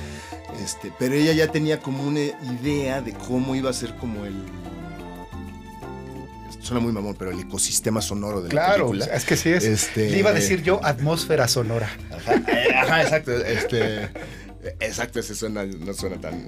este, 0.64 0.92
pero 1.00 1.16
ella 1.16 1.34
ya 1.34 1.52
tenía 1.52 1.80
como 1.80 2.04
una 2.04 2.22
idea 2.62 3.02
de 3.02 3.14
cómo 3.14 3.56
iba 3.56 3.70
a 3.70 3.74
ser 3.74 3.96
como 3.96 4.26
el... 4.26 4.36
Suena 6.62 6.82
muy 6.82 6.92
mamón, 6.92 7.16
pero 7.18 7.32
el 7.32 7.40
ecosistema 7.40 8.02
sonoro 8.02 8.42
de 8.42 8.50
la 8.50 8.66
Claro, 8.66 8.90
película. 8.92 9.16
es 9.16 9.26
que 9.26 9.38
sí 9.38 9.50
es. 9.50 9.64
Este- 9.64 10.10
Le 10.12 10.20
iba 10.20 10.30
a 10.30 10.34
decir 10.34 10.62
yo 10.62 10.80
atmósfera 10.84 11.48
sonora. 11.48 11.90
Ajá, 12.12 12.36
eh, 12.36 12.76
ajá, 12.76 13.02
exacto. 13.04 13.32
Este, 13.32 14.10
exacto, 14.80 15.20
ese 15.20 15.36
suena, 15.36 15.66
no 15.66 15.94
suena 15.94 16.20
tan. 16.20 16.48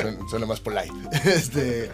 Suena, 0.00 0.18
suena 0.28 0.46
más 0.46 0.60
polite. 0.60 0.92
Este, 1.24 1.90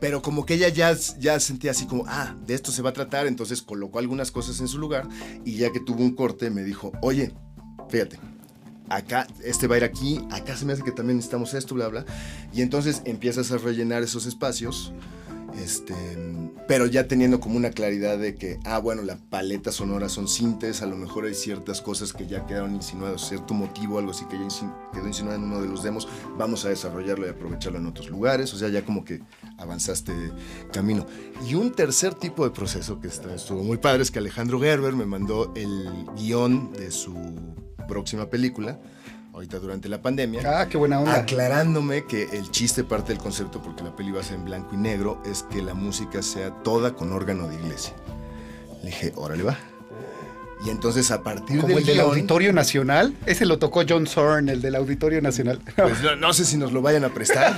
pero 0.00 0.20
como 0.20 0.44
que 0.44 0.54
ella 0.54 0.68
ya, 0.68 0.96
ya 1.18 1.38
sentía 1.38 1.70
así 1.70 1.86
como, 1.86 2.04
ah, 2.08 2.36
de 2.46 2.54
esto 2.54 2.72
se 2.72 2.82
va 2.82 2.90
a 2.90 2.92
tratar, 2.92 3.26
entonces 3.26 3.62
colocó 3.62 3.98
algunas 3.98 4.30
cosas 4.30 4.58
en 4.60 4.68
su 4.68 4.78
lugar 4.78 5.08
y 5.44 5.56
ya 5.56 5.70
que 5.70 5.80
tuvo 5.80 6.02
un 6.02 6.14
corte 6.14 6.50
me 6.50 6.64
dijo, 6.64 6.92
oye, 7.02 7.32
fíjate. 7.88 8.18
Acá, 8.88 9.26
este 9.42 9.68
va 9.68 9.76
a 9.76 9.78
ir 9.78 9.84
aquí, 9.84 10.20
acá 10.30 10.54
se 10.56 10.66
me 10.66 10.72
hace 10.74 10.82
que 10.82 10.90
también 10.90 11.16
necesitamos 11.16 11.54
esto, 11.54 11.74
bla, 11.74 11.88
bla. 11.88 12.04
Y 12.52 12.60
entonces 12.60 13.00
empiezas 13.06 13.50
a 13.52 13.58
rellenar 13.58 14.02
esos 14.02 14.26
espacios 14.26 14.92
este, 15.58 15.94
pero 16.68 16.86
ya 16.86 17.08
teniendo 17.08 17.40
como 17.40 17.56
una 17.56 17.70
claridad 17.70 18.18
de 18.18 18.34
que, 18.34 18.58
ah, 18.64 18.78
bueno, 18.78 19.02
la 19.02 19.16
paleta 19.16 19.72
sonora 19.72 20.08
son 20.08 20.28
sintes, 20.28 20.82
a 20.82 20.86
lo 20.86 20.96
mejor 20.96 21.24
hay 21.24 21.34
ciertas 21.34 21.80
cosas 21.80 22.12
que 22.12 22.26
ya 22.26 22.46
quedaron 22.46 22.74
insinuadas, 22.74 23.28
cierto 23.28 23.54
motivo, 23.54 23.98
algo 23.98 24.12
así 24.12 24.24
que 24.26 24.38
ya 24.38 24.48
quedó 24.92 25.06
insinuado 25.06 25.38
en 25.38 25.44
uno 25.44 25.60
de 25.60 25.68
los 25.68 25.82
demos, 25.82 26.08
vamos 26.36 26.64
a 26.64 26.68
desarrollarlo 26.68 27.26
y 27.26 27.30
aprovecharlo 27.30 27.78
en 27.78 27.86
otros 27.86 28.08
lugares, 28.10 28.52
o 28.54 28.58
sea, 28.58 28.68
ya 28.68 28.84
como 28.84 29.04
que 29.04 29.20
avanzaste 29.58 30.12
camino. 30.72 31.06
Y 31.48 31.54
un 31.54 31.72
tercer 31.72 32.14
tipo 32.14 32.44
de 32.44 32.50
proceso 32.50 33.00
que 33.00 33.08
estuvo 33.08 33.62
muy 33.62 33.78
padre 33.78 34.02
es 34.02 34.10
que 34.10 34.18
Alejandro 34.18 34.60
Gerber 34.60 34.94
me 34.94 35.06
mandó 35.06 35.52
el 35.54 36.06
guion 36.16 36.72
de 36.72 36.90
su 36.90 37.14
próxima 37.88 38.30
película, 38.30 38.80
ahorita 39.32 39.58
durante 39.58 39.88
la 39.88 40.00
pandemia. 40.02 40.60
Ah, 40.60 40.68
qué 40.68 40.76
buena 40.76 41.00
onda. 41.00 41.14
Aclarándome 41.14 42.04
que 42.04 42.24
el 42.32 42.50
chiste 42.50 42.84
parte 42.84 43.12
del 43.12 43.22
concepto, 43.22 43.62
porque 43.62 43.82
la 43.82 43.94
peli 43.94 44.10
va 44.10 44.20
a 44.20 44.24
ser 44.24 44.36
en 44.36 44.44
blanco 44.44 44.74
y 44.74 44.78
negro, 44.78 45.20
es 45.24 45.44
que 45.44 45.62
la 45.62 45.74
música 45.74 46.22
sea 46.22 46.50
toda 46.62 46.94
con 46.94 47.12
órgano 47.12 47.48
de 47.48 47.56
iglesia. 47.56 47.94
Le 48.82 48.90
dije, 48.90 49.12
órale 49.16 49.42
va. 49.42 49.56
Y 50.64 50.70
entonces 50.70 51.10
a 51.10 51.22
partir 51.22 51.60
Como 51.60 51.68
del 51.68 51.78
el 51.78 51.84
del 51.84 51.96
guion, 51.96 52.08
Auditorio 52.08 52.52
Nacional. 52.52 53.16
Ese 53.26 53.46
lo 53.46 53.58
tocó 53.58 53.82
John 53.88 54.06
Zorn, 54.06 54.48
el 54.48 54.62
del 54.62 54.76
Auditorio 54.76 55.20
Nacional. 55.20 55.60
pues 55.76 56.02
no, 56.02 56.14
no 56.16 56.32
sé 56.32 56.44
si 56.44 56.56
nos 56.56 56.72
lo 56.72 56.82
vayan 56.82 57.04
a 57.04 57.12
prestar. 57.12 57.56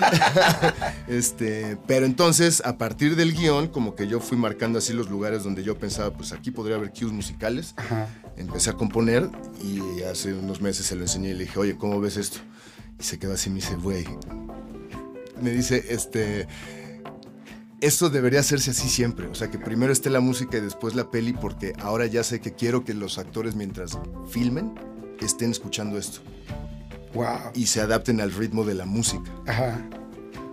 este, 1.09 1.77
pero 1.87 2.07
entonces 2.07 2.63
a 2.65 2.79
partir 2.79 3.17
del 3.17 3.35
guion, 3.35 3.69
como 3.69 3.95
que 3.95 4.07
yo 4.07 4.21
fui 4.21 4.39
marcando 4.39 4.79
así 4.79 4.95
los 4.95 5.11
lugares 5.11 5.45
donde 5.45 5.63
yo 5.63 5.79
pensaba, 5.79 6.13
pues 6.13 6.33
aquí 6.33 6.51
podría 6.51 6.77
haber 6.77 6.93
cues 6.93 7.13
musicales. 7.13 7.75
Ajá. 7.77 8.09
Empecé 8.37 8.71
a 8.71 8.73
componer 8.73 9.29
y 9.63 10.03
hace 10.03 10.33
unos 10.33 10.61
meses 10.61 10.87
se 10.87 10.97
lo 10.97 11.03
enseñé 11.03 11.31
y 11.31 11.35
le 11.35 11.45
dije, 11.45 11.59
oye, 11.59 11.77
¿cómo 11.77 12.01
ves 12.01 12.17
esto? 12.17 12.39
Y 12.99 13.05
se 13.05 13.19
quedó 13.19 13.35
así 13.35 13.51
y 13.51 13.53
me 13.53 13.61
dice, 13.61 13.77
güey. 13.77 14.07
Me 15.41 15.51
dice, 15.51 15.85
este. 15.91 16.47
Esto 17.85 18.09
debería 18.09 18.41
hacerse 18.41 18.71
así 18.71 18.89
siempre. 18.89 19.27
O 19.27 19.35
sea, 19.35 19.51
que 19.51 19.59
primero 19.59 19.93
esté 19.93 20.09
la 20.09 20.21
música 20.21 20.57
y 20.57 20.63
después 20.63 20.95
la 20.95 21.11
peli, 21.11 21.35
porque 21.35 21.75
ahora 21.81 22.07
ya 22.07 22.25
sé 22.25 22.41
que 22.41 22.55
quiero 22.55 22.83
que 22.83 22.95
los 22.95 23.19
actores, 23.19 23.55
mientras 23.57 23.99
filmen, 24.31 24.75
estén 25.21 25.51
escuchando 25.51 25.99
esto 25.99 26.21
Wow. 27.13 27.53
y 27.55 27.67
se 27.67 27.81
adapten 27.83 28.21
al 28.23 28.33
ritmo 28.33 28.65
de 28.65 28.75
la 28.75 28.87
música. 28.87 29.31
Ajá. 29.47 29.87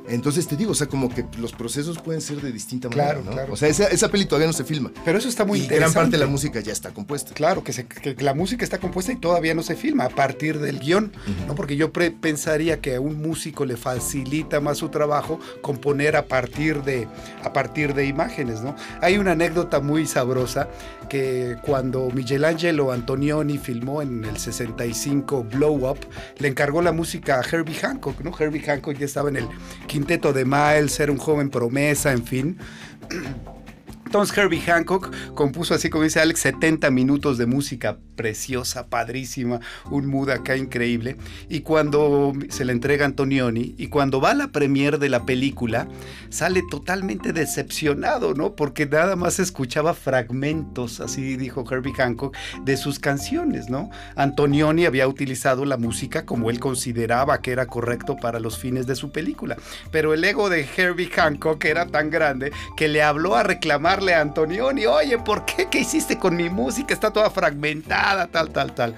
Entonces 0.08 0.48
te 0.48 0.56
digo, 0.58 0.72
o 0.72 0.76
sea, 0.76 0.88
como 0.88 1.10
que 1.10 1.26
los 1.38 1.52
procesos 1.54 2.00
pueden 2.00 2.22
ser 2.22 2.42
de 2.42 2.52
distinta 2.52 2.90
Claro, 2.90 3.20
manera. 3.20 3.26
¿no? 3.30 3.32
claro. 3.38 3.54
O 3.54 3.56
sea, 3.56 3.70
esa, 3.70 3.88
esa 3.88 4.10
peli 4.10 4.26
todavía 4.26 4.48
no 4.48 4.54
se 4.54 4.64
filma. 4.64 4.92
Pero 5.06 5.18
eso 5.18 5.30
está 5.30 5.46
muy 5.46 5.60
y 5.60 5.64
interesante. 5.64 5.92
gran 5.94 6.04
parte 6.06 6.18
de 6.18 6.24
la 6.26 6.30
música 6.30 6.60
ya 6.60 6.72
está 6.74 6.92
compuesta. 6.92 7.34
Claro, 7.34 7.64
que, 7.64 7.74
se- 7.74 7.86
que 7.86 8.16
la 8.20 8.34
música 8.34 8.64
está 8.64 8.80
compuesta 8.80 9.12
y 9.12 9.16
todavía 9.18 9.54
no 9.54 9.64
se 9.64 9.76
filma 9.76 10.06
a 10.06 10.10
partir 10.10 10.60
del 10.60 10.80
guion, 10.80 11.12
¿no? 11.48 11.56
Porque 11.56 11.76
yo 11.76 11.92
pre- 11.94 12.12
pensaría 12.12 12.82
que 12.82 12.96
a 12.96 13.02
un 13.02 13.22
músico 13.22 13.66
le 13.66 13.78
facilita 13.78 14.60
más 14.60 14.80
su 14.80 14.90
trabajo 14.90 15.40
componer 15.62 16.16
a 16.16 16.26
partir 16.26 16.84
de, 16.84 17.08
a 17.44 17.54
partir 17.54 17.94
de 17.94 18.06
imágenes, 18.06 18.62
¿no? 18.62 18.76
Hay 19.02 19.18
una 19.18 19.32
anécdota 19.32 19.80
muy 19.80 20.08
sabrosa 20.08 20.68
que 21.10 21.58
cuando 21.62 22.10
Michelangelo 22.12 22.92
Antonioni 22.92 23.58
filmó 23.58 24.02
en 24.02 24.24
el 24.26 24.38
65 24.38 25.44
Blow 25.44 25.90
Up, 25.90 26.00
le 26.40 26.48
encargó 26.48 26.82
la 26.82 26.92
música 26.92 27.40
a 27.40 27.44
Herbie 27.44 27.76
Hancock, 27.76 28.22
¿no? 28.22 28.32
Herbie 28.38 28.62
Hancock 28.62 28.98
ya 28.98 29.06
estaba 29.06 29.30
en 29.30 29.38
el 29.38 29.48
quinteto 29.92 30.32
de 30.32 30.46
Miles, 30.46 30.98
era 31.02 31.12
un 31.12 31.18
joven 31.18 31.50
promesa, 31.50 32.14
en 32.14 32.24
fin. 32.24 32.58
Herbie 34.14 34.60
Hancock 34.60 35.10
compuso 35.34 35.74
así 35.74 35.90
como 35.90 36.04
dice 36.04 36.20
Alex 36.20 36.42
70 36.42 36.92
minutos 36.92 37.38
de 37.38 37.46
música 37.46 37.98
preciosa, 38.18 38.88
padrísima, 38.88 39.62
un 39.90 40.06
mood 40.06 40.30
acá 40.30 40.58
increíble. 40.58 41.16
Y 41.50 41.62
cuando 41.62 42.34
se 42.50 42.66
le 42.66 42.74
entrega 42.74 43.06
a 43.06 43.08
Antonioni 43.08 43.74
y 43.78 43.88
cuando 43.88 44.20
va 44.20 44.32
a 44.32 44.36
la 44.36 44.52
premier 44.52 45.00
de 45.00 45.08
la 45.08 45.26
película, 45.26 45.88
sale 46.30 46.62
totalmente 46.70 47.32
decepcionado, 47.32 48.34
¿no? 48.34 48.56
Porque 48.56 48.86
nada 48.86 49.16
más 49.16 49.40
escuchaba 49.40 49.94
fragmentos, 49.94 51.00
así 51.00 51.38
dijo 51.38 51.64
Herbie 51.70 51.94
Hancock, 51.94 52.36
de 52.64 52.76
sus 52.76 53.00
canciones, 53.00 53.70
¿no? 53.70 53.90
Antonioni 54.16 54.86
había 54.86 55.08
utilizado 55.08 55.64
la 55.64 55.78
música 55.78 56.26
como 56.26 56.50
él 56.50 56.60
consideraba 56.60 57.42
que 57.42 57.52
era 57.52 57.66
correcto 57.66 58.18
para 58.18 58.42
los 58.42 58.58
fines 58.60 58.88
de 58.88 58.96
su 58.96 59.12
película. 59.12 59.56
Pero 59.90 60.14
el 60.14 60.24
ego 60.24 60.50
de 60.50 60.68
Herbie 60.76 61.10
Hancock 61.10 61.64
era 61.64 61.88
tan 61.88 62.10
grande 62.10 62.52
que 62.76 62.90
le 62.90 63.02
habló 63.02 63.36
a 63.36 63.44
a 64.10 64.22
Antonioni, 64.22 64.86
oye, 64.88 65.18
¿por 65.20 65.46
qué? 65.46 65.68
¿Qué 65.70 65.80
hiciste 65.80 66.18
con 66.18 66.36
mi 66.36 66.50
música? 66.50 66.94
Está 66.94 67.12
toda 67.12 67.30
fragmentada, 67.30 68.28
tal, 68.28 68.50
tal, 68.50 68.74
tal. 68.74 68.96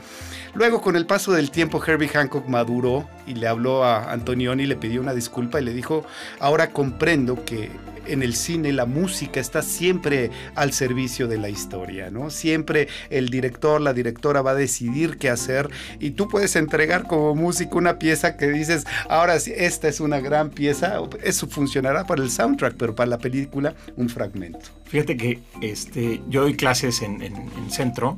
Luego, 0.55 0.81
con 0.81 0.95
el 0.95 1.05
paso 1.05 1.31
del 1.31 1.49
tiempo, 1.49 1.83
Herbie 1.85 2.09
Hancock 2.09 2.47
maduró 2.47 3.09
y 3.25 3.33
le 3.33 3.47
habló 3.47 3.83
a 3.83 4.11
Antonioni, 4.11 4.65
le 4.65 4.75
pidió 4.75 5.01
una 5.01 5.13
disculpa 5.13 5.59
y 5.59 5.65
le 5.65 5.73
dijo, 5.73 6.05
ahora 6.39 6.71
comprendo 6.71 7.43
que 7.43 7.71
en 8.07 8.21
el 8.21 8.35
cine 8.35 8.71
la 8.71 8.85
música 8.85 9.39
está 9.39 9.61
siempre 9.61 10.31
al 10.55 10.73
servicio 10.73 11.27
de 11.27 11.37
la 11.37 11.49
historia, 11.49 12.09
¿no? 12.09 12.29
Siempre 12.29 12.87
el 13.09 13.29
director, 13.29 13.81
la 13.81 13.93
directora 13.93 14.41
va 14.41 14.51
a 14.51 14.55
decidir 14.55 15.17
qué 15.17 15.29
hacer 15.29 15.69
y 15.99 16.11
tú 16.11 16.27
puedes 16.27 16.55
entregar 16.55 17.07
como 17.07 17.35
músico 17.35 17.77
una 17.77 17.99
pieza 17.99 18.37
que 18.37 18.47
dices, 18.47 18.85
ahora 19.09 19.39
sí, 19.39 19.53
esta 19.55 19.87
es 19.87 19.99
una 19.99 20.19
gran 20.19 20.49
pieza, 20.49 20.99
eso 21.23 21.47
funcionará 21.47 22.05
para 22.05 22.21
el 22.21 22.29
soundtrack, 22.29 22.75
pero 22.77 22.95
para 22.95 23.09
la 23.09 23.17
película 23.17 23.73
un 23.95 24.09
fragmento. 24.09 24.69
Fíjate 24.85 25.17
que 25.17 25.39
este, 25.61 26.21
yo 26.29 26.41
doy 26.41 26.55
clases 26.55 27.01
en, 27.01 27.23
centro 27.69 28.17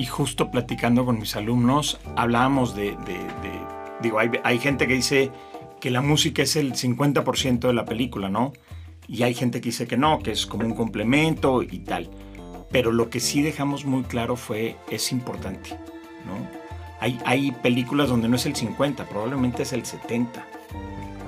y 0.00 0.06
justo 0.06 0.50
platicando 0.50 1.04
con 1.04 1.18
mis 1.18 1.36
alumnos 1.36 2.00
hablábamos 2.16 2.74
de, 2.74 2.96
digo, 4.00 4.18
hay, 4.18 4.30
hay 4.44 4.58
gente 4.58 4.88
que 4.88 4.94
dice 4.94 5.30
que 5.78 5.90
la 5.90 6.00
música 6.00 6.40
es 6.40 6.56
el 6.56 6.72
50% 6.72 7.58
de 7.58 7.74
la 7.74 7.84
película, 7.84 8.30
¿no? 8.30 8.54
Y 9.06 9.24
hay 9.24 9.34
gente 9.34 9.60
que 9.60 9.66
dice 9.68 9.86
que 9.86 9.98
no, 9.98 10.20
que 10.20 10.32
es 10.32 10.46
como 10.46 10.64
un 10.64 10.74
complemento 10.74 11.62
y 11.62 11.80
tal. 11.80 12.08
Pero 12.70 12.92
lo 12.92 13.10
que 13.10 13.20
sí 13.20 13.42
dejamos 13.42 13.84
muy 13.84 14.04
claro 14.04 14.36
fue, 14.36 14.76
es 14.90 15.12
importante, 15.12 15.76
¿no? 16.24 16.48
Hay, 17.00 17.20
hay 17.26 17.52
películas 17.52 18.08
donde 18.08 18.26
no 18.26 18.36
es 18.36 18.46
el 18.46 18.56
50, 18.56 19.04
probablemente 19.04 19.64
es 19.64 19.74
el 19.74 19.84
70. 19.84 20.46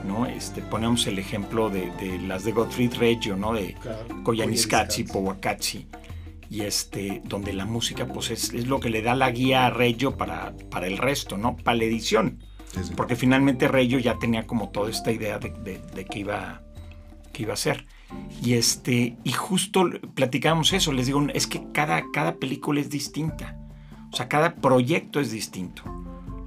¿no? 0.06 0.26
Este, 0.26 0.62
ponemos 0.62 1.06
el 1.06 1.18
ejemplo 1.18 1.68
de, 1.68 2.18
las 2.26 2.44
de 2.44 2.52
Gottfried 2.52 2.94
Reggio, 2.94 3.36
¿no? 3.36 3.52
De 3.52 3.74
claro, 3.74 4.06
Powakachi, 5.12 5.86
y 6.52 6.60
este, 6.60 7.22
donde 7.24 7.54
la 7.54 7.64
música 7.64 8.06
pues 8.06 8.30
es, 8.30 8.52
lo 8.66 8.78
que 8.78 8.90
le 8.90 9.00
da 9.00 9.14
la 9.14 9.30
guía 9.30 9.64
a 9.64 9.70
Reggio 9.70 10.18
para, 10.18 10.52
para 10.70 10.86
el 10.86 10.98
resto, 10.98 11.38
¿no? 11.38 11.56
Para 11.56 11.78
la 11.78 11.84
edición. 11.84 12.44
Porque 12.94 13.16
finalmente 13.16 13.68
Reggio 13.68 13.98
ya 13.98 14.18
tenía 14.18 14.46
como 14.46 14.68
toda 14.68 14.90
esta 14.90 15.10
idea 15.12 15.38
de, 15.38 15.48
de 15.94 16.04
que 16.04 16.18
iba 16.18 16.60
que 17.32 17.44
iba 17.44 17.54
a 17.54 17.56
ser. 17.56 17.86
Y, 18.42 18.52
este, 18.52 19.16
y 19.24 19.32
justo 19.32 19.88
platicábamos 20.14 20.74
eso, 20.74 20.92
les 20.92 21.06
digo, 21.06 21.26
es 21.32 21.46
que 21.46 21.62
cada, 21.72 22.02
cada 22.12 22.34
película 22.34 22.82
es 22.82 22.90
distinta, 22.90 23.56
o 24.12 24.16
sea, 24.16 24.28
cada 24.28 24.56
proyecto 24.56 25.20
es 25.20 25.30
distinto. 25.30 25.84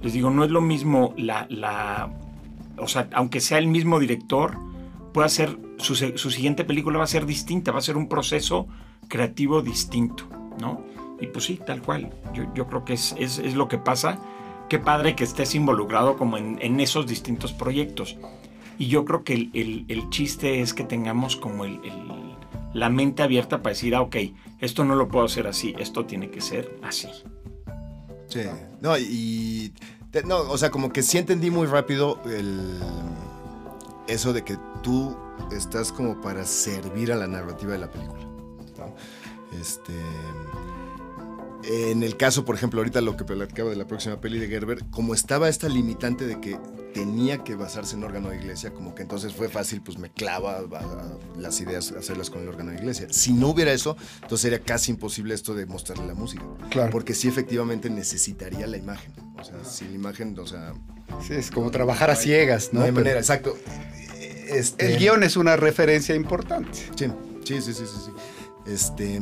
Les 0.02 0.12
digo, 0.12 0.30
no 0.30 0.44
es 0.44 0.52
lo 0.52 0.60
mismo 0.60 1.14
la, 1.16 1.48
la 1.50 2.12
o 2.78 2.86
sea, 2.86 3.08
aunque 3.12 3.40
sea 3.40 3.58
el 3.58 3.66
mismo 3.66 3.98
director, 3.98 4.56
puede 5.12 5.28
ser, 5.30 5.58
su, 5.78 5.96
su, 5.96 6.30
siguiente 6.30 6.62
película 6.62 6.98
va 6.98 7.04
a 7.04 7.08
ser 7.08 7.26
distinta, 7.26 7.72
va 7.72 7.78
a 7.78 7.82
ser 7.82 7.96
un 7.96 8.08
proceso 8.08 8.68
creativo 9.08 9.62
distinto, 9.62 10.24
¿no? 10.60 10.82
Y 11.20 11.28
pues 11.28 11.44
sí, 11.46 11.58
tal 11.64 11.82
cual, 11.82 12.10
yo, 12.34 12.44
yo 12.54 12.66
creo 12.66 12.84
que 12.84 12.94
es, 12.94 13.14
es, 13.18 13.54
lo 13.54 13.68
que 13.68 13.78
pasa. 13.78 14.18
Qué 14.68 14.78
padre 14.78 15.14
que 15.14 15.24
estés 15.24 15.54
involucrado 15.54 16.16
como 16.16 16.36
en, 16.36 16.58
en 16.60 16.80
esos 16.80 17.06
distintos 17.06 17.52
proyectos. 17.52 18.16
Y 18.78 18.88
yo 18.88 19.04
creo 19.04 19.24
que 19.24 19.50
el, 19.54 20.10
chiste 20.10 20.60
es 20.60 20.74
que 20.74 20.84
tengamos 20.84 21.36
como 21.36 21.64
el, 21.64 21.80
la 22.74 22.90
mente 22.90 23.22
abierta 23.22 23.62
para 23.62 23.74
decir, 23.74 23.94
ah, 23.94 24.02
ok, 24.02 24.16
esto 24.60 24.84
no 24.84 24.94
lo 24.94 25.08
puedo 25.08 25.24
hacer 25.24 25.46
así, 25.46 25.74
esto 25.78 26.04
tiene 26.04 26.30
que 26.30 26.40
ser 26.40 26.78
así. 26.82 27.08
Sí, 28.28 28.40
no, 28.80 28.98
y. 28.98 29.72
No, 30.24 30.38
o 30.38 30.56
sea, 30.56 30.70
como 30.70 30.92
que 30.92 31.02
sí 31.02 31.18
entendí 31.18 31.50
muy 31.50 31.66
rápido 31.66 32.22
el, 32.24 32.80
eso 34.08 34.32
de 34.32 34.44
que 34.44 34.56
tú 34.82 35.14
estás 35.52 35.92
como 35.92 36.20
para 36.22 36.44
servir 36.44 37.12
a 37.12 37.16
la 37.16 37.26
narrativa 37.26 37.72
de 37.72 37.78
la 37.78 37.90
película. 37.90 38.25
Este. 39.60 39.92
En 41.64 42.04
el 42.04 42.16
caso, 42.16 42.44
por 42.44 42.54
ejemplo, 42.54 42.78
ahorita 42.80 43.00
lo 43.00 43.16
que 43.16 43.24
platicaba 43.24 43.70
de 43.70 43.76
la 43.76 43.88
próxima 43.88 44.20
peli 44.20 44.38
de 44.38 44.46
Gerber, 44.46 44.84
como 44.90 45.14
estaba 45.14 45.48
esta 45.48 45.68
limitante 45.68 46.24
de 46.24 46.40
que 46.40 46.60
tenía 46.94 47.42
que 47.42 47.56
basarse 47.56 47.96
en 47.96 48.04
órgano 48.04 48.30
de 48.30 48.36
iglesia, 48.36 48.72
como 48.72 48.94
que 48.94 49.02
entonces 49.02 49.32
fue 49.32 49.48
fácil, 49.48 49.82
pues 49.82 49.98
me 49.98 50.08
clava 50.08 50.62
las 51.36 51.60
ideas, 51.60 51.92
hacerlas 51.92 52.30
con 52.30 52.42
el 52.42 52.48
órgano 52.48 52.70
de 52.70 52.76
iglesia. 52.76 53.08
Si 53.10 53.32
no 53.32 53.48
hubiera 53.48 53.72
eso, 53.72 53.96
entonces 54.22 54.42
sería 54.42 54.60
casi 54.60 54.92
imposible 54.92 55.34
esto 55.34 55.54
de 55.54 55.66
mostrarle 55.66 56.06
la 56.06 56.14
música. 56.14 56.44
Claro. 56.70 56.90
Porque 56.92 57.14
sí 57.14 57.26
efectivamente 57.26 57.90
necesitaría 57.90 58.68
la 58.68 58.76
imagen. 58.76 59.12
O 59.36 59.42
sea, 59.42 59.64
sin 59.64 59.88
la 59.88 59.94
imagen, 59.96 60.38
o 60.38 60.46
sea... 60.46 60.72
Sí, 61.26 61.34
es 61.34 61.50
como 61.50 61.72
trabajar 61.72 62.10
a 62.10 62.16
ciegas, 62.16 62.70
¿no? 62.72 62.80
No 62.80 62.86
hay 62.86 62.92
manera, 62.92 63.18
exacto. 63.18 63.56
Este... 64.48 64.92
El 64.92 64.98
guion 64.98 65.24
es 65.24 65.36
una 65.36 65.56
referencia 65.56 66.14
importante. 66.14 66.78
Sí, 66.96 67.06
sí, 67.44 67.60
sí, 67.60 67.74
sí, 67.74 67.84
sí. 67.86 68.10
Este, 68.66 69.20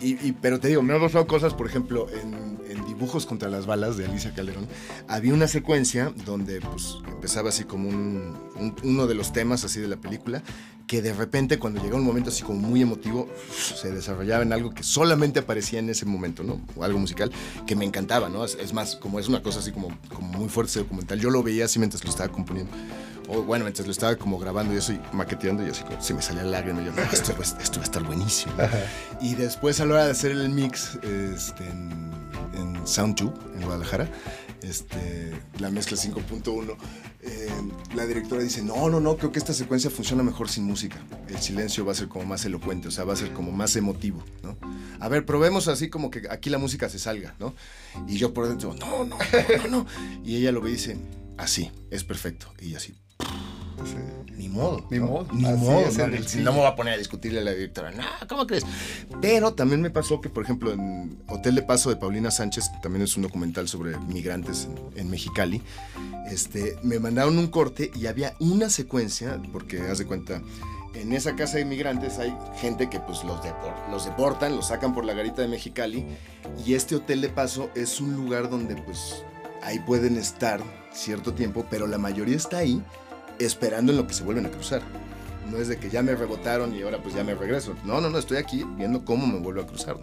y, 0.00 0.32
pero 0.32 0.60
te 0.60 0.68
digo, 0.68 0.82
me 0.82 0.94
han 0.94 1.00
pasado 1.00 1.26
cosas, 1.26 1.54
por 1.54 1.66
ejemplo, 1.66 2.06
en, 2.10 2.56
Dibujos 2.86 3.26
contra 3.26 3.50
las 3.50 3.66
balas 3.66 3.98
de 3.98 4.06
Alicia 4.06 4.32
Calderón, 4.32 4.66
había 5.06 5.34
una 5.34 5.48
secuencia 5.48 6.14
donde 6.24 6.62
pues, 6.62 6.96
empezaba 7.08 7.50
así 7.50 7.64
como 7.64 7.90
uno 7.90 9.06
de 9.06 9.14
los 9.14 9.34
temas 9.34 9.64
así 9.64 9.80
de 9.80 9.88
la 9.88 9.96
película, 9.96 10.42
que 10.86 11.02
de 11.02 11.12
repente 11.12 11.58
cuando 11.58 11.82
llegaba 11.82 12.00
un 12.00 12.06
momento 12.06 12.30
así 12.30 12.42
como 12.42 12.60
muy 12.60 12.80
emotivo, 12.80 13.28
se 13.50 13.90
desarrollaba 13.90 14.44
en 14.44 14.52
algo 14.54 14.72
que 14.72 14.82
solamente 14.82 15.40
aparecía 15.40 15.78
en 15.78 15.90
ese 15.90 16.06
momento, 16.06 16.42
¿no? 16.42 16.60
O 16.74 16.84
algo 16.84 16.98
musical 16.98 17.30
que 17.66 17.76
me 17.76 17.84
encantaba, 17.84 18.30
¿no? 18.30 18.44
Es, 18.44 18.72
más, 18.72 18.96
como 18.96 19.18
es 19.20 19.28
una 19.28 19.42
cosa 19.42 19.58
así 19.58 19.72
como, 19.72 19.88
como 20.14 20.28
muy 20.38 20.48
fuerte 20.48 20.70
ese 20.70 20.80
documental, 20.80 21.20
yo 21.20 21.28
lo 21.28 21.42
veía 21.42 21.66
así 21.66 21.78
mientras 21.78 22.02
lo 22.02 22.10
estaba 22.10 22.32
componiendo 22.32 22.72
bueno, 23.26 23.64
mientras 23.64 23.86
lo 23.86 23.92
estaba 23.92 24.16
como 24.16 24.38
grabando 24.38 24.72
y 24.74 24.76
eso 24.76 24.92
y 24.92 25.00
maqueteando 25.12 25.66
y 25.66 25.70
así 25.70 25.82
como 25.82 26.00
se 26.00 26.14
me 26.14 26.22
salía 26.22 26.44
lágrima 26.44 26.82
y 26.82 26.86
yo, 26.86 26.92
esto, 27.12 27.34
esto 27.40 27.76
va 27.78 27.82
a 27.82 27.84
estar 27.84 28.02
buenísimo. 28.02 28.54
Y 29.20 29.34
después 29.34 29.80
a 29.80 29.86
la 29.86 29.94
hora 29.94 30.04
de 30.06 30.10
hacer 30.12 30.32
el 30.32 30.48
mix 30.48 30.96
este, 31.02 31.68
en, 31.68 32.12
en 32.54 32.86
Soundtube, 32.86 33.34
en 33.54 33.62
Guadalajara, 33.62 34.08
este, 34.62 35.32
la 35.58 35.70
mezcla 35.70 35.96
5.1, 35.96 36.76
eh, 37.22 37.48
la 37.94 38.06
directora 38.06 38.42
dice, 38.42 38.62
no, 38.62 38.88
no, 38.88 39.00
no, 39.00 39.16
creo 39.16 39.32
que 39.32 39.38
esta 39.38 39.52
secuencia 39.52 39.90
funciona 39.90 40.22
mejor 40.22 40.48
sin 40.48 40.64
música. 40.64 40.98
El 41.28 41.38
silencio 41.38 41.84
va 41.84 41.92
a 41.92 41.94
ser 41.94 42.08
como 42.08 42.24
más 42.24 42.44
elocuente, 42.44 42.88
o 42.88 42.90
sea, 42.90 43.04
va 43.04 43.14
a 43.14 43.16
ser 43.16 43.32
como 43.32 43.52
más 43.52 43.74
emotivo, 43.76 44.22
¿no? 44.42 44.56
A 45.00 45.08
ver, 45.08 45.26
probemos 45.26 45.68
así 45.68 45.88
como 45.88 46.10
que 46.10 46.22
aquí 46.30 46.50
la 46.50 46.58
música 46.58 46.88
se 46.88 46.98
salga, 46.98 47.34
¿no? 47.38 47.54
Y 48.06 48.16
yo 48.16 48.32
por 48.32 48.48
dentro, 48.48 48.74
no, 48.74 49.04
no, 49.04 49.16
no, 49.18 49.58
no, 49.58 49.68
no. 49.68 49.86
Y 50.24 50.36
ella 50.36 50.52
lo 50.52 50.60
ve 50.60 50.70
y 50.70 50.74
dice, 50.74 50.96
así, 51.36 51.70
es 51.90 52.04
perfecto. 52.04 52.52
Y 52.60 52.74
así, 52.74 52.94
ni 54.36 54.48
modo. 54.48 54.86
Ni 54.90 55.00
modo. 55.00 55.26
Ni 55.32 55.42
modo. 55.42 55.90
No, 55.90 56.52
me 56.52 56.58
voy 56.58 56.66
a 56.66 56.74
poner 56.76 56.94
a 56.94 56.96
discutirle 56.98 57.40
a 57.40 57.44
la 57.44 57.52
directora. 57.52 57.90
No, 57.90 58.04
¿cómo 58.28 58.46
crees? 58.46 58.64
Pero 59.20 59.54
también 59.54 59.80
me 59.80 59.90
pasó 59.90 60.20
que, 60.20 60.28
por 60.28 60.44
ejemplo, 60.44 60.72
en 60.72 61.18
Hotel 61.28 61.54
de 61.54 61.62
Paso 61.62 61.90
de 61.90 61.96
Paulina 61.96 62.30
Sánchez, 62.30 62.70
también 62.82 63.02
es 63.02 63.16
un 63.16 63.22
documental 63.22 63.68
sobre 63.68 63.98
migrantes 63.98 64.68
en, 64.94 65.10
Mexicali, 65.10 65.62
este, 66.30 66.76
me 66.82 66.98
mandaron 66.98 67.38
un 67.38 67.46
corte 67.48 67.90
y 67.94 68.06
había 68.06 68.34
una 68.40 68.68
secuencia, 68.68 69.40
porque 69.52 69.80
haz 69.80 69.98
de 69.98 70.06
cuenta, 70.06 70.42
en 70.94 71.12
esa 71.12 71.36
casa 71.36 71.56
de 71.56 71.62
inmigrantes 71.62 72.18
hay 72.18 72.36
gente 72.60 72.90
que 72.90 73.00
pues 73.00 73.22
los, 73.24 73.40
los 73.90 74.04
deportan, 74.04 74.56
los 74.56 74.68
sacan 74.68 74.94
por 74.94 75.04
la 75.04 75.14
garita 75.14 75.42
de 75.42 75.48
Mexicali 75.48 76.06
y 76.64 76.74
este 76.74 76.96
hotel 76.96 77.20
de 77.20 77.28
paso 77.28 77.70
es 77.74 78.00
un 78.00 78.14
lugar 78.14 78.50
donde 78.50 78.76
pues 78.76 79.22
ahí 79.62 79.78
pueden 79.80 80.16
estar 80.16 80.60
cierto 80.92 81.34
tiempo, 81.34 81.66
pero 81.70 81.86
la 81.86 81.98
mayoría 81.98 82.36
está 82.36 82.58
ahí 82.58 82.82
esperando 83.38 83.92
en 83.92 83.98
lo 83.98 84.06
que 84.06 84.14
se 84.14 84.24
vuelven 84.24 84.46
a 84.46 84.50
cruzar. 84.50 84.82
No 85.50 85.58
es 85.58 85.68
de 85.68 85.78
que 85.78 85.90
ya 85.90 86.02
me 86.02 86.14
rebotaron 86.14 86.74
y 86.74 86.82
ahora 86.82 86.98
pues 87.02 87.14
ya 87.14 87.22
me 87.22 87.34
regreso. 87.34 87.74
No, 87.84 88.00
no, 88.00 88.10
no, 88.10 88.18
estoy 88.18 88.38
aquí 88.38 88.64
viendo 88.76 89.04
cómo 89.04 89.26
me 89.26 89.38
vuelvo 89.38 89.62
a 89.62 89.66
cruzar. 89.66 89.96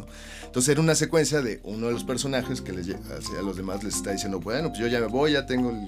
Entonces 0.53 0.69
era 0.69 0.81
una 0.81 0.93
secuencia 0.93 1.41
de 1.41 1.61
uno 1.63 1.87
de 1.87 1.93
los 1.93 2.03
personajes 2.03 2.61
que 2.61 2.73
les, 2.73 2.87
a 2.87 3.41
los 3.41 3.57
demás 3.57 3.83
les 3.83 3.95
está 3.95 4.11
diciendo, 4.11 4.39
bueno, 4.39 4.69
pues 4.69 4.81
yo 4.81 4.85
ya 4.85 4.99
me 4.99 5.07
voy, 5.07 5.31
ya 5.31 5.47
tengo 5.47 5.71
el 5.71 5.87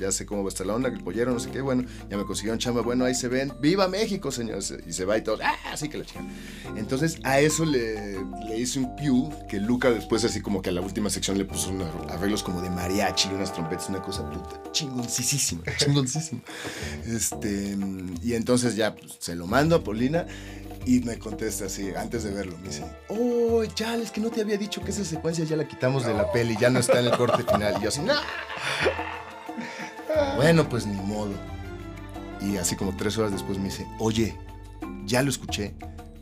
ya 0.00 0.10
sé 0.10 0.26
cómo 0.26 0.42
va 0.42 0.48
a 0.48 0.48
estar 0.48 0.66
la 0.66 0.74
onda, 0.74 0.88
el 0.88 0.98
pollero, 0.98 1.30
no 1.30 1.38
sé 1.38 1.50
qué, 1.50 1.60
bueno, 1.60 1.84
ya 2.08 2.16
me 2.16 2.24
consiguieron 2.24 2.58
chamba, 2.58 2.80
bueno, 2.80 3.04
ahí 3.04 3.14
se 3.14 3.28
ven, 3.28 3.52
¡Viva 3.60 3.86
México, 3.86 4.32
señores! 4.32 4.74
Y 4.86 4.92
se 4.92 5.04
va 5.04 5.18
y 5.18 5.22
todo, 5.22 5.38
¡ah! 5.44 5.54
Así 5.70 5.88
que 5.88 5.98
la 5.98 6.04
chica. 6.04 6.24
Entonces 6.74 7.18
a 7.22 7.38
eso 7.38 7.64
le, 7.64 8.18
le 8.48 8.58
hice 8.58 8.80
un 8.80 8.96
pew 8.96 9.30
que 9.48 9.60
Luca 9.60 9.90
después, 9.90 10.24
así 10.24 10.40
como 10.40 10.62
que 10.62 10.70
a 10.70 10.72
la 10.72 10.80
última 10.80 11.10
sección 11.10 11.38
le 11.38 11.44
puso 11.44 11.70
unos 11.70 11.88
arreglos 12.08 12.42
como 12.42 12.62
de 12.62 12.70
mariachi, 12.70 13.28
unas 13.28 13.52
trompetas, 13.52 13.90
una 13.90 14.02
cosa 14.02 14.28
puta, 14.28 14.60
chingoncísima, 14.72 15.62
chingoncísima. 15.76 16.40
Este, 17.06 17.76
y 18.22 18.34
entonces 18.34 18.74
ya 18.74 18.94
pues, 18.94 19.16
se 19.18 19.36
lo 19.36 19.46
mando 19.46 19.76
a 19.76 19.84
Paulina. 19.84 20.26
Y 20.86 21.00
me 21.00 21.18
contesta 21.18 21.66
así, 21.66 21.90
antes 21.94 22.24
de 22.24 22.30
verlo, 22.30 22.56
me 22.58 22.68
dice, 22.68 22.84
oh, 23.08 23.64
chale, 23.66 24.02
es 24.02 24.10
que 24.10 24.20
no 24.20 24.30
te 24.30 24.40
había 24.40 24.56
dicho 24.56 24.82
que 24.82 24.90
esa 24.90 25.04
secuencia 25.04 25.44
ya 25.44 25.56
la 25.56 25.68
quitamos 25.68 26.06
de 26.06 26.14
la 26.14 26.32
peli, 26.32 26.56
ya 26.58 26.70
no 26.70 26.78
está 26.78 27.00
en 27.00 27.06
el 27.06 27.16
corte 27.16 27.44
final. 27.44 27.74
Y 27.78 27.82
yo 27.82 27.88
así, 27.88 28.00
no. 28.00 28.14
Bueno, 30.36 30.68
pues 30.68 30.86
ni 30.86 31.00
modo. 31.02 31.32
Y 32.40 32.56
así 32.56 32.74
como 32.74 32.96
tres 32.96 33.16
horas 33.18 33.32
después 33.32 33.58
me 33.58 33.64
dice, 33.64 33.86
oye, 33.98 34.36
ya 35.04 35.22
lo 35.22 35.30
escuché, 35.30 35.74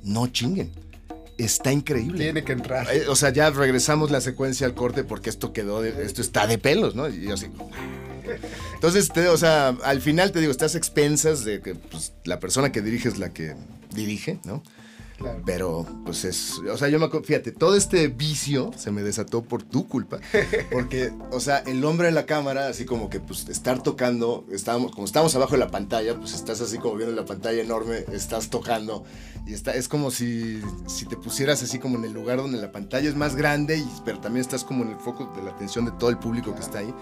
no 0.02 0.26
chinguen. 0.26 0.72
Está 1.36 1.72
increíble. 1.72 2.24
Tiene 2.24 2.44
que 2.44 2.52
entrar. 2.52 2.86
Eh, 2.92 3.06
o 3.08 3.14
sea, 3.14 3.30
ya 3.30 3.50
regresamos 3.50 4.10
la 4.10 4.20
secuencia 4.20 4.66
al 4.66 4.74
corte 4.74 5.04
porque 5.04 5.30
esto 5.30 5.52
quedó, 5.52 5.84
esto 5.84 6.20
está 6.20 6.46
de 6.48 6.58
pelos, 6.58 6.96
¿no? 6.96 7.08
Y 7.08 7.22
yo 7.22 7.34
así. 7.34 7.46
Entonces, 8.74 9.10
o 9.10 9.36
sea, 9.36 9.68
al 9.84 10.00
final 10.00 10.32
te 10.32 10.40
digo, 10.40 10.50
estás 10.50 10.74
expensas 10.74 11.44
de 11.44 11.60
que 11.60 11.74
pues, 11.76 12.12
la 12.24 12.40
persona 12.40 12.72
que 12.72 12.82
dirige 12.82 13.08
es 13.08 13.18
la 13.18 13.32
que 13.32 13.54
dirige, 13.98 14.38
¿no? 14.44 14.62
Pero, 15.44 15.84
pues 16.04 16.24
es, 16.24 16.60
o 16.72 16.76
sea, 16.78 16.88
yo 16.88 17.00
me 17.00 17.08
fíjate, 17.08 17.50
todo 17.50 17.74
este 17.74 18.06
vicio 18.06 18.70
se 18.76 18.92
me 18.92 19.02
desató 19.02 19.42
por 19.42 19.64
tu 19.64 19.88
culpa, 19.88 20.20
porque, 20.72 21.12
o 21.32 21.40
sea, 21.40 21.58
el 21.58 21.84
hombre 21.84 22.08
en 22.08 22.14
la 22.14 22.24
cámara, 22.24 22.68
así 22.68 22.84
como 22.84 23.10
que, 23.10 23.18
pues, 23.18 23.48
estar 23.48 23.82
tocando, 23.82 24.44
estábamos, 24.52 24.92
como 24.92 25.04
estamos 25.04 25.34
abajo 25.34 25.52
de 25.52 25.58
la 25.58 25.70
pantalla, 25.70 26.16
pues 26.16 26.34
estás 26.34 26.60
así 26.60 26.78
como 26.78 26.94
viendo 26.94 27.16
la 27.16 27.26
pantalla 27.26 27.60
enorme, 27.60 28.04
estás 28.12 28.48
tocando, 28.48 29.04
y 29.44 29.54
está, 29.54 29.74
es 29.74 29.88
como 29.88 30.12
si, 30.12 30.62
si 30.86 31.04
te 31.06 31.16
pusieras 31.16 31.64
así 31.64 31.80
como 31.80 31.98
en 31.98 32.04
el 32.04 32.12
lugar 32.12 32.38
donde 32.38 32.58
la 32.58 32.70
pantalla 32.70 33.08
es 33.08 33.16
más 33.16 33.34
grande, 33.34 33.78
y, 33.78 33.88
pero 34.04 34.20
también 34.20 34.42
estás 34.42 34.62
como 34.62 34.84
en 34.84 34.90
el 34.90 34.98
foco 34.98 35.32
de 35.36 35.42
la 35.42 35.50
atención 35.50 35.84
de 35.84 35.92
todo 35.92 36.10
el 36.10 36.18
público 36.18 36.54
que 36.54 36.60
está 36.60 36.78
ahí. 36.78 36.94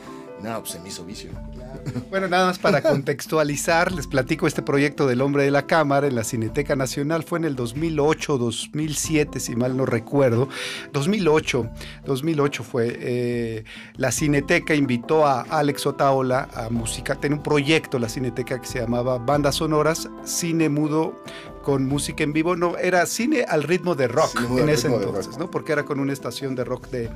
No, 0.42 0.60
pues 0.60 0.72
se 0.72 0.80
me 0.80 0.88
hizo 0.88 1.04
vicio. 1.04 1.30
Bueno, 2.10 2.28
nada 2.28 2.46
más 2.46 2.58
para 2.58 2.82
contextualizar, 2.82 3.92
les 3.92 4.06
platico 4.06 4.46
este 4.46 4.62
proyecto 4.62 5.06
del 5.06 5.20
Hombre 5.20 5.44
de 5.44 5.50
la 5.50 5.66
Cámara 5.66 6.06
en 6.06 6.14
la 6.14 6.24
Cineteca 6.24 6.74
Nacional. 6.74 7.22
Fue 7.22 7.38
en 7.38 7.44
el 7.44 7.54
2008, 7.54 8.38
2007, 8.38 9.40
si 9.40 9.54
mal 9.54 9.76
no 9.76 9.86
recuerdo. 9.86 10.48
2008, 10.92 11.70
2008 12.04 12.64
fue. 12.64 12.96
Eh, 12.98 13.64
la 13.96 14.10
Cineteca 14.10 14.74
invitó 14.74 15.26
a 15.26 15.42
Alex 15.42 15.86
Otaola 15.86 16.48
a 16.54 16.70
música. 16.70 17.14
Tenía 17.14 17.36
un 17.36 17.42
proyecto 17.42 17.98
la 17.98 18.08
Cineteca 18.08 18.60
que 18.60 18.66
se 18.66 18.80
llamaba 18.80 19.18
Bandas 19.18 19.56
Sonoras, 19.56 20.08
Cine 20.24 20.68
Mudo 20.68 21.22
con 21.66 21.84
música 21.84 22.22
en 22.22 22.32
vivo, 22.32 22.54
no, 22.54 22.78
era 22.78 23.04
cine 23.06 23.44
al 23.48 23.64
ritmo 23.64 23.96
de 23.96 24.06
rock 24.06 24.40
en 24.56 24.68
ese 24.68 24.86
entonces, 24.86 25.36
¿no? 25.36 25.50
Porque 25.50 25.72
era 25.72 25.82
con 25.82 25.98
una 25.98 26.12
estación 26.12 26.54
de 26.54 26.62
rock 26.62 26.90
de, 26.90 27.10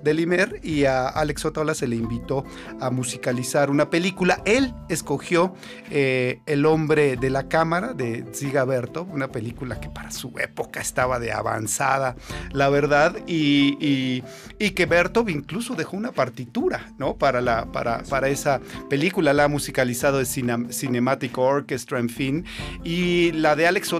de 0.00 0.14
Limer 0.14 0.60
y 0.62 0.84
a 0.84 1.08
Alex 1.08 1.44
Otaola 1.44 1.74
se 1.74 1.88
le 1.88 1.96
invitó 1.96 2.44
a 2.78 2.90
musicalizar 2.90 3.68
una 3.68 3.90
película. 3.90 4.42
Él 4.44 4.72
escogió 4.88 5.56
eh, 5.90 6.38
El 6.46 6.66
hombre 6.66 7.16
de 7.16 7.30
la 7.30 7.48
cámara 7.48 7.94
de 7.94 8.24
Ziga 8.32 8.64
Berto, 8.64 9.08
una 9.10 9.26
película 9.26 9.80
que 9.80 9.90
para 9.90 10.12
su 10.12 10.32
época 10.38 10.80
estaba 10.80 11.18
de 11.18 11.32
avanzada, 11.32 12.14
la 12.52 12.68
verdad, 12.68 13.16
y, 13.26 14.22
y, 14.60 14.70
que 14.70 14.86
Berto 14.86 15.24
incluso 15.26 15.74
dejó 15.74 15.96
una 15.96 16.12
partitura, 16.12 16.92
¿no? 16.96 17.16
Para, 17.16 17.40
la, 17.40 17.72
para, 17.72 18.04
para 18.04 18.28
esa 18.28 18.60
película, 18.88 19.32
la 19.32 19.44
ha 19.44 19.48
musicalizado 19.48 20.18
de 20.18 20.26
Cinematic 20.26 21.36
Orchestra, 21.36 21.98
en 21.98 22.08
fin, 22.08 22.44
y 22.84 23.32
la 23.32 23.56
de 23.56 23.66
Alex 23.66 23.95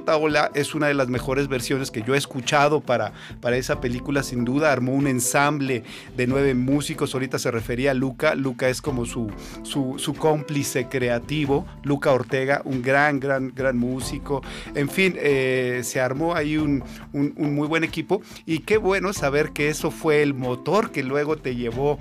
Es 0.55 0.74
una 0.74 0.88
de 0.88 0.94
las 0.94 1.09
mejores 1.09 1.49
versiones 1.49 1.90
que 1.90 2.03
yo 2.03 2.14
he 2.14 2.18
escuchado 2.18 2.80
para, 2.80 3.12
para 3.40 3.57
esa 3.57 3.80
película, 3.80 4.22
sin 4.22 4.44
duda. 4.44 4.72
Armó 4.72 4.92
un 4.92 5.07
ensamble 5.07 5.84
de 6.16 6.26
nueve 6.26 6.55
músicos. 6.55 7.14
Ahorita 7.14 7.38
se 7.38 7.51
refería 7.51 7.92
a 7.92 7.94
Luca. 7.94 8.34
Luca 8.34 8.68
es 8.68 8.82
como 8.82 9.07
su, 9.07 9.30
su, 9.62 10.14
cómplice 10.14 10.88
creativo. 10.88 11.66
Luca 11.82 12.12
Ortega, 12.12 12.62
un 12.64 12.82
gran, 12.82 13.20
gran, 13.20 13.53
gran 13.55 13.76
músico. 13.76 14.42
En 14.74 14.88
fin, 14.88 15.14
eh, 15.18 15.80
se 15.84 16.01
armó 16.01 16.34
ahí 16.34 16.57
un, 16.57 16.82
un 17.12 17.55
muy 17.55 17.68
buen 17.68 17.84
equipo. 17.84 18.22
Y 18.44 18.61
qué 18.61 18.76
bueno 18.78 19.12
saber 19.12 19.51
que 19.53 19.68
eso 19.68 19.90
fue 19.90 20.22
el 20.22 20.34
motor 20.34 20.90
que 20.90 21.03
luego 21.03 21.36
te 21.36 21.55
llevó 21.55 21.99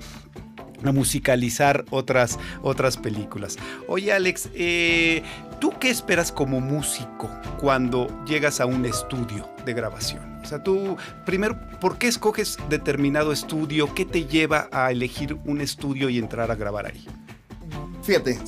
a 0.84 0.92
musicalizar 0.92 1.84
otras, 1.90 2.38
otras 2.62 2.96
películas. 2.96 3.56
Oye 3.88 4.12
Alex, 4.12 4.50
eh, 4.54 5.22
¿tú 5.60 5.72
qué 5.78 5.90
esperas 5.90 6.32
como 6.32 6.60
músico 6.60 7.30
cuando 7.60 8.08
llegas 8.24 8.60
a 8.60 8.66
un 8.66 8.84
estudio 8.84 9.48
de 9.64 9.72
grabación? 9.74 10.36
O 10.42 10.48
sea, 10.48 10.62
tú, 10.62 10.96
primero, 11.24 11.58
¿por 11.80 11.98
qué 11.98 12.06
escoges 12.06 12.56
determinado 12.68 13.32
estudio? 13.32 13.92
¿Qué 13.94 14.04
te 14.04 14.26
lleva 14.26 14.68
a 14.70 14.92
elegir 14.92 15.36
un 15.44 15.60
estudio 15.60 16.08
y 16.08 16.18
entrar 16.18 16.52
a 16.52 16.54
grabar 16.54 16.86
ahí? 16.86 17.04
Fíjate, 18.06 18.38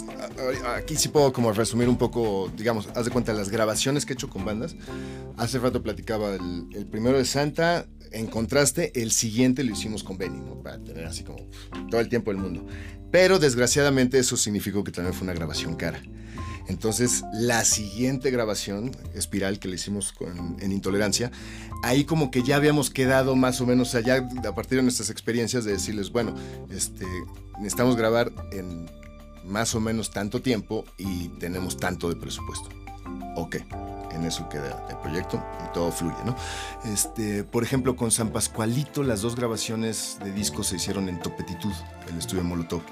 aquí 0.77 0.95
sí 0.95 1.09
puedo 1.09 1.33
como 1.33 1.53
resumir 1.53 1.89
un 1.89 1.99
poco, 1.99 2.49
digamos, 2.57 2.89
haz 2.95 3.07
de 3.07 3.11
cuenta 3.11 3.33
las 3.33 3.49
grabaciones 3.49 4.07
que 4.07 4.13
he 4.13 4.15
hecho 4.15 4.31
con 4.31 4.45
bandas. 4.45 4.77
Hace 5.37 5.59
rato 5.59 5.83
platicaba 5.83 6.37
el, 6.37 6.87
primero 6.89 7.19
de 7.19 7.25
Santa, 7.25 7.85
en 8.13 8.29
contraste, 8.29 8.93
el 9.03 9.11
siguiente 9.11 9.65
lo 9.65 9.73
hicimos 9.73 10.05
con 10.05 10.17
Benny, 10.17 10.39
¿no? 10.39 10.63
Para 10.63 10.79
tener 10.79 11.05
así 11.07 11.25
como 11.25 11.39
todo 11.91 12.01
el 12.01 12.09
tiempo 12.09 12.31
del 12.31 12.41
mundo. 12.41 12.65
Pero 13.11 13.41
desgraciadamente 13.41 14.21
eso 14.21 14.37
significó 14.37 14.85
que 14.85 14.93
también 14.93 15.13
fue 15.13 15.25
una 15.25 15.35
grabación 15.35 15.75
cara. 15.75 16.01
Entonces, 16.69 17.25
la 17.33 17.65
siguiente 17.65 18.31
grabación, 18.31 18.93
Espiral, 19.15 19.59
que 19.59 19.67
le 19.67 19.75
hicimos 19.75 20.15
en 20.61 20.71
Intolerancia, 20.71 21.33
ahí 21.83 22.05
como 22.05 22.31
que 22.31 22.45
ya 22.45 22.55
habíamos 22.55 22.91
quedado 22.91 23.35
más 23.35 23.61
o 23.61 23.67
menos 23.67 23.97
allá 23.97 24.29
a 24.47 24.55
partir 24.55 24.77
de 24.79 24.83
nuestras 24.83 25.11
experiencias 25.11 25.65
de 25.65 25.73
decirles, 25.73 26.11
bueno, 26.13 26.37
este, 26.71 27.07
necesitamos 27.59 27.97
grabar 27.97 28.31
en 28.53 28.87
más 29.49 29.75
o 29.75 29.81
menos 29.81 30.11
tanto 30.11 30.41
tiempo 30.41 30.85
y 30.97 31.29
tenemos 31.29 31.77
tanto 31.77 32.09
de 32.09 32.17
presupuesto. 32.17 32.69
Ok 33.37 33.57
en 34.19 34.25
eso 34.25 34.49
queda 34.49 34.87
el 34.91 34.97
proyecto 34.97 35.43
y 35.65 35.73
todo 35.73 35.91
fluye, 35.91 36.17
¿no? 36.25 36.37
Este, 36.85 37.45
por 37.45 37.63
ejemplo, 37.63 37.97
con 37.97 38.11
San 38.11 38.31
Pascualito, 38.31 39.03
las 39.03 39.23
dos 39.23 39.37
grabaciones 39.37 40.19
de 40.23 40.33
discos 40.33 40.69
se 40.69 40.77
hicieron 40.77 41.09
en 41.09 41.21
Topetitud, 41.21 41.73
el 42.11 42.19
estudio 42.19 42.45
Molotov, 42.45 42.83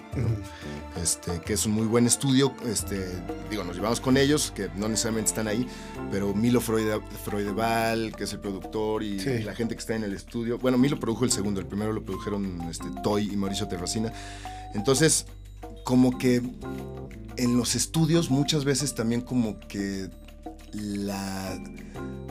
este, 1.02 1.40
que 1.40 1.54
es 1.54 1.66
un 1.66 1.72
muy 1.72 1.86
buen 1.86 2.06
estudio. 2.06 2.54
Este, 2.66 3.06
digo, 3.50 3.64
nos 3.64 3.76
llevamos 3.76 4.00
con 4.00 4.16
ellos, 4.16 4.52
que 4.54 4.68
no 4.76 4.88
necesariamente 4.88 5.30
están 5.30 5.48
ahí, 5.48 5.66
pero 6.10 6.34
Milo 6.34 6.60
Freudeval, 6.60 8.14
que 8.16 8.24
es 8.24 8.32
el 8.32 8.40
productor, 8.40 9.02
y, 9.02 9.18
la 9.42 9.54
gente 9.54 9.74
que 9.74 9.80
está 9.80 9.94
en 9.94 10.04
el 10.04 10.12
estudio. 10.12 10.58
Bueno, 10.58 10.78
Milo 10.78 10.98
produjo 10.98 11.24
el 11.24 11.30
segundo, 11.30 11.60
el 11.60 11.66
primero 11.66 11.92
lo 11.92 12.04
produjeron 12.04 12.62
este, 12.70 12.86
Toy 13.02 13.30
y 13.32 13.36
Mauricio 13.36 13.68
Terracina. 13.68 14.12
Entonces, 14.74 15.26
como 15.86 16.18
que 16.18 16.42
en 17.36 17.56
los 17.56 17.76
estudios 17.76 18.28
muchas 18.28 18.64
veces 18.64 18.96
también 18.96 19.20
como 19.20 19.60
que 19.60 20.10
la, 20.72 21.62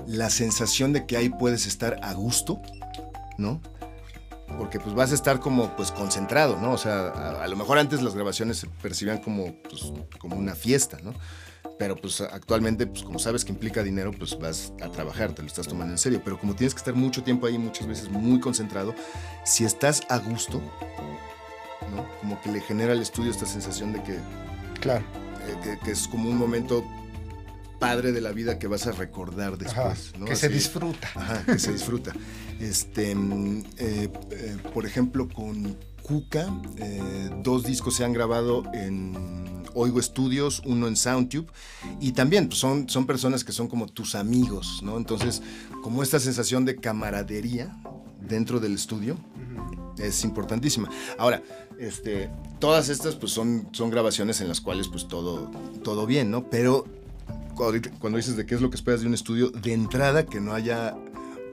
la 0.06 0.30
sensación 0.30 0.92
de 0.92 1.06
que 1.06 1.16
ahí 1.16 1.30
puedes 1.30 1.66
estar 1.66 1.98
a 2.04 2.14
gusto, 2.14 2.62
¿no? 3.38 3.62
porque 4.58 4.80
pues 4.80 4.94
vas 4.94 5.12
a 5.12 5.16
estar 5.16 5.40
como 5.40 5.74
pues 5.78 5.92
concentrado, 5.92 6.60
¿no? 6.60 6.74
O 6.74 6.78
sea, 6.78 7.42
a, 7.42 7.48
lo 7.48 7.56
mejor 7.56 7.78
antes 7.78 8.02
las 8.02 8.14
grabaciones 8.14 8.58
se 8.58 8.68
percibían 8.68 9.20
como, 9.20 9.56
pues, 9.64 9.94
como 10.20 10.36
una 10.36 10.54
fiesta, 10.54 10.98
¿no? 11.02 11.14
Pero 11.80 11.96
pues 11.96 12.22
actualmente, 12.22 12.88
pues 12.88 13.04
como 13.04 13.20
sabes 13.20 13.46
que 13.46 13.54
implica 13.54 13.84
dinero, 13.84 14.12
pues 14.12 14.38
vas 14.38 14.74
a 14.82 14.90
trabajar, 14.90 15.34
te 15.34 15.42
lo 15.42 15.48
estás 15.48 15.68
tomando 15.68 15.94
en 15.94 15.98
serio. 15.98 16.22
Pero 16.24 16.38
como 16.38 16.56
tienes 16.56 16.74
que 16.74 16.80
estar 16.80 16.94
mucho 16.94 17.24
tiempo 17.24 17.48
ahí, 17.48 17.58
muchas 17.58 17.88
veces 17.88 18.10
muy 18.10 18.40
concentrado, 18.40 18.94
si 19.46 19.66
estás 19.66 20.04
a 20.10 20.18
gusto, 20.20 20.62
¿no? 21.92 22.06
Como 22.20 22.42
que 22.42 22.52
le 22.52 22.62
genera 22.62 22.94
al 22.94 23.02
estudio 23.02 23.32
esta 23.32 23.46
sensación 23.46 23.94
de 23.94 24.04
que... 24.04 24.18
Claro. 24.80 25.04
Eh, 25.48 25.78
que 25.84 25.92
es 25.92 26.08
como 26.08 26.30
un 26.30 26.38
momento 26.38 26.84
padre 27.80 28.12
de 28.12 28.22
la 28.22 28.32
vida 28.32 28.58
que 28.58 28.68
vas 28.68 28.88
a 28.88 28.92
recordar 28.92 29.58
después. 29.58 30.14
Que 30.26 30.36
se 30.36 30.50
disfruta. 30.50 31.10
Ajá, 31.16 31.44
que 31.46 31.60
se 31.60 31.72
disfruta. 31.72 32.14
Este, 32.60 33.12
eh, 33.12 33.16
eh, 33.78 34.58
por 34.74 34.86
ejemplo, 34.86 35.28
con 35.28 35.78
Cuca, 36.02 36.48
dos 37.42 37.64
discos 37.64 37.96
se 37.96 38.06
han 38.06 38.14
grabado 38.14 38.64
en 38.74 39.64
Oigo 39.74 40.02
Studios, 40.02 40.62
uno 40.66 40.88
en 40.88 40.96
Soundtube, 40.96 41.48
y 42.00 42.14
también 42.14 42.48
pues, 42.48 42.60
son, 42.60 42.88
son 42.90 43.06
personas 43.06 43.44
que 43.44 43.52
son 43.52 43.68
como 43.68 43.88
tus 43.88 44.16
amigos, 44.16 44.82
¿no? 44.84 44.98
Entonces, 44.98 45.42
como 45.84 46.02
esta 46.02 46.20
sensación 46.20 46.64
de 46.64 46.78
camaradería 46.78 47.76
dentro 48.22 48.60
del 48.60 48.76
estudio 48.76 49.18
es 49.98 50.24
importantísima. 50.24 50.90
Ahora, 51.18 51.42
este, 51.80 52.30
todas 52.60 52.90
estas 52.90 53.16
pues 53.16 53.32
son, 53.32 53.68
son 53.72 53.90
grabaciones 53.90 54.42
en 54.42 54.48
las 54.48 54.62
cuales 54.62 54.88
pues 54.88 55.08
todo, 55.08 55.52
todo 55.84 56.06
bien, 56.06 56.32
¿no? 56.32 56.50
Pero 56.50 56.86
cuando 57.56 58.18
dices 58.18 58.36
de 58.36 58.46
qué 58.46 58.56
es 58.56 58.62
lo 58.62 58.70
que 58.70 58.76
esperas 58.76 59.02
de 59.02 59.08
un 59.08 59.14
estudio, 59.14 59.50
de 59.50 59.74
entrada 59.74 60.26
que 60.26 60.42
no 60.42 60.54
haya 60.54 60.96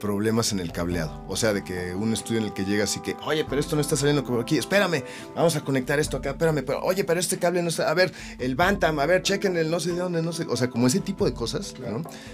problemas 0.03 0.51
en 0.51 0.59
el 0.59 0.73
cableado. 0.73 1.23
O 1.29 1.37
sea, 1.37 1.53
de 1.53 1.63
que 1.63 1.95
un 1.95 2.11
estudio 2.11 2.41
en 2.41 2.47
el 2.47 2.53
que 2.53 2.65
llegas 2.65 2.97
y 2.97 2.99
que, 2.99 3.15
oye, 3.25 3.45
pero 3.47 3.61
esto 3.61 3.77
no 3.77 3.81
está 3.81 3.95
saliendo 3.95 4.25
como 4.25 4.41
aquí, 4.41 4.57
espérame, 4.57 5.01
vamos 5.33 5.55
a 5.55 5.61
conectar 5.61 5.97
esto 5.97 6.17
acá, 6.17 6.31
espérame, 6.31 6.61
pero 6.65 6.81
oye, 6.81 7.05
pero 7.05 7.21
este 7.21 7.39
cable 7.39 7.63
no 7.63 7.69
está, 7.69 7.89
a 7.89 7.93
ver, 7.93 8.11
el 8.37 8.55
Bantam, 8.55 8.99
a 8.99 9.05
ver, 9.05 9.21
chequen 9.21 9.55
el 9.55 9.71
no 9.71 9.79
sé 9.79 9.93
de 9.93 9.99
dónde, 9.99 10.21
no 10.21 10.33
sé, 10.33 10.45
o 10.49 10.57
sea, 10.57 10.69
como 10.69 10.87
ese 10.87 10.99
tipo 10.99 11.23
de 11.23 11.33
cosas. 11.33 11.73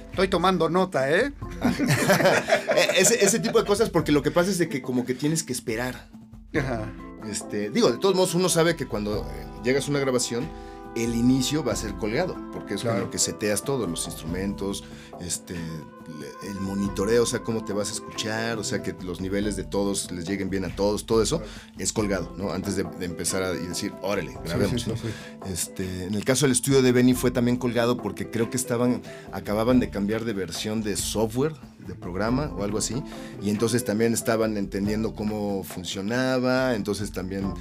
Estoy 0.10 0.28
tomando 0.30 0.68
nota, 0.68 1.12
¿eh? 1.12 1.32
E-, 2.76 3.02
ese, 3.02 3.24
ese, 3.24 3.40
tipo 3.40 3.60
de 3.60 3.66
cosas, 3.66 3.92
porque 3.92 4.12
lo 4.12 4.24
que 4.24 4.32
pasa 4.32 4.50
es 4.50 4.58
de 4.58 4.68
que 4.68 4.82
como 4.82 5.06
que 5.06 5.14
tienes 5.14 5.44
que 5.44 5.54
esperar. 5.54 6.10
Ajá. 6.56 6.92
Este, 7.30 7.70
digo, 7.70 7.92
de 7.92 7.98
todos 7.98 8.16
modos, 8.16 8.34
uno 8.34 8.50
sabe 8.50 8.76
que 8.76 8.88
cuando 8.88 9.18
eh, 9.20 9.48
llegas 9.64 9.88
a 9.88 9.92
una 9.92 10.00
grabación, 10.00 10.50
el 10.96 11.16
inicio 11.16 11.64
va 11.64 11.74
a 11.74 11.76
ser 11.76 11.96
colgado, 11.96 12.36
porque 12.52 12.74
es 12.74 12.84
con 12.84 13.00
lo 13.00 13.10
que 13.12 13.20
seteas 13.20 13.64
todo, 13.64 13.88
los 13.88 14.06
instrumentos, 14.06 14.84
este, 15.22 15.56
el 16.44 16.60
monitoreo, 16.62 17.24
o 17.24 17.26
sea, 17.26 17.40
cómo 17.40 17.64
te 17.64 17.74
vas 17.74 17.90
a 17.90 17.94
escuchar, 17.94 18.58
o 18.58 18.64
sea, 18.64 18.82
que 18.82 18.96
los 19.04 19.22
niveles 19.22 19.56
de 19.56 19.64
todos 19.64 20.12
les 20.12 20.28
lleguen 20.28 20.50
bien 20.50 20.66
a 20.66 20.76
todos, 20.76 21.06
todo 21.06 21.22
eso 21.22 21.42
es 21.78 21.94
colgado, 21.94 22.34
¿no? 22.38 22.52
Antes 22.52 22.76
de, 22.76 22.86
empezar 23.02 23.44
a 23.44 23.52
decir, 23.52 23.94
órale, 24.02 24.36
grabemos. 24.44 24.88
este, 25.48 26.06
en 26.06 26.16
el 26.16 26.26
caso 26.26 26.46
del 26.46 26.54
estudio 26.54 26.82
de 26.82 26.92
Benny 26.92 27.14
fue 27.14 27.32
también 27.32 27.58
colgado 27.58 27.98
porque 27.98 28.30
creo 28.30 28.50
que 28.50 28.58
estaban, 28.58 29.02
acababan 29.32 29.80
de 29.80 29.90
cambiar 29.90 30.26
de 30.26 30.34
versión 30.34 30.82
de 30.82 30.96
software, 30.98 31.54
de 31.88 31.96
programa 31.96 32.52
o 32.58 32.64
algo 32.64 32.78
así, 32.78 33.04
y 33.42 33.50
entonces 33.50 33.86
también 33.86 34.14
estaban 34.14 34.58
entendiendo 34.58 35.14
cómo 35.14 35.64
funcionaba, 35.64 36.76
entonces 36.76 37.12
también, 37.12 37.54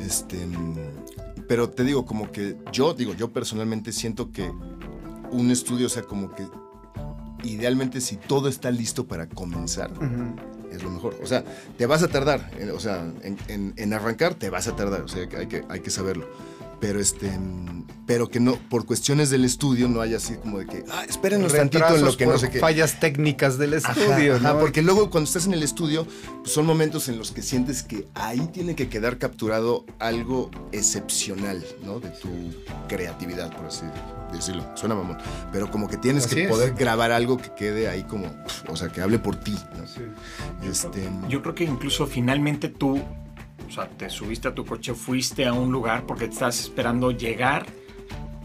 este 0.00 0.46
pero 1.48 1.70
te 1.70 1.84
digo, 1.84 2.04
como 2.04 2.30
que 2.30 2.56
yo, 2.72 2.94
digo, 2.94 3.14
yo 3.14 3.32
personalmente 3.32 3.92
siento 3.92 4.30
que 4.30 4.50
un 5.30 5.50
estudio, 5.50 5.86
o 5.86 5.90
sea, 5.90 6.02
como 6.02 6.34
que 6.34 6.46
idealmente 7.44 8.00
si 8.00 8.16
todo 8.16 8.48
está 8.48 8.70
listo 8.70 9.06
para 9.06 9.28
comenzar, 9.28 9.90
es 10.70 10.82
lo 10.82 10.90
mejor. 10.90 11.16
O 11.22 11.26
sea, 11.26 11.44
te 11.76 11.86
vas 11.86 12.02
a 12.02 12.08
tardar, 12.08 12.50
eh, 12.58 12.70
o 12.70 12.80
sea, 12.80 13.12
en, 13.22 13.74
en 13.76 13.92
arrancar 13.92 14.34
te 14.34 14.50
vas 14.50 14.68
a 14.68 14.76
tardar, 14.76 15.02
o 15.02 15.08
sea, 15.08 15.26
hay 15.38 15.46
que, 15.46 15.64
hay 15.68 15.80
que 15.80 15.90
saberlo 15.90 16.26
pero 16.82 16.98
este 16.98 17.30
pero 18.06 18.28
que 18.28 18.40
no 18.40 18.56
por 18.68 18.84
cuestiones 18.84 19.30
del 19.30 19.44
estudio 19.44 19.88
no 19.88 20.00
haya 20.00 20.16
así 20.16 20.34
como 20.34 20.58
de 20.58 20.66
que 20.66 20.84
ah 20.90 21.04
espérenos 21.08 21.52
tantito 21.52 21.94
en 21.94 22.04
lo 22.04 22.16
que 22.16 22.26
no 22.26 22.36
sé 22.38 22.50
qué 22.50 22.58
fallas 22.58 22.98
técnicas 22.98 23.56
del 23.56 23.74
estudio 23.74 24.40
¿no? 24.40 24.58
porque 24.58 24.82
luego 24.82 25.08
cuando 25.08 25.28
estás 25.28 25.46
en 25.46 25.54
el 25.54 25.62
estudio 25.62 26.08
pues 26.40 26.50
son 26.52 26.66
momentos 26.66 27.08
en 27.08 27.18
los 27.18 27.30
que 27.30 27.40
sientes 27.40 27.84
que 27.84 28.08
ahí 28.14 28.48
tiene 28.52 28.74
que 28.74 28.88
quedar 28.88 29.18
capturado 29.18 29.86
algo 30.00 30.50
excepcional 30.72 31.64
no 31.84 32.00
de 32.00 32.08
tu 32.08 32.28
creatividad 32.88 33.56
por 33.56 33.66
así 33.66 33.86
decirlo. 34.32 34.64
Suena 34.74 34.96
mamón 34.96 35.18
pero 35.52 35.70
como 35.70 35.86
que 35.86 35.98
tienes 35.98 36.26
que 36.26 36.48
poder 36.48 36.74
grabar 36.74 37.12
algo 37.12 37.36
que 37.36 37.54
quede 37.54 37.88
ahí 37.88 38.02
como 38.02 38.26
o 38.68 38.74
sea 38.74 38.88
que 38.88 39.00
hable 39.00 39.20
por 39.20 39.36
ti 39.36 39.56
¿no? 39.76 40.68
este 40.68 41.08
yo 41.28 41.42
creo 41.42 41.54
que 41.54 41.62
incluso 41.62 42.08
finalmente 42.08 42.68
tú 42.68 43.00
sea, 43.72 43.88
te 43.88 44.10
subiste 44.10 44.48
a 44.48 44.54
tu 44.54 44.64
coche, 44.64 44.94
fuiste 44.94 45.46
a 45.46 45.52
un 45.52 45.72
lugar 45.72 46.04
porque 46.06 46.26
te 46.26 46.34
estás 46.34 46.60
esperando 46.60 47.10
llegar 47.10 47.66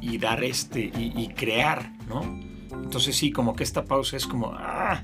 y 0.02 0.18
dar 0.18 0.44
este, 0.44 0.80
y, 0.80 1.28
crear, 1.36 1.92
¿no? 2.08 2.22
Entonces 2.84 3.16
sí, 3.16 3.32
como 3.32 3.56
que 3.56 3.64
esta 3.64 3.84
pausa 3.84 4.16
es 4.16 4.26
como, 4.26 4.54
ah, 4.54 5.02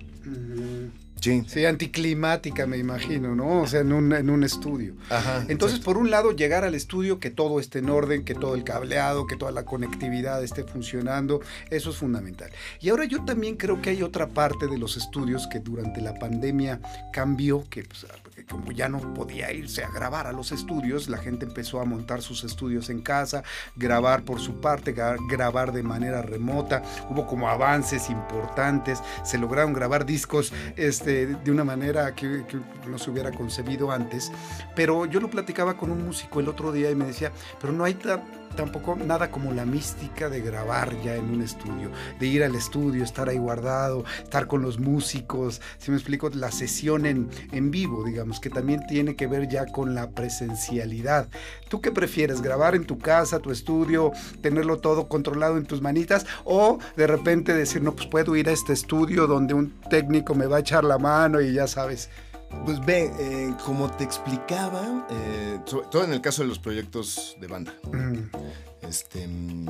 Sí. 1.23 1.65
anticlimática, 1.65 2.67
me 2.67 2.77
imagino, 2.77 3.33
¿no? 3.33 3.61
O 3.61 3.67
sea, 3.67 3.79
en 3.79 3.93
un, 3.93 4.11
en 4.11 4.29
un 4.29 4.43
estudio. 4.43 4.95
Ajá, 5.09 5.45
Entonces, 5.47 5.79
por 5.79 5.97
un 5.97 6.11
lado, 6.11 6.33
llegar 6.33 6.65
al 6.65 6.75
estudio, 6.75 7.19
que 7.19 7.29
todo 7.29 7.61
esté 7.61 7.79
en 7.79 7.89
orden, 7.89 8.25
que 8.25 8.35
todo 8.35 8.55
el 8.55 8.65
cableado, 8.65 9.25
que 9.25 9.37
toda 9.37 9.51
la 9.51 9.63
conectividad 9.63 10.43
esté 10.43 10.65
funcionando, 10.65 11.39
eso 11.69 11.91
es 11.91 11.95
fundamental. 11.95 12.51
Y 12.81 12.89
ahora 12.89 13.05
yo 13.05 13.23
también 13.23 13.55
creo 13.55 13.81
que 13.81 13.91
hay 13.91 14.03
otra 14.03 14.27
parte 14.27 14.67
de 14.67 14.77
los 14.77 14.97
estudios 14.97 15.47
que 15.47 15.59
durante 15.59 16.01
la 16.01 16.13
pandemia 16.15 16.81
cambió, 17.13 17.63
que 17.69 17.83
pues, 17.83 18.05
como 18.49 18.71
ya 18.71 18.89
no 18.89 19.13
podía 19.13 19.51
irse 19.51 19.83
a 19.83 19.89
grabar 19.89 20.27
a 20.27 20.31
los 20.31 20.51
estudios, 20.51 21.07
la 21.09 21.17
gente 21.17 21.45
empezó 21.45 21.79
a 21.79 21.85
montar 21.85 22.21
sus 22.21 22.43
estudios 22.43 22.89
en 22.89 23.01
casa, 23.01 23.43
grabar 23.75 24.23
por 24.23 24.39
su 24.39 24.59
parte, 24.59 24.93
grabar 25.29 25.71
de 25.71 25.83
manera 25.83 26.21
remota, 26.21 26.83
hubo 27.09 27.25
como 27.27 27.49
avances 27.49 28.09
importantes, 28.09 29.01
se 29.23 29.37
lograron 29.37 29.73
grabar 29.73 30.05
discos 30.05 30.51
este, 30.75 31.27
de 31.27 31.51
una 31.51 31.63
manera 31.63 32.15
que, 32.15 32.43
que 32.47 32.59
no 32.89 32.97
se 32.97 33.11
hubiera 33.11 33.31
concebido 33.31 33.91
antes, 33.91 34.31
pero 34.75 35.05
yo 35.05 35.19
lo 35.19 35.29
platicaba 35.29 35.77
con 35.77 35.91
un 35.91 36.05
músico 36.05 36.39
el 36.39 36.47
otro 36.47 36.71
día 36.71 36.89
y 36.91 36.95
me 36.95 37.05
decía, 37.05 37.31
pero 37.59 37.73
no 37.73 37.83
hay 37.83 37.93
tampoco 38.55 38.95
nada 38.95 39.31
como 39.31 39.51
la 39.53 39.65
mística 39.65 40.29
de 40.29 40.41
grabar 40.41 40.95
ya 41.01 41.15
en 41.15 41.25
un 41.25 41.41
estudio, 41.41 41.91
de 42.19 42.27
ir 42.27 42.43
al 42.43 42.55
estudio, 42.55 43.03
estar 43.03 43.29
ahí 43.29 43.37
guardado, 43.37 44.05
estar 44.23 44.47
con 44.47 44.61
los 44.61 44.79
músicos, 44.79 45.61
si 45.77 45.91
me 45.91 45.97
explico, 45.97 46.29
la 46.29 46.51
sesión 46.51 47.05
en, 47.05 47.29
en 47.51 47.71
vivo, 47.71 48.03
digamos, 48.03 48.39
que 48.39 48.49
también 48.49 48.85
tiene 48.87 49.15
que 49.15 49.27
ver 49.27 49.47
ya 49.47 49.65
con 49.65 49.95
la 49.95 50.11
presencialidad. 50.11 51.27
¿Tú 51.69 51.81
qué 51.81 51.91
prefieres? 51.91 52.41
¿Grabar 52.41 52.75
en 52.75 52.85
tu 52.85 52.97
casa, 52.99 53.39
tu 53.39 53.51
estudio, 53.51 54.11
tenerlo 54.41 54.77
todo 54.77 55.07
controlado 55.07 55.57
en 55.57 55.65
tus 55.65 55.81
manitas 55.81 56.25
o 56.43 56.79
de 56.95 57.07
repente 57.07 57.53
decir, 57.53 57.81
no, 57.81 57.95
pues 57.95 58.07
puedo 58.07 58.35
ir 58.35 58.49
a 58.49 58.51
este 58.51 58.73
estudio 58.73 59.27
donde 59.27 59.53
un 59.53 59.71
técnico 59.89 60.35
me 60.35 60.45
va 60.45 60.57
a 60.57 60.59
echar 60.59 60.83
la 60.83 60.97
mano 60.97 61.41
y 61.41 61.53
ya 61.53 61.67
sabes? 61.67 62.09
Pues 62.65 62.83
ve, 62.85 63.11
eh, 63.19 63.53
como 63.65 63.91
te 63.91 64.03
explicaba, 64.03 65.07
eh, 65.09 65.59
todo 65.65 66.03
en 66.03 66.13
el 66.13 66.21
caso 66.21 66.43
de 66.43 66.47
los 66.47 66.59
proyectos 66.59 67.35
de 67.39 67.47
banda. 67.47 67.73
Este. 68.81 69.23
En, 69.23 69.67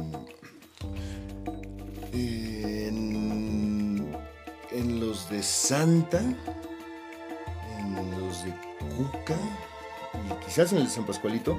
en, 4.72 5.00
los 5.00 5.30
de 5.30 5.42
Santa, 5.42 6.20
en 6.20 8.12
los 8.20 8.44
de 8.44 8.54
Cuca 8.96 9.38
y 10.14 10.46
quizás 10.46 10.72
en 10.72 10.80
el 10.80 10.84
de 10.86 10.90
San 10.92 11.06
Pascualito, 11.06 11.58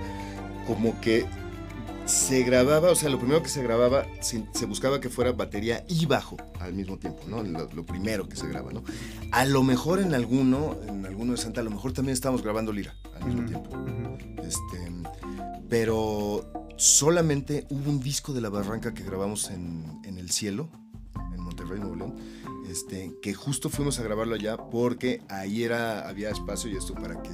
como 0.67 1.01
que 1.01 1.27
se 2.07 2.43
grababa, 2.43 2.91
o 2.91 2.95
sea, 2.95 3.09
lo 3.09 3.19
primero 3.19 3.43
que 3.43 3.49
se 3.49 3.63
grababa, 3.63 4.07
se, 4.21 4.67
buscaba 4.67 5.01
que 5.01 5.09
fuera 5.09 5.33
batería 5.33 5.85
y 5.89 6.07
bajo 6.07 6.37
al 6.61 6.75
mismo 6.75 6.99
tiempo, 6.99 7.23
¿no? 7.27 7.43
Lo, 7.43 7.87
primero 7.87 8.29
que 8.29 8.37
se 8.37 8.47
graba, 8.47 8.73
¿no? 8.73 8.83
A 9.33 9.45
lo 9.45 9.63
mejor 9.63 10.01
en 10.01 10.15
alguno, 10.15 10.77
en 10.87 11.07
alguno 11.07 11.33
de 11.33 11.39
Santa, 11.39 11.61
a 11.61 11.65
lo 11.65 11.71
mejor 11.71 11.93
también 11.93 12.13
estábamos 12.13 12.43
grabando 12.43 12.73
lira 12.73 12.95
al 13.15 13.27
mismo 13.27 13.47
tiempo. 13.47 13.71
Este, 14.43 14.91
pero 15.69 16.73
solamente 16.77 17.67
hubo 17.71 17.91
un 17.91 18.01
disco 18.01 18.33
de 18.33 18.41
La 18.41 18.51
Barranca 18.51 18.93
que 18.93 19.03
grabamos 19.03 19.51
en, 19.51 20.01
en 20.05 20.19
El 20.19 20.31
Cielo, 20.31 20.69
en 21.35 21.41
Monterrey, 21.41 21.79
Nuevo 21.79 21.97
León, 21.97 22.15
este, 22.69 23.15
que 23.23 23.35
justo 23.35 23.71
fuimos 23.71 23.99
a 23.99 24.03
grabarlo 24.03 24.35
allá 24.35 24.57
porque 24.57 25.23
ahí 25.29 25.63
era, 25.63 26.09
había 26.09 26.31
espacio 26.31 26.71
y 26.71 26.77
esto 26.77 26.95
para 26.95 27.23
que 27.23 27.31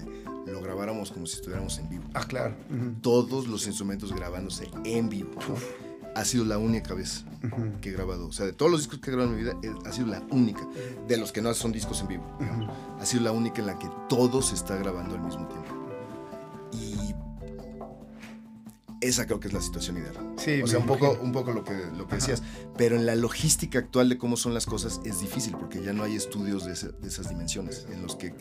lo 0.50 0.60
grabáramos 0.60 1.10
como 1.10 1.26
si 1.26 1.36
estuviéramos 1.36 1.78
en 1.78 1.88
vivo. 1.88 2.04
Ah, 2.14 2.24
claro. 2.26 2.54
Todos 3.00 3.46
los 3.46 3.66
instrumentos 3.66 4.12
grabándose 4.12 4.68
en 4.84 5.08
vivo. 5.08 5.30
Ha 6.14 6.24
sido 6.24 6.44
la 6.44 6.58
única 6.58 6.92
vez 6.94 7.24
que 7.80 7.90
he 7.90 7.92
grabado. 7.92 8.26
O 8.26 8.32
sea, 8.32 8.46
de 8.46 8.52
todos 8.52 8.70
los 8.70 8.80
discos 8.80 8.98
que 8.98 9.10
he 9.10 9.14
grabado 9.14 9.32
en 9.32 9.36
mi 9.36 9.44
vida, 9.44 9.56
eh, 9.62 9.72
ha 9.86 9.92
sido 9.92 10.08
la 10.08 10.22
única. 10.30 10.66
De 11.06 11.16
los 11.16 11.32
que 11.32 11.40
no 11.40 11.54
son 11.54 11.72
discos 11.72 12.00
en 12.00 12.08
vivo. 12.08 12.24
Ha 12.98 13.06
sido 13.06 13.22
la 13.22 13.32
única 13.32 13.60
en 13.60 13.66
la 13.66 13.78
que 13.78 13.88
todo 14.08 14.42
se 14.42 14.54
está 14.54 14.76
grabando 14.76 15.14
al 15.14 15.22
mismo 15.22 15.46
tiempo. 15.46 15.79
Esa 19.00 19.26
creo 19.26 19.40
que 19.40 19.48
es 19.48 19.54
la 19.54 19.62
situación 19.62 19.98
ideal. 19.98 20.34
Sí, 20.36 20.62
o 20.62 20.66
sea, 20.66 20.78
un 20.78 20.86
poco, 20.86 21.18
un 21.22 21.32
poco 21.32 21.52
lo 21.52 21.64
que, 21.64 21.74
lo 21.96 22.06
que 22.06 22.16
decías. 22.16 22.42
Pero 22.76 22.96
en 22.96 23.06
la 23.06 23.14
logística 23.14 23.78
actual 23.78 24.08
de 24.08 24.18
cómo 24.18 24.36
son 24.36 24.54
las 24.54 24.66
cosas 24.66 25.00
es 25.04 25.20
difícil 25.20 25.56
porque 25.58 25.82
ya 25.82 25.92
no 25.92 26.04
hay 26.04 26.16
estudios 26.16 26.64
de, 26.64 26.92
de 26.92 27.08
esas 27.08 27.28
dimensiones 27.28 27.86
en 27.90 28.02
los 28.02 28.16
que 28.16 28.34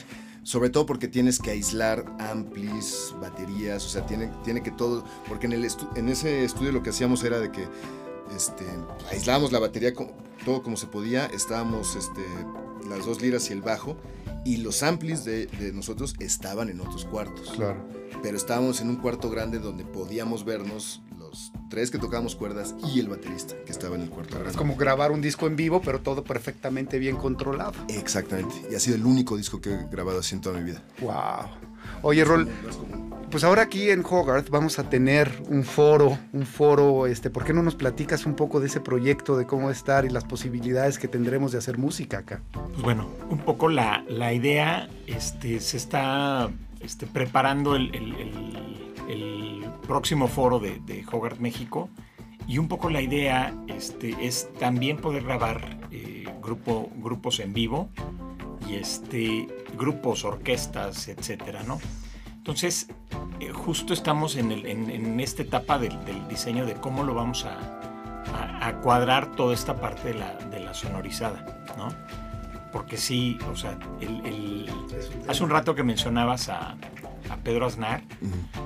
sobre 0.44 0.70
todo 0.70 0.86
porque 0.86 1.08
tienes 1.08 1.40
que 1.40 1.52
aislar 1.52 2.06
amplis, 2.18 3.14
baterías, 3.22 3.86
o 3.86 3.90
sea, 3.90 4.06
tiene, 4.06 4.32
tiene 4.44 4.64
que 4.64 4.72
todo, 4.72 5.04
porque 5.28 5.46
en, 5.46 5.54
el 5.54 5.68
en 5.96 6.10
ese 6.10 6.44
estudio 6.44 6.72
lo 6.72 6.82
que 6.82 6.90
hacíamos 6.90 7.24
era 7.24 7.40
de 7.40 7.52
que 7.52 7.68
este, 8.36 8.66
aislábamos 9.12 9.52
la 9.52 9.60
batería 9.60 9.94
todo 10.46 10.64
como 10.64 10.78
se 10.78 10.88
podía, 10.88 11.26
estábamos 11.28 11.96
este, 11.96 12.24
las 12.90 13.06
dos 13.06 13.22
liras 13.22 13.50
y 13.50 13.54
el 13.54 13.62
bajo, 13.62 13.98
y 14.46 14.58
los 14.58 14.84
amplis 14.84 15.24
de, 15.26 15.48
de, 15.48 15.72
nosotros 15.74 16.16
estaban 16.20 16.70
en 16.70 16.82
otros 16.82 17.06
cuartos. 17.06 17.52
Claro. 17.52 17.86
Pero 18.22 18.38
estábamos 18.38 18.82
en 18.82 18.90
un 18.90 18.98
cuarto 18.98 19.30
grande 19.30 19.60
donde 19.60 19.86
podíamos 19.86 20.46
vernos 20.46 21.02
tres 21.70 21.92
que 21.92 22.00
tocábamos 22.00 22.36
cuerdas 22.36 22.76
y 22.94 23.00
el 23.00 23.10
baterista 23.10 23.56
que 23.66 23.72
estaba 23.72 23.96
en 23.96 24.04
el 24.04 24.10
cuarto. 24.10 24.44
Es 24.48 24.58
como 24.58 24.76
grabar 24.76 25.12
un 25.12 25.22
disco 25.22 25.48
en 25.48 25.56
vivo, 25.56 25.82
pero 25.82 26.00
todo 26.02 26.24
perfectamente 26.24 27.00
bien 27.00 27.16
controlado. 27.16 27.74
Exactamente. 27.88 28.56
Y 28.72 28.76
ha 28.76 28.80
sido 28.80 28.96
el 28.96 29.06
único 29.06 29.38
disco 29.38 29.62
que 29.62 29.74
he 29.74 29.88
grabado 29.88 30.20
así 30.20 30.36
en 30.36 30.42
toda 30.42 30.58
mi 30.58 30.64
vida. 30.64 30.84
Wow. 31.02 31.69
Oye, 32.02 32.24
Rol, 32.24 32.48
pues 33.32 33.44
ahora 33.44 33.64
aquí 33.64 33.90
en 33.90 34.04
Hogarth 34.04 34.50
vamos 34.50 34.80
a 34.80 34.90
tener 34.90 35.32
un 35.50 35.64
foro, 35.64 36.18
un 36.34 36.46
foro, 36.46 37.08
este, 37.08 37.30
¿por 37.30 37.44
qué 37.44 37.54
no 37.54 37.64
nos 37.64 37.76
platicas 37.76 38.26
un 38.26 38.36
poco 38.36 38.60
de 38.60 38.68
ese 38.68 38.82
proyecto, 38.82 39.38
de 39.38 39.46
cómo 39.46 39.70
estar 39.70 40.06
y 40.06 40.10
las 40.10 40.26
posibilidades 40.26 40.98
que 40.98 41.08
tendremos 41.08 41.52
de 41.52 41.60
hacer 41.60 41.78
música 41.78 42.20
acá? 42.20 42.42
Pues 42.52 42.82
bueno, 42.82 43.10
un 43.30 43.40
poco 43.40 43.70
la, 43.70 44.04
la 44.08 44.34
idea, 44.34 44.90
este, 45.08 45.60
se 45.60 45.78
está 45.78 46.50
este, 46.82 47.06
preparando 47.08 47.76
el 47.76 47.92
el 49.10 49.66
próximo 49.88 50.28
foro 50.28 50.60
de, 50.60 50.80
de 50.86 51.04
Hogarth 51.12 51.40
México. 51.40 51.90
Y 52.48 52.58
un 52.58 52.68
poco 52.68 52.90
la 52.90 53.02
idea 53.02 53.54
este, 53.68 54.16
es 54.22 54.50
también 54.60 54.98
poder 54.98 55.24
grabar 55.24 55.78
eh, 55.92 56.26
grupo, 56.42 56.90
grupos 56.96 57.40
en 57.40 57.54
vivo 57.54 57.90
y 58.70 58.76
este, 58.76 59.48
grupos, 59.78 60.26
orquestas, 60.26 61.08
etcétera, 61.08 61.64
¿no? 61.64 61.80
Entonces, 62.38 62.88
eh, 63.40 63.50
justo 63.52 63.94
estamos 63.94 64.36
en, 64.36 64.52
el, 64.52 64.66
en, 64.66 65.20
esta 65.20 65.42
etapa 65.44 65.78
del, 65.78 65.98
diseño 66.28 66.66
de 66.66 66.74
cómo 66.76 67.04
lo 67.04 67.14
vamos 67.14 67.46
a, 67.46 67.58
a, 68.62 68.80
cuadrar 68.82 69.36
toda 69.36 69.54
esta 69.54 69.76
parte 69.80 70.10
de 70.10 70.14
la, 70.16 70.36
de 70.36 70.60
la, 70.60 70.74
sonorizada, 70.74 71.66
¿no? 71.78 71.90
Porque 72.72 72.98
sí, 72.98 73.38
o 73.52 73.56
sea, 73.56 73.78
el, 74.00 74.70
hace 75.28 75.44
un 75.44 75.50
rato 75.50 75.76
que 75.76 75.84
mencionabas 75.84 76.50
a, 76.50 76.78
a 77.30 77.38
Pedro 77.38 77.66
Aznar. 77.66 78.04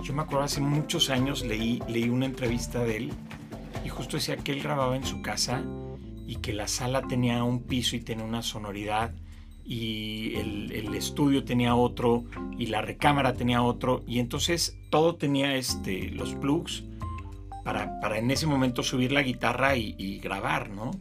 Yo 0.04 0.14
me 0.14 0.22
acuerdo 0.22 0.46
hace 0.46 0.62
muchos 0.62 1.10
años 1.10 1.44
leí, 1.44 1.82
leí 1.88 2.10
una 2.10 2.26
entrevista 2.26 2.80
de 2.80 2.98
él 2.98 3.14
y 3.84 3.90
justo 3.90 4.18
decía 4.18 4.38
que 4.38 4.52
él 4.52 4.62
grababa 4.62 4.96
en 4.96 5.06
su 5.06 5.22
casa 5.22 5.64
y 6.26 6.38
que 6.38 6.54
la 6.54 6.68
sala 6.68 7.02
tenía 7.04 7.44
un 7.44 7.64
piso 7.64 7.96
y 7.96 8.02
tenía 8.02 8.26
una 8.26 8.42
sonoridad 8.42 9.14
y 9.66 10.36
el, 10.36 10.72
el, 10.72 10.94
estudio 10.96 11.44
tenía 11.44 11.76
otro 11.76 12.26
y 12.58 12.68
la 12.68 12.82
recámara 12.82 13.34
tenía 13.34 13.62
otro 13.62 14.04
y 14.06 14.20
entonces 14.20 14.78
todo 14.90 15.16
tenía 15.16 15.56
este, 15.56 16.10
los 16.12 16.36
plugs 16.36 16.84
para, 17.64 18.00
para 18.02 18.18
en 18.18 18.30
ese 18.30 18.46
momento 18.46 18.84
subir 18.84 19.12
la 19.12 19.22
guitarra 19.22 19.78
y, 19.78 19.96
y 19.98 20.20
grabar, 20.20 20.70
¿no? 20.70 20.92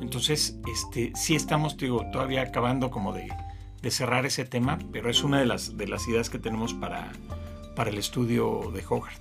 Entonces, 0.00 0.56
este, 0.70 1.12
sí 1.14 1.34
estamos, 1.34 1.76
digo, 1.76 2.04
todavía 2.12 2.42
acabando 2.42 2.90
como 2.90 3.12
de, 3.12 3.28
de 3.82 3.90
cerrar 3.90 4.24
ese 4.26 4.44
tema, 4.44 4.78
pero 4.92 5.10
es 5.10 5.22
una 5.22 5.38
de 5.40 5.46
las, 5.46 5.76
de 5.76 5.88
las 5.88 6.06
ideas 6.08 6.30
que 6.30 6.38
tenemos 6.38 6.72
para, 6.72 7.12
para 7.74 7.90
el 7.90 7.98
estudio 7.98 8.70
de 8.74 8.82
Hogarth. 8.88 9.20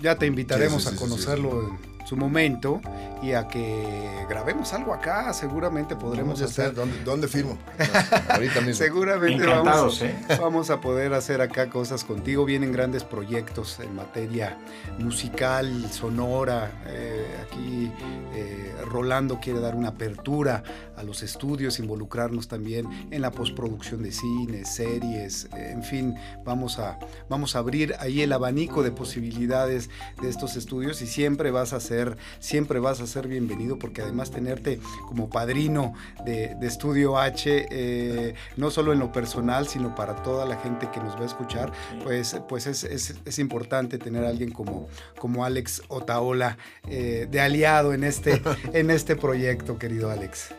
Ya 0.00 0.16
te 0.18 0.26
invitaremos 0.26 0.86
a 0.86 0.96
conocerlo 0.96 1.78
su 2.12 2.16
momento 2.18 2.82
y 3.22 3.32
a 3.32 3.48
que 3.48 4.26
grabemos 4.28 4.74
algo 4.74 4.92
acá. 4.92 5.32
Seguramente 5.32 5.96
podremos 5.96 6.40
Vamos 6.40 6.42
hacer. 6.42 6.66
hacer, 6.66 6.76
¿dónde, 6.76 7.02
dónde 7.04 7.26
firmo? 7.26 7.56
ahorita 8.28 8.60
mismo. 8.60 8.74
Seguramente 8.74 9.46
vamos, 9.46 10.02
¿eh? 10.02 10.14
vamos 10.38 10.68
a 10.68 10.78
poder 10.78 11.14
hacer 11.14 11.40
acá 11.40 11.70
cosas 11.70 12.04
contigo. 12.04 12.44
Vienen 12.44 12.70
grandes 12.70 13.02
proyectos 13.02 13.80
en 13.80 13.94
materia 13.94 14.58
musical, 14.98 15.90
sonora. 15.90 16.82
Eh, 16.86 17.24
aquí 17.46 17.90
eh, 18.34 18.74
Rolando 18.84 19.40
quiere 19.40 19.60
dar 19.60 19.74
una 19.74 19.88
apertura 19.88 20.62
a 20.96 21.02
los 21.02 21.22
estudios, 21.22 21.78
involucrarnos 21.78 22.48
también 22.48 22.86
en 23.10 23.22
la 23.22 23.30
postproducción 23.30 24.02
de 24.02 24.12
cine, 24.12 24.64
series, 24.64 25.46
eh, 25.56 25.70
en 25.72 25.82
fin, 25.82 26.14
vamos 26.44 26.78
a, 26.78 26.98
vamos 27.28 27.56
a 27.56 27.60
abrir 27.60 27.94
ahí 27.98 28.22
el 28.22 28.32
abanico 28.32 28.82
de 28.82 28.90
posibilidades 28.92 29.90
de 30.20 30.28
estos 30.28 30.56
estudios 30.56 31.00
y 31.02 31.06
siempre 31.06 31.50
vas 31.50 31.72
a 31.72 31.80
ser, 31.80 32.01
siempre 32.38 32.78
vas 32.80 33.00
a 33.00 33.06
ser 33.06 33.28
bienvenido 33.28 33.78
porque 33.78 34.02
además 34.02 34.30
tenerte 34.30 34.80
como 35.08 35.28
padrino 35.30 35.94
de, 36.24 36.56
Estudio 36.62 37.18
H, 37.18 37.66
eh, 37.70 38.34
no 38.56 38.70
solo 38.70 38.92
en 38.92 38.98
lo 38.98 39.12
personal, 39.12 39.68
sino 39.68 39.94
para 39.94 40.22
toda 40.22 40.46
la 40.46 40.56
gente 40.56 40.88
que 40.92 41.00
nos 41.00 41.16
va 41.16 41.22
a 41.22 41.26
escuchar, 41.26 41.72
pues, 42.02 42.36
pues 42.48 42.66
es, 42.66 42.84
es- 42.84 43.14
es 43.24 43.38
importante 43.38 43.98
tener 43.98 44.24
a 44.24 44.28
alguien 44.28 44.50
como, 44.52 44.88
como 45.18 45.44
Alex 45.44 45.82
Otaola 45.88 46.56
eh, 46.88 47.26
de 47.30 47.40
aliado 47.40 47.92
en 47.94 48.04
este, 48.04 48.40
en 48.72 48.90
este 48.90 49.16
proyecto, 49.16 49.78
querido 49.78 50.10
Alex. 50.10 50.54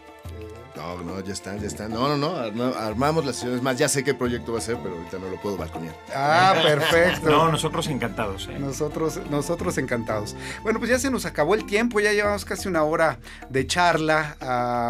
No, 0.75 1.01
no, 1.03 1.19
ya 1.19 1.33
están, 1.33 1.59
ya 1.59 1.67
están. 1.67 1.91
No, 1.91 2.07
no, 2.07 2.17
no, 2.17 2.35
arma- 2.35 2.73
armamos 2.77 3.25
las 3.25 3.35
sesiones. 3.35 3.61
Más, 3.61 3.77
ya 3.77 3.87
sé 3.87 4.03
qué 4.03 4.13
proyecto 4.15 4.53
va 4.53 4.57
a 4.57 4.61
ser, 4.61 4.77
pero 4.81 4.95
ahorita 4.95 5.19
no 5.19 5.29
lo 5.29 5.39
puedo 5.39 5.55
balconear. 5.55 5.95
Ah, 6.15 6.55
perfecto. 6.63 7.29
No, 7.29 7.51
nosotros 7.51 7.87
encantados. 7.87 8.47
¿eh? 8.51 8.57
Nosotros, 8.59 9.19
nosotros 9.29 9.77
encantados. 9.77 10.35
Bueno, 10.63 10.79
pues 10.79 10.89
ya 10.89 10.97
se 10.97 11.11
nos 11.11 11.25
acabó 11.25 11.53
el 11.53 11.65
tiempo, 11.65 11.99
ya 11.99 12.11
llevamos 12.11 12.43
casi 12.43 12.67
una 12.67 12.83
hora 12.83 13.19
de 13.49 13.67
charla 13.67 14.35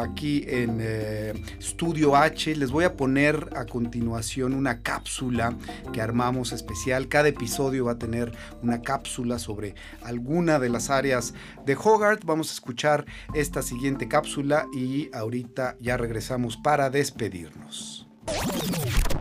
aquí 0.03 0.45
en 0.47 0.77
eh, 0.81 1.33
Studio 1.61 2.15
H. 2.15 2.55
Les 2.55 2.71
voy 2.71 2.85
a 2.85 2.95
poner 2.95 3.49
a 3.55 3.65
continuación 3.65 4.53
una 4.53 4.81
cápsula 4.81 5.53
que 5.91 6.01
armamos 6.01 6.53
especial. 6.53 7.09
Cada 7.09 7.27
episodio 7.27 7.85
va 7.85 7.93
a 7.93 7.97
tener 7.99 8.31
una 8.61 8.81
cápsula 8.81 9.37
sobre 9.37 9.75
alguna 10.01 10.59
de 10.59 10.69
las 10.69 10.89
áreas 10.89 11.33
de 11.65 11.75
Hogarth. 11.75 12.23
Vamos 12.23 12.51
a 12.51 12.53
escuchar 12.53 13.05
esta 13.33 13.61
siguiente 13.61 14.07
cápsula 14.07 14.65
y 14.73 15.09
ahorita 15.13 15.72
ya 15.79 15.97
regresamos 15.97 16.57
para 16.57 16.89
despedirnos. 16.89 18.07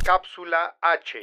Cápsula 0.04 0.76
H. 0.80 1.18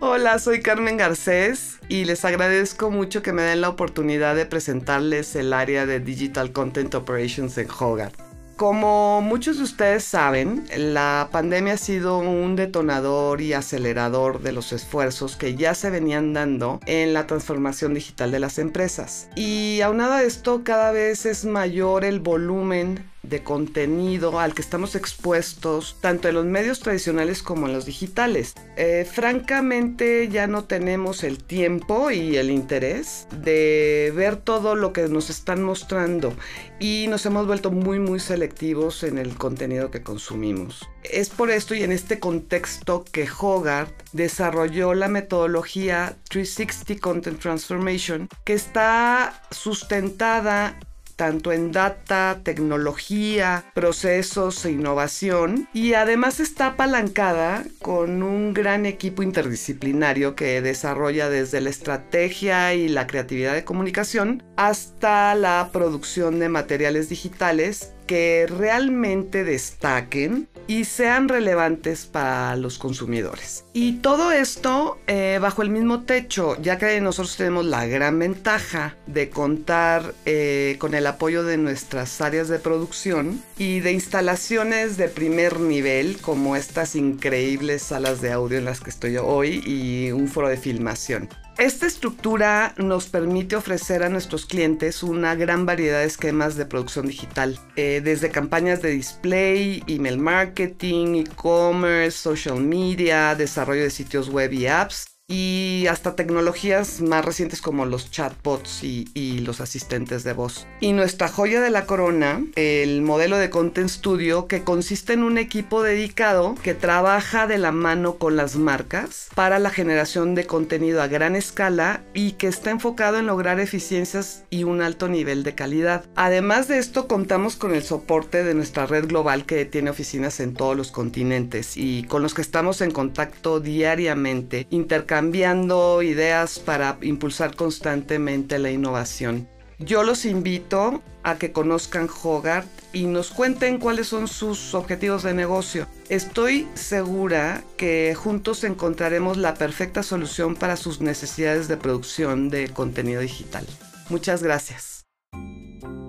Hola, 0.00 0.38
soy 0.38 0.60
Carmen 0.60 0.98
Garcés 0.98 1.78
y 1.88 2.04
les 2.04 2.24
agradezco 2.26 2.90
mucho 2.90 3.22
que 3.22 3.32
me 3.32 3.42
den 3.42 3.62
la 3.62 3.70
oportunidad 3.70 4.36
de 4.36 4.44
presentarles 4.44 5.34
el 5.36 5.54
área 5.54 5.86
de 5.86 6.00
Digital 6.00 6.52
Content 6.52 6.94
Operations 6.94 7.56
en 7.56 7.68
Hogarth. 7.70 8.26
Como 8.56 9.20
muchos 9.20 9.58
de 9.58 9.64
ustedes 9.64 10.04
saben, 10.04 10.64
la 10.76 11.28
pandemia 11.30 11.74
ha 11.74 11.76
sido 11.76 12.18
un 12.18 12.56
detonador 12.56 13.42
y 13.42 13.52
acelerador 13.52 14.40
de 14.40 14.52
los 14.52 14.72
esfuerzos 14.72 15.36
que 15.36 15.56
ya 15.56 15.74
se 15.74 15.90
venían 15.90 16.32
dando 16.32 16.80
en 16.86 17.12
la 17.12 17.26
transformación 17.26 17.92
digital 17.92 18.32
de 18.32 18.40
las 18.40 18.58
empresas. 18.58 19.28
Y 19.36 19.82
aunado 19.82 20.14
a 20.14 20.22
esto, 20.22 20.62
cada 20.64 20.90
vez 20.90 21.26
es 21.26 21.44
mayor 21.44 22.02
el 22.02 22.20
volumen 22.20 23.04
de 23.28 23.42
contenido 23.42 24.38
al 24.40 24.54
que 24.54 24.62
estamos 24.62 24.94
expuestos 24.94 25.96
tanto 26.00 26.28
en 26.28 26.34
los 26.34 26.44
medios 26.44 26.80
tradicionales 26.80 27.42
como 27.42 27.66
en 27.66 27.72
los 27.72 27.86
digitales. 27.86 28.54
Eh, 28.76 29.06
francamente 29.10 30.28
ya 30.28 30.46
no 30.46 30.64
tenemos 30.64 31.24
el 31.24 31.42
tiempo 31.42 32.10
y 32.10 32.36
el 32.36 32.50
interés 32.50 33.26
de 33.30 34.12
ver 34.14 34.36
todo 34.36 34.74
lo 34.74 34.92
que 34.92 35.08
nos 35.08 35.30
están 35.30 35.62
mostrando 35.62 36.32
y 36.78 37.06
nos 37.08 37.24
hemos 37.26 37.46
vuelto 37.46 37.70
muy 37.70 37.98
muy 37.98 38.20
selectivos 38.20 39.02
en 39.02 39.18
el 39.18 39.36
contenido 39.36 39.90
que 39.90 40.02
consumimos. 40.02 40.88
Es 41.02 41.30
por 41.30 41.50
esto 41.50 41.74
y 41.74 41.82
en 41.82 41.92
este 41.92 42.18
contexto 42.18 43.04
que 43.10 43.28
Hogarth 43.28 43.92
desarrolló 44.12 44.94
la 44.94 45.08
metodología 45.08 46.16
360 46.28 47.00
Content 47.00 47.40
Transformation 47.40 48.28
que 48.44 48.54
está 48.54 49.42
sustentada 49.50 50.78
tanto 51.16 51.52
en 51.52 51.72
data, 51.72 52.40
tecnología, 52.42 53.64
procesos 53.74 54.64
e 54.64 54.72
innovación 54.72 55.68
y 55.72 55.94
además 55.94 56.40
está 56.40 56.68
apalancada 56.68 57.64
con 57.80 58.22
un 58.22 58.54
gran 58.54 58.86
equipo 58.86 59.22
interdisciplinario 59.22 60.36
que 60.36 60.60
desarrolla 60.60 61.28
desde 61.30 61.60
la 61.60 61.70
estrategia 61.70 62.74
y 62.74 62.88
la 62.88 63.06
creatividad 63.06 63.54
de 63.54 63.64
comunicación 63.64 64.42
hasta 64.56 65.34
la 65.34 65.70
producción 65.72 66.38
de 66.38 66.48
materiales 66.48 67.08
digitales 67.08 67.95
que 68.06 68.46
realmente 68.46 69.44
destaquen 69.44 70.48
y 70.66 70.84
sean 70.84 71.28
relevantes 71.28 72.06
para 72.06 72.56
los 72.56 72.78
consumidores. 72.78 73.64
Y 73.72 73.98
todo 73.98 74.32
esto 74.32 74.98
eh, 75.06 75.38
bajo 75.40 75.62
el 75.62 75.70
mismo 75.70 76.02
techo, 76.02 76.60
ya 76.60 76.78
que 76.78 77.00
nosotros 77.00 77.36
tenemos 77.36 77.64
la 77.64 77.86
gran 77.86 78.18
ventaja 78.18 78.96
de 79.06 79.30
contar 79.30 80.14
eh, 80.24 80.76
con 80.78 80.94
el 80.94 81.06
apoyo 81.06 81.44
de 81.44 81.56
nuestras 81.56 82.20
áreas 82.20 82.48
de 82.48 82.58
producción 82.58 83.42
y 83.58 83.80
de 83.80 83.92
instalaciones 83.92 84.96
de 84.96 85.08
primer 85.08 85.60
nivel, 85.60 86.18
como 86.20 86.56
estas 86.56 86.96
increíbles 86.96 87.82
salas 87.82 88.20
de 88.20 88.32
audio 88.32 88.58
en 88.58 88.64
las 88.64 88.80
que 88.80 88.90
estoy 88.90 89.16
hoy 89.16 89.62
y 89.64 90.10
un 90.12 90.28
foro 90.28 90.48
de 90.48 90.56
filmación. 90.56 91.28
Esta 91.58 91.86
estructura 91.86 92.74
nos 92.76 93.06
permite 93.06 93.56
ofrecer 93.56 94.02
a 94.02 94.10
nuestros 94.10 94.44
clientes 94.44 95.02
una 95.02 95.34
gran 95.34 95.64
variedad 95.64 96.00
de 96.00 96.04
esquemas 96.04 96.56
de 96.56 96.66
producción 96.66 97.06
digital, 97.06 97.58
eh, 97.76 98.02
desde 98.04 98.30
campañas 98.30 98.82
de 98.82 98.90
display, 98.90 99.82
email 99.86 100.18
marketing, 100.18 101.14
e-commerce, 101.14 102.18
social 102.18 102.60
media, 102.60 103.34
desarrollo 103.34 103.84
de 103.84 103.90
sitios 103.90 104.28
web 104.28 104.52
y 104.52 104.66
apps, 104.66 105.15
y 105.28 105.86
hasta 105.90 106.14
tecnologías 106.14 107.00
más 107.00 107.24
recientes 107.24 107.60
como 107.60 107.84
los 107.84 108.12
chatbots 108.12 108.84
y, 108.84 109.08
y, 109.12 109.40
los 109.40 109.60
asistentes 109.60 110.22
de 110.22 110.32
voz. 110.32 110.68
Y 110.80 110.92
nuestra 110.92 111.26
joya 111.26 111.60
de 111.60 111.70
la 111.70 111.84
corona, 111.84 112.44
el 112.54 113.02
modelo 113.02 113.36
de 113.36 113.50
Content 113.50 113.88
Studio, 113.88 114.46
que 114.46 114.62
consiste 114.62 115.14
en 115.14 115.24
un 115.24 115.36
equipo 115.36 115.82
dedicado 115.82 116.54
que 116.62 116.74
trabaja 116.74 117.48
de 117.48 117.58
la 117.58 117.72
mano 117.72 118.18
con 118.18 118.36
las 118.36 118.54
marcas 118.54 119.28
para 119.34 119.58
la 119.58 119.70
generación 119.70 120.36
de 120.36 120.46
contenido 120.46 121.02
a 121.02 121.08
gran 121.08 121.34
escala 121.34 122.04
y 122.14 122.32
que 122.32 122.46
está 122.46 122.70
enfocado 122.70 123.18
en 123.18 123.26
lograr 123.26 123.58
eficiencias 123.58 124.44
y 124.48 124.62
un 124.62 124.80
alto 124.80 125.08
nivel 125.08 125.42
de 125.42 125.56
calidad. 125.56 126.04
Además 126.14 126.68
de 126.68 126.78
esto, 126.78 127.08
contamos 127.08 127.56
con 127.56 127.74
el 127.74 127.82
soporte 127.82 128.44
de 128.44 128.54
nuestra 128.54 128.86
red 128.86 129.08
global 129.08 129.44
que 129.44 129.64
tiene 129.64 129.90
oficinas 129.90 130.38
en 130.38 130.54
todos 130.54 130.76
los 130.76 130.92
continentes 130.92 131.76
y 131.76 132.04
con 132.04 132.22
los 132.22 132.32
que 132.32 132.42
estamos 132.42 132.80
en 132.80 132.92
contacto 132.92 133.58
diariamente, 133.58 134.68
intercambiando 134.70 135.15
cambiando 135.16 136.02
ideas 136.02 136.58
para 136.58 136.98
impulsar 137.00 137.56
constantemente 137.56 138.58
la 138.58 138.70
innovación. 138.70 139.48
Yo 139.78 140.02
los 140.02 140.26
invito 140.26 141.02
a 141.22 141.36
que 141.36 141.52
conozcan 141.52 142.06
Hogarth 142.22 142.68
y 142.92 143.06
nos 143.06 143.30
cuenten 143.30 143.78
cuáles 143.78 144.08
son 144.08 144.28
sus 144.28 144.74
objetivos 144.74 145.22
de 145.22 145.32
negocio. 145.32 145.86
Estoy 146.10 146.68
segura 146.74 147.64
que 147.78 148.14
juntos 148.14 148.62
encontraremos 148.62 149.38
la 149.38 149.54
perfecta 149.54 150.02
solución 150.02 150.54
para 150.54 150.76
sus 150.76 151.00
necesidades 151.00 151.66
de 151.66 151.78
producción 151.78 152.50
de 152.50 152.68
contenido 152.68 153.22
digital. 153.22 153.66
Muchas 154.10 154.42
gracias. 154.42 154.95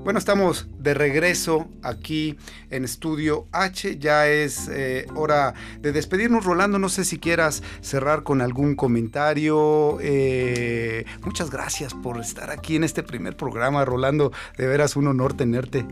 Bueno, 0.07 0.19
estamos 0.19 0.69
de 0.80 0.93
regreso 0.93 1.67
aquí 1.84 2.38
en 2.69 2.86
Estudio 2.86 3.45
H. 3.51 3.99
Ya 3.99 4.25
es 4.30 4.69
eh, 4.69 5.05
hora 5.15 5.53
de 5.82 5.91
despedirnos. 5.91 6.45
Rolando, 6.45 6.80
no 6.80 6.88
sé 6.88 7.03
si 7.03 7.19
quieras 7.19 7.61
cerrar 7.82 8.23
con 8.23 8.41
algún 8.41 8.75
comentario. 8.75 9.97
Eh, 9.99 11.03
muchas 11.25 11.51
gracias 11.51 11.93
por 11.93 12.21
estar 12.21 12.51
aquí 12.51 12.78
en 12.78 12.86
este 12.86 13.03
primer 13.03 13.36
programa, 13.36 13.84
Rolando. 13.84 14.32
De 14.57 14.65
veras 14.65 14.95
un 14.95 15.07
honor 15.07 15.34
tenerte. 15.34 15.86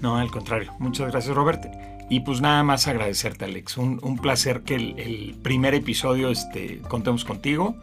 No, 0.00 0.16
al 0.16 0.30
contrario. 0.30 0.72
Muchas 0.78 1.10
gracias, 1.10 1.36
Robert. 1.36 1.66
Y 2.08 2.20
pues 2.20 2.40
nada 2.40 2.62
más 2.62 2.88
agradecerte, 2.88 3.44
Alex. 3.44 3.76
Un, 3.76 4.00
un 4.02 4.16
placer 4.16 4.62
que 4.62 4.76
el, 4.76 4.98
el, 4.98 5.34
primer 5.42 5.74
episodio 5.74 6.30
este, 6.30 6.80
contemos 6.88 7.26
contigo. 7.26 7.76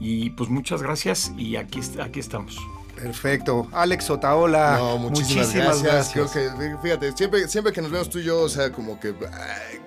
Y 0.00 0.28
pues 0.28 0.50
muchas 0.50 0.82
gracias 0.82 1.32
y 1.38 1.56
aquí, 1.56 1.80
aquí 1.98 2.20
estamos. 2.20 2.58
Perfecto. 3.02 3.68
Alex 3.72 4.10
Otaola, 4.10 4.76
no, 4.78 4.98
muchísimas, 4.98 5.46
muchísimas 5.46 5.82
gracias. 5.82 6.14
gracias. 6.14 6.32
Creo 6.32 6.58
que, 6.58 6.76
fíjate, 6.82 7.12
siempre, 7.16 7.48
siempre 7.48 7.72
que 7.72 7.80
nos 7.80 7.90
vemos 7.90 8.10
tú 8.10 8.18
y 8.18 8.24
yo, 8.24 8.40
o 8.42 8.48
sea, 8.48 8.70
como 8.70 9.00
que 9.00 9.14
ay, 9.32 9.80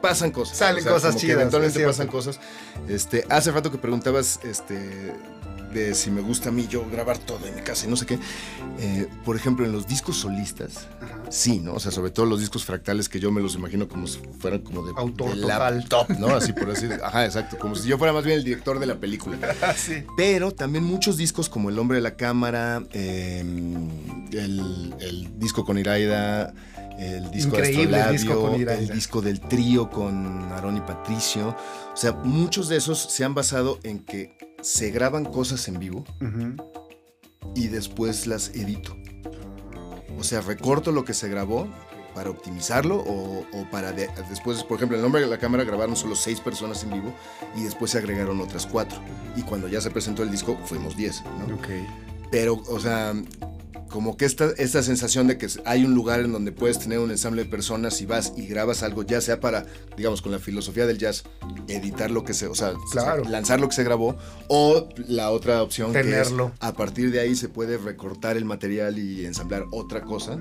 pasan 0.00 0.30
cosas. 0.30 0.58
Salen 0.58 0.80
o 0.80 0.82
sea, 0.82 0.92
cosas 0.92 1.16
chidas. 1.16 1.36
Eventualmente 1.36 1.86
pasan 1.86 2.08
cosas. 2.08 2.40
Este, 2.88 3.24
hace 3.30 3.50
rato 3.52 3.70
que 3.70 3.78
preguntabas, 3.78 4.40
este, 4.42 5.14
de 5.72 5.94
si 5.94 6.10
me 6.10 6.20
gusta 6.20 6.50
a 6.50 6.52
mí 6.52 6.66
yo 6.68 6.84
grabar 6.90 7.18
todo 7.18 7.46
en 7.46 7.54
mi 7.54 7.62
casa 7.62 7.86
y 7.86 7.90
no 7.90 7.96
sé 7.96 8.06
qué. 8.06 8.18
Eh, 8.78 9.06
por 9.24 9.36
ejemplo, 9.36 9.64
en 9.64 9.72
los 9.72 9.86
discos 9.86 10.16
solistas, 10.16 10.88
Ajá. 11.00 11.20
sí, 11.30 11.60
¿no? 11.60 11.74
O 11.74 11.80
sea, 11.80 11.92
sobre 11.92 12.10
todo 12.10 12.26
los 12.26 12.40
discos 12.40 12.64
fractales 12.64 13.08
que 13.08 13.20
yo 13.20 13.30
me 13.30 13.40
los 13.40 13.54
imagino 13.54 13.88
como 13.88 14.06
si 14.06 14.20
fueran 14.38 14.60
como 14.60 14.84
de, 14.84 14.92
Autor 14.96 15.36
de 15.36 15.46
laptop, 15.46 16.10
¿no? 16.18 16.28
Así 16.28 16.52
por 16.52 16.68
decir. 16.68 16.98
Ajá, 17.02 17.24
exacto. 17.24 17.58
Como 17.58 17.74
si 17.74 17.88
yo 17.88 17.98
fuera 17.98 18.12
más 18.12 18.24
bien 18.24 18.38
el 18.38 18.44
director 18.44 18.78
de 18.78 18.86
la 18.86 18.96
película. 18.96 19.36
sí. 19.76 20.04
Pero 20.16 20.52
también 20.52 20.84
muchos 20.84 21.16
discos 21.16 21.48
como 21.48 21.68
El 21.68 21.78
Hombre 21.78 21.96
de 21.96 22.02
la 22.02 22.16
Cámara, 22.16 22.82
eh, 22.92 23.40
el, 24.32 24.94
el 25.00 25.38
disco 25.38 25.64
con 25.64 25.78
Iraida, 25.78 26.54
el 26.98 27.30
disco 27.30 27.56
Increíble 27.56 27.98
de 27.98 28.04
el 28.04 28.12
disco 28.12 28.40
con 28.40 28.60
Iraida. 28.60 28.80
el 28.80 28.88
disco 28.88 29.22
del 29.22 29.40
trío 29.40 29.90
con 29.90 30.52
Aarón 30.52 30.76
y 30.76 30.80
Patricio. 30.80 31.56
O 31.92 31.96
sea, 31.96 32.12
muchos 32.12 32.68
de 32.68 32.76
esos 32.76 32.98
se 32.98 33.24
han 33.24 33.34
basado 33.34 33.78
en 33.82 34.00
que 34.00 34.36
se 34.62 34.90
graban 34.90 35.24
cosas 35.26 35.68
en 35.68 35.78
vivo 35.78 36.04
y 37.54 37.68
después 37.68 38.26
las 38.26 38.48
edito. 38.50 38.96
O 40.18 40.24
sea, 40.24 40.40
recorto 40.40 40.92
lo 40.92 41.04
que 41.04 41.14
se 41.14 41.28
grabó 41.28 41.68
para 42.14 42.30
optimizarlo 42.30 42.96
o, 42.98 43.40
o 43.40 43.70
para 43.70 43.92
de- 43.92 44.08
después, 44.28 44.62
por 44.64 44.76
ejemplo, 44.76 44.96
el 44.96 45.02
nombre 45.02 45.20
de 45.22 45.26
la 45.26 45.38
cámara 45.38 45.64
grabaron 45.64 45.96
solo 45.96 46.14
seis 46.14 46.40
personas 46.40 46.82
en 46.84 46.90
vivo 46.90 47.12
y 47.56 47.62
después 47.62 47.90
se 47.90 47.98
agregaron 47.98 48.40
otras 48.40 48.66
cuatro. 48.66 48.98
Y 49.36 49.42
cuando 49.42 49.66
ya 49.68 49.80
se 49.80 49.90
presentó 49.90 50.22
el 50.22 50.30
disco 50.30 50.56
fuimos 50.66 50.96
diez, 50.96 51.22
¿no? 51.38 51.54
Ok. 51.54 51.68
Pero, 52.30 52.62
o 52.68 52.78
sea, 52.80 53.14
como 53.92 54.16
que 54.16 54.24
esta, 54.24 54.46
esta 54.56 54.82
sensación 54.82 55.28
de 55.28 55.38
que 55.38 55.46
hay 55.66 55.84
un 55.84 55.94
lugar 55.94 56.20
en 56.20 56.32
donde 56.32 56.50
puedes 56.50 56.78
tener 56.78 56.98
un 56.98 57.10
ensamble 57.12 57.44
de 57.44 57.50
personas 57.50 58.00
y 58.00 58.06
vas 58.06 58.32
y 58.36 58.46
grabas 58.46 58.82
algo, 58.82 59.02
ya 59.04 59.20
sea 59.20 59.38
para, 59.38 59.66
digamos, 59.96 60.22
con 60.22 60.32
la 60.32 60.38
filosofía 60.38 60.86
del 60.86 60.98
jazz, 60.98 61.22
editar 61.68 62.10
lo 62.10 62.24
que 62.24 62.34
se, 62.34 62.46
o 62.48 62.54
sea, 62.54 62.72
Claro. 62.90 63.22
lanzar 63.24 63.60
lo 63.60 63.68
que 63.68 63.76
se 63.76 63.84
grabó, 63.84 64.16
o 64.48 64.88
la 65.08 65.30
otra 65.30 65.62
opción 65.62 65.92
Tenerlo. 65.92 66.48
que 66.48 66.54
es, 66.54 66.58
a 66.62 66.72
partir 66.72 67.12
de 67.12 67.20
ahí 67.20 67.36
se 67.36 67.48
puede 67.48 67.76
recortar 67.78 68.36
el 68.36 68.44
material 68.44 68.98
y 68.98 69.24
ensamblar 69.26 69.64
otra 69.70 70.00
cosa. 70.02 70.38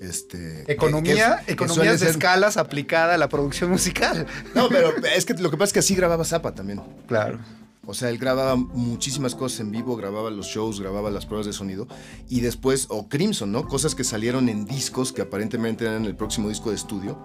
Este, 0.00 0.70
Economía, 0.70 1.42
que- 1.46 1.52
economías 1.52 1.94
de 2.00 2.06
ser- 2.06 2.08
escalas 2.10 2.58
aplicada 2.58 3.14
a 3.14 3.18
la 3.18 3.28
producción 3.30 3.70
musical. 3.76 4.26
No, 4.54 4.68
pero 4.68 4.92
es 5.14 5.24
que 5.24 5.34
lo 5.34 5.50
que 5.50 5.56
pasa 5.56 5.68
es 5.68 5.72
que 5.72 5.78
así 5.78 5.94
grababa 5.94 6.24
Zappa 6.24 6.54
también. 6.54 6.82
Claro. 7.08 7.38
O 7.86 7.94
sea, 7.94 8.10
él 8.10 8.18
grababa 8.18 8.56
muchísimas 8.56 9.34
cosas 9.34 9.60
en 9.60 9.70
vivo, 9.70 9.96
grababa 9.96 10.30
los 10.30 10.46
shows, 10.46 10.80
grababa 10.80 11.10
las 11.10 11.24
pruebas 11.24 11.46
de 11.46 11.52
sonido. 11.52 11.86
Y 12.28 12.40
después, 12.40 12.86
o 12.90 13.08
Crimson, 13.08 13.52
¿no? 13.52 13.68
Cosas 13.68 13.94
que 13.94 14.02
salieron 14.02 14.48
en 14.48 14.64
discos 14.64 15.12
que 15.12 15.22
aparentemente 15.22 15.84
eran 15.84 16.04
el 16.04 16.16
próximo 16.16 16.48
disco 16.48 16.70
de 16.70 16.76
estudio. 16.76 17.16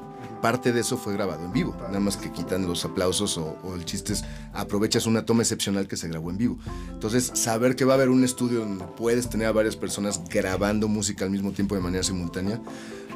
Parte 0.42 0.72
de 0.72 0.82
eso 0.82 0.98
fue 0.98 1.14
grabado 1.14 1.44
en 1.46 1.52
vivo. 1.52 1.76
Nada 1.80 2.00
más 2.00 2.16
que 2.16 2.32
quitan 2.32 2.68
los 2.68 2.86
aplausos 2.86 3.38
o, 3.38 3.76
el 3.76 3.86
chiste 3.86 4.14
es 4.14 4.24
aprovechas 4.54 5.08
una 5.08 5.26
toma 5.26 5.42
excepcional 5.42 5.88
que 5.88 5.98
se 5.98 6.08
grabó 6.08 6.30
en 6.30 6.38
vivo. 6.38 6.60
Entonces, 6.92 7.32
saber 7.34 7.76
que 7.76 7.86
va 7.86 7.94
a 7.94 7.96
haber 7.96 8.10
un 8.10 8.24
estudio 8.24 8.60
donde 8.60 8.86
puedes 8.86 9.30
tener 9.30 9.48
a 9.48 9.52
varias 9.52 9.76
personas 9.76 10.22
grabando 10.30 10.88
música 10.88 11.26
al 11.26 11.32
mismo 11.32 11.52
tiempo 11.52 11.76
de 11.76 11.82
manera 11.82 12.04
simultánea, 12.04 12.62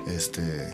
este. 0.08 0.74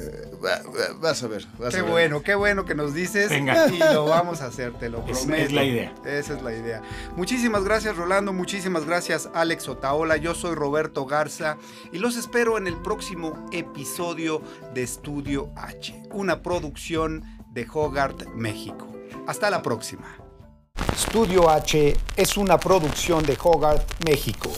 Eh, 0.00 0.30
va- 0.44 0.62
va- 0.70 0.94
vas 1.00 1.22
a 1.22 1.26
ver. 1.28 1.46
vas 1.58 1.72
Qué 1.74 1.80
a 1.80 1.82
ver. 1.82 1.90
bueno, 1.90 2.22
qué 2.22 2.34
bueno 2.34 2.64
que 2.64 2.74
nos 2.74 2.94
dices. 2.94 3.30
Venga. 3.30 3.68
Y 3.68 3.78
lo 3.78 4.04
vamos 4.06 4.40
a 4.42 4.46
hacer, 4.46 4.72
te 4.74 4.88
lo 4.88 4.98
Es- 5.08 5.18
prometo. 5.20 5.42
es 5.44 5.52
la 5.52 5.64
idea. 5.64 5.94
Esa 6.04 6.34
es 6.36 6.42
la 6.42 6.52
idea. 6.52 6.82
Muchísimas 7.16 7.64
gracias, 7.64 7.96
Rolando. 7.96 8.32
Muchísimas 8.32 8.84
gracias, 8.86 9.28
Alex 9.34 9.68
Otaola. 9.68 10.16
Yo 10.16 10.34
soy 10.34 10.54
Roberto 10.54 11.06
Garza 11.06 11.56
y 11.92 11.98
los 11.98 12.16
espero 12.16 12.58
en 12.58 12.66
el 12.66 12.76
próximo 12.76 13.46
episodio 13.52 14.42
de 14.74 14.82
Estudio 14.82 15.50
H, 15.56 15.94
una 16.12 16.42
producción 16.42 17.22
de 17.52 17.66
Hogarth, 17.72 18.26
México. 18.34 18.86
Hasta 19.26 19.50
la 19.50 19.62
próxima. 19.62 20.06
Estudio 20.94 21.48
H 21.50 21.96
es 22.16 22.36
una 22.36 22.58
producción 22.58 23.24
de 23.24 23.36
Hogarth, 23.42 24.04
México. 24.04 24.50